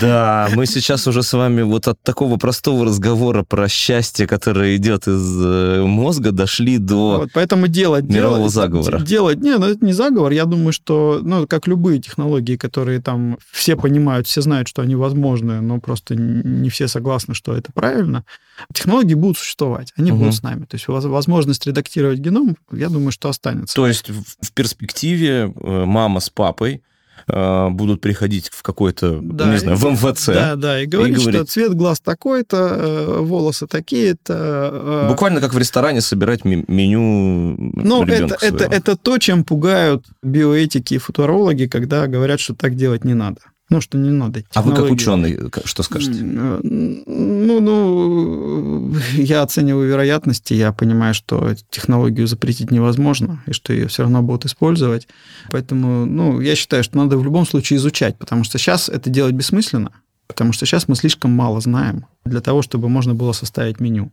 Да, 0.00 0.48
мы 0.54 0.66
сейчас 0.66 1.06
уже 1.06 1.22
с 1.22 1.32
вами 1.32 1.62
вот 1.62 1.88
от 1.88 2.00
такого 2.02 2.36
простого 2.36 2.84
разговора 2.84 3.42
про 3.42 3.68
счастье, 3.68 4.26
которое 4.26 4.76
идет 4.76 5.06
из 5.06 5.44
э, 5.44 5.82
мозга, 5.82 6.32
дошли 6.32 6.78
до 6.78 7.18
вот, 7.18 7.30
поэтому 7.32 7.68
делать, 7.68 8.04
мирового 8.04 8.38
делать, 8.38 8.52
заговора. 8.52 9.00
Делать, 9.00 9.38
не, 9.38 9.56
ну 9.56 9.66
это 9.66 9.84
не 9.84 9.92
заговор. 9.92 10.32
Я 10.32 10.44
думаю, 10.44 10.72
что, 10.72 11.20
ну, 11.22 11.46
как 11.46 11.66
любые 11.66 12.00
технологии, 12.00 12.56
которые 12.56 13.00
там 13.00 13.38
все 13.50 13.76
понимают, 13.76 14.26
все 14.26 14.40
знают, 14.40 14.68
что 14.68 14.82
они 14.82 14.96
возможны, 14.96 15.60
но 15.60 15.80
просто 15.80 16.16
не 16.16 16.68
все 16.70 16.88
согласны, 16.88 17.34
что 17.34 17.56
это 17.56 17.72
правильно. 17.72 18.24
Технологии 18.72 19.14
будут 19.14 19.38
существовать, 19.38 19.92
они 19.96 20.12
угу. 20.12 20.20
будут 20.20 20.34
с 20.34 20.42
нами. 20.42 20.64
То 20.64 20.74
есть 20.74 20.88
возможность 20.88 21.66
редактировать 21.66 22.18
геном, 22.18 22.56
я 22.72 22.88
думаю, 22.88 23.12
что 23.12 23.28
останется. 23.28 23.74
То 23.74 23.86
есть 23.86 24.08
в 24.08 24.52
перспективе 24.52 25.52
э, 25.54 25.84
мама 25.84 26.20
с 26.20 26.30
папой 26.30 26.82
будут 27.26 28.00
приходить 28.00 28.50
в 28.52 28.62
какой-то, 28.62 29.18
да, 29.20 29.52
не 29.52 29.58
знаю, 29.58 29.76
в 29.76 29.84
МВЦ. 29.84 30.26
Да, 30.26 30.56
да, 30.56 30.80
и 30.80 30.86
говорить, 30.86 31.16
и 31.16 31.20
говорить 31.20 31.40
что 31.40 31.52
цвет 31.52 31.74
глаз 31.74 32.00
такой-то, 32.00 32.56
э, 32.56 33.20
волосы 33.20 33.66
такие-то. 33.66 34.70
Э, 34.72 35.08
Буквально 35.08 35.40
как 35.40 35.54
в 35.54 35.58
ресторане 35.58 36.00
собирать 36.00 36.44
меню 36.44 37.56
Ну, 37.58 38.04
это, 38.04 38.36
это, 38.40 38.64
это 38.64 38.96
то, 38.96 39.18
чем 39.18 39.44
пугают 39.44 40.06
биоэтики 40.22 40.94
и 40.94 40.98
футурологи, 40.98 41.66
когда 41.66 42.06
говорят, 42.06 42.40
что 42.40 42.54
так 42.54 42.76
делать 42.76 43.04
не 43.04 43.14
надо. 43.14 43.40
Ну, 43.68 43.80
что 43.80 43.98
не 43.98 44.10
надо. 44.10 44.44
А 44.54 44.62
вы 44.62 44.74
как 44.74 44.90
ученый, 44.90 45.50
что 45.64 45.82
скажете? 45.82 46.22
Ну, 46.22 47.60
ну, 47.60 48.94
я 49.14 49.42
оцениваю 49.42 49.88
вероятности, 49.88 50.54
я 50.54 50.72
понимаю, 50.72 51.14
что 51.14 51.54
технологию 51.70 52.28
запретить 52.28 52.70
невозможно, 52.70 53.42
и 53.46 53.52
что 53.52 53.72
ее 53.72 53.88
все 53.88 54.02
равно 54.02 54.22
будут 54.22 54.44
использовать. 54.46 55.08
Поэтому, 55.50 56.06
ну, 56.06 56.40
я 56.40 56.54
считаю, 56.54 56.84
что 56.84 56.96
надо 56.96 57.18
в 57.18 57.24
любом 57.24 57.46
случае 57.46 57.78
изучать, 57.78 58.16
потому 58.18 58.44
что 58.44 58.58
сейчас 58.58 58.88
это 58.88 59.10
делать 59.10 59.34
бессмысленно. 59.34 59.90
Потому 60.26 60.52
что 60.52 60.66
сейчас 60.66 60.88
мы 60.88 60.96
слишком 60.96 61.30
мало 61.30 61.60
знаем 61.60 62.06
для 62.24 62.40
того, 62.40 62.62
чтобы 62.62 62.88
можно 62.88 63.14
было 63.14 63.32
составить 63.32 63.80
меню. 63.80 64.10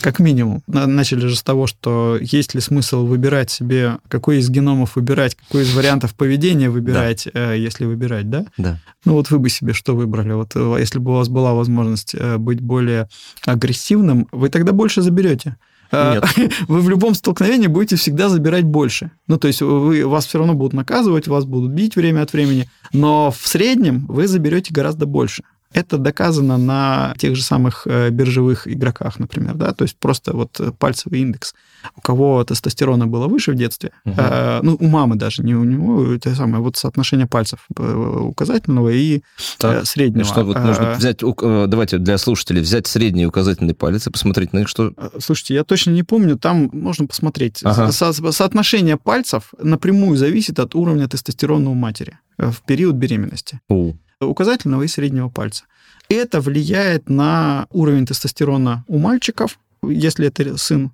Как 0.00 0.18
минимум. 0.18 0.62
Начали 0.66 1.26
же 1.26 1.36
с 1.36 1.42
того, 1.42 1.66
что 1.66 2.18
есть 2.20 2.54
ли 2.54 2.60
смысл 2.60 3.06
выбирать 3.06 3.50
себе, 3.50 3.98
какой 4.08 4.38
из 4.38 4.50
геномов 4.50 4.96
выбирать, 4.96 5.34
какой 5.34 5.62
из 5.62 5.74
вариантов 5.74 6.14
поведения 6.14 6.68
выбирать, 6.68 7.28
да. 7.32 7.54
Э, 7.54 7.58
если 7.58 7.86
выбирать, 7.86 8.28
да? 8.28 8.44
Да. 8.58 8.78
Ну 9.04 9.14
вот 9.14 9.30
вы 9.30 9.38
бы 9.38 9.48
себе 9.48 9.72
что 9.72 9.96
выбрали? 9.96 10.32
Вот 10.32 10.52
э, 10.54 10.76
если 10.78 10.98
бы 10.98 11.12
у 11.12 11.14
вас 11.14 11.28
была 11.28 11.54
возможность 11.54 12.14
э, 12.14 12.36
быть 12.36 12.60
более 12.60 13.08
агрессивным, 13.46 14.28
вы 14.32 14.50
тогда 14.50 14.72
больше 14.72 15.00
заберете. 15.00 15.56
Нет. 15.92 16.24
Вы 16.68 16.80
в 16.80 16.88
любом 16.88 17.14
столкновении 17.14 17.66
будете 17.66 17.96
всегда 17.96 18.28
забирать 18.28 18.64
больше. 18.64 19.10
Ну, 19.26 19.38
то 19.38 19.48
есть 19.48 19.60
вы, 19.62 20.06
вас 20.06 20.26
все 20.26 20.38
равно 20.38 20.54
будут 20.54 20.72
наказывать, 20.72 21.28
вас 21.28 21.44
будут 21.44 21.72
бить 21.72 21.96
время 21.96 22.22
от 22.22 22.32
времени, 22.32 22.68
но 22.92 23.30
в 23.30 23.46
среднем 23.46 24.06
вы 24.06 24.26
заберете 24.26 24.72
гораздо 24.72 25.06
больше. 25.06 25.42
Это 25.72 25.98
доказано 25.98 26.56
на 26.58 27.14
тех 27.18 27.36
же 27.36 27.42
самых 27.42 27.86
э, 27.86 28.10
биржевых 28.10 28.68
игроках, 28.68 29.18
например, 29.18 29.54
да, 29.54 29.72
то 29.72 29.82
есть 29.82 29.96
просто 29.98 30.34
вот 30.34 30.60
пальцевый 30.78 31.20
индекс. 31.20 31.54
У 31.96 32.00
кого 32.00 32.42
тестостерона 32.44 33.06
было 33.06 33.28
выше 33.28 33.52
в 33.52 33.54
детстве, 33.56 33.92
угу. 34.04 34.14
э, 34.16 34.60
ну, 34.62 34.76
у 34.78 34.86
мамы 34.88 35.16
даже, 35.16 35.42
не 35.42 35.54
у 35.54 35.64
него, 35.64 36.14
это 36.14 36.34
самое, 36.34 36.62
вот 36.62 36.76
соотношение 36.76 37.26
пальцев 37.26 37.60
э, 37.76 38.18
указательного 38.20 38.90
и 38.90 39.22
так, 39.58 39.86
среднего. 39.86 40.24
Что 40.24 40.44
вот 40.44 40.58
можно 40.58 40.92
а, 40.92 40.96
взять, 40.96 41.20
давайте 41.20 41.98
для 41.98 42.18
слушателей, 42.18 42.62
взять 42.62 42.86
средний 42.86 43.22
и 43.22 43.26
указательный 43.26 43.74
палец 43.74 44.06
и 44.06 44.10
посмотреть 44.10 44.52
на 44.52 44.58
них, 44.58 44.68
что... 44.68 44.92
Слушайте, 45.18 45.54
я 45.54 45.64
точно 45.64 45.90
не 45.90 46.02
помню, 46.02 46.38
там 46.38 46.70
можно 46.72 47.06
посмотреть. 47.06 47.60
Ага. 47.62 47.92
Со 47.92 48.12
соотношение 48.12 48.96
пальцев 48.96 49.52
напрямую 49.60 50.16
зависит 50.16 50.58
от 50.58 50.74
уровня 50.74 51.08
тестостерона 51.08 51.70
у 51.70 51.74
матери 51.74 52.18
в 52.38 52.56
период 52.66 52.96
беременности. 52.96 53.60
У 53.68 53.94
указательного 54.20 54.82
и 54.82 54.88
среднего 54.88 55.28
пальца. 55.28 55.64
Это 56.08 56.40
влияет 56.40 57.08
на 57.08 57.66
уровень 57.70 58.06
тестостерона 58.06 58.84
у 58.86 58.98
мальчиков, 58.98 59.58
если 59.82 60.28
это 60.28 60.56
сын, 60.56 60.92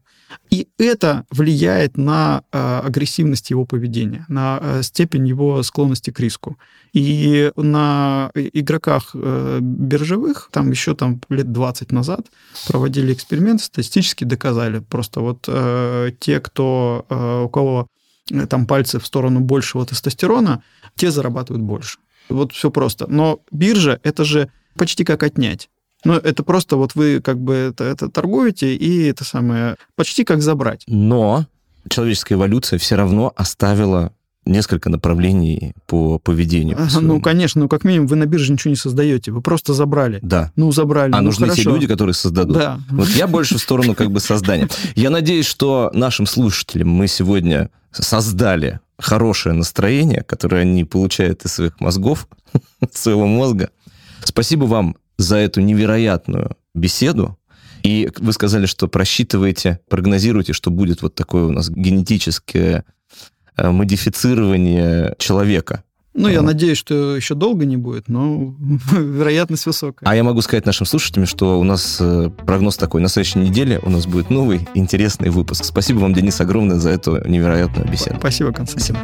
и 0.50 0.68
это 0.78 1.24
влияет 1.30 1.96
на 1.96 2.42
э, 2.52 2.80
агрессивность 2.84 3.50
его 3.50 3.64
поведения, 3.64 4.24
на 4.28 4.58
э, 4.60 4.82
степень 4.82 5.26
его 5.28 5.62
склонности 5.62 6.10
к 6.10 6.20
риску. 6.20 6.58
И 6.92 7.52
на 7.56 8.30
игроках 8.34 9.10
э, 9.14 9.58
биржевых, 9.60 10.48
там 10.52 10.70
еще 10.70 10.94
там 10.94 11.20
лет 11.28 11.52
20 11.52 11.92
назад 11.92 12.26
проводили 12.66 13.12
эксперимент, 13.12 13.62
статистически 13.62 14.24
доказали, 14.24 14.80
просто 14.80 15.20
вот 15.20 15.48
те, 16.18 16.40
кто, 16.40 17.06
у 17.44 17.48
кого 17.48 17.86
там 18.48 18.66
пальцы 18.66 18.98
в 18.98 19.06
сторону 19.06 19.40
большего 19.40 19.84
тестостерона, 19.84 20.62
те 20.96 21.10
зарабатывают 21.10 21.62
больше. 21.62 21.98
Вот 22.32 22.52
все 22.52 22.70
просто. 22.70 23.06
Но 23.08 23.40
биржа— 23.50 24.00
это 24.02 24.24
же 24.24 24.50
почти 24.76 25.04
как 25.04 25.22
отнять. 25.22 25.68
Ну, 26.04 26.14
это 26.14 26.42
просто 26.42 26.76
вот 26.76 26.94
вы 26.94 27.20
как 27.20 27.38
бы 27.38 27.54
это, 27.54 27.84
это 27.84 28.08
торгуете, 28.08 28.74
и 28.74 29.04
это 29.04 29.24
самое 29.24 29.76
почти 29.94 30.24
как 30.24 30.42
забрать. 30.42 30.82
Но 30.86 31.46
человеческая 31.88 32.34
эволюция 32.34 32.78
все 32.78 32.96
равно 32.96 33.32
оставила 33.36 34.12
несколько 34.44 34.90
направлений 34.90 35.72
по 35.86 36.18
поведению. 36.18 36.76
По 36.76 37.00
ну, 37.00 37.20
конечно, 37.20 37.60
ну, 37.60 37.68
как 37.68 37.84
минимум, 37.84 38.08
вы 38.08 38.16
на 38.16 38.26
бирже 38.26 38.52
ничего 38.52 38.70
не 38.70 38.76
создаете, 38.76 39.30
вы 39.30 39.40
просто 39.40 39.72
забрали. 39.72 40.18
Да. 40.22 40.50
Ну, 40.56 40.72
забрали. 40.72 41.12
А 41.12 41.18
ну, 41.20 41.26
нужны 41.26 41.46
хорошо. 41.46 41.62
те 41.62 41.68
люди, 41.68 41.86
которые 41.86 42.14
создадут. 42.14 42.56
Да. 42.56 42.80
Вот 42.90 43.08
я 43.10 43.28
больше 43.28 43.58
в 43.58 43.60
сторону 43.60 43.94
как 43.94 44.10
бы 44.10 44.18
создания. 44.18 44.68
Я 44.96 45.10
надеюсь, 45.10 45.46
что 45.46 45.90
нашим 45.94 46.26
слушателям 46.26 46.88
мы 46.88 47.06
сегодня 47.06 47.70
создали 47.92 48.80
хорошее 48.98 49.54
настроение, 49.54 50.22
которое 50.22 50.62
они 50.62 50.84
получают 50.84 51.44
из 51.44 51.54
своих 51.54 51.80
мозгов, 51.80 52.28
своего 52.92 53.26
мозга. 53.26 53.70
Спасибо 54.24 54.64
вам 54.64 54.96
за 55.18 55.36
эту 55.36 55.60
невероятную 55.60 56.56
беседу. 56.74 57.38
И 57.82 58.10
вы 58.18 58.32
сказали, 58.32 58.66
что 58.66 58.86
просчитываете, 58.86 59.80
прогнозируете, 59.88 60.52
что 60.52 60.70
будет 60.70 61.02
вот 61.02 61.14
такое 61.14 61.44
у 61.44 61.50
нас 61.50 61.68
генетическое 61.68 62.84
э, 63.56 63.70
модифицирование 63.70 65.16
человека. 65.18 65.82
Ну, 66.14 66.28
я 66.28 66.42
надеюсь, 66.42 66.78
что 66.78 67.16
еще 67.16 67.34
долго 67.34 67.64
не 67.64 67.76
будет, 67.76 68.08
но 68.08 68.54
вероятность 68.92 69.66
высокая. 69.66 70.08
А 70.08 70.14
я 70.14 70.22
могу 70.22 70.42
сказать 70.42 70.66
нашим 70.66 70.86
слушателям, 70.86 71.26
что 71.26 71.58
у 71.58 71.64
нас 71.64 71.98
э, 72.00 72.30
прогноз 72.44 72.76
такой. 72.76 73.00
На 73.00 73.08
следующей 73.08 73.38
неделе 73.38 73.80
у 73.82 73.90
нас 73.90 74.06
будет 74.06 74.28
новый 74.30 74.68
интересный 74.74 75.30
выпуск. 75.30 75.64
Спасибо 75.64 76.00
вам, 76.00 76.12
Денис, 76.12 76.40
огромное 76.40 76.76
за 76.76 76.90
эту 76.90 77.26
невероятную 77.26 77.90
беседу. 77.90 78.16
Спасибо, 78.18 78.52
Константин. 78.52 78.96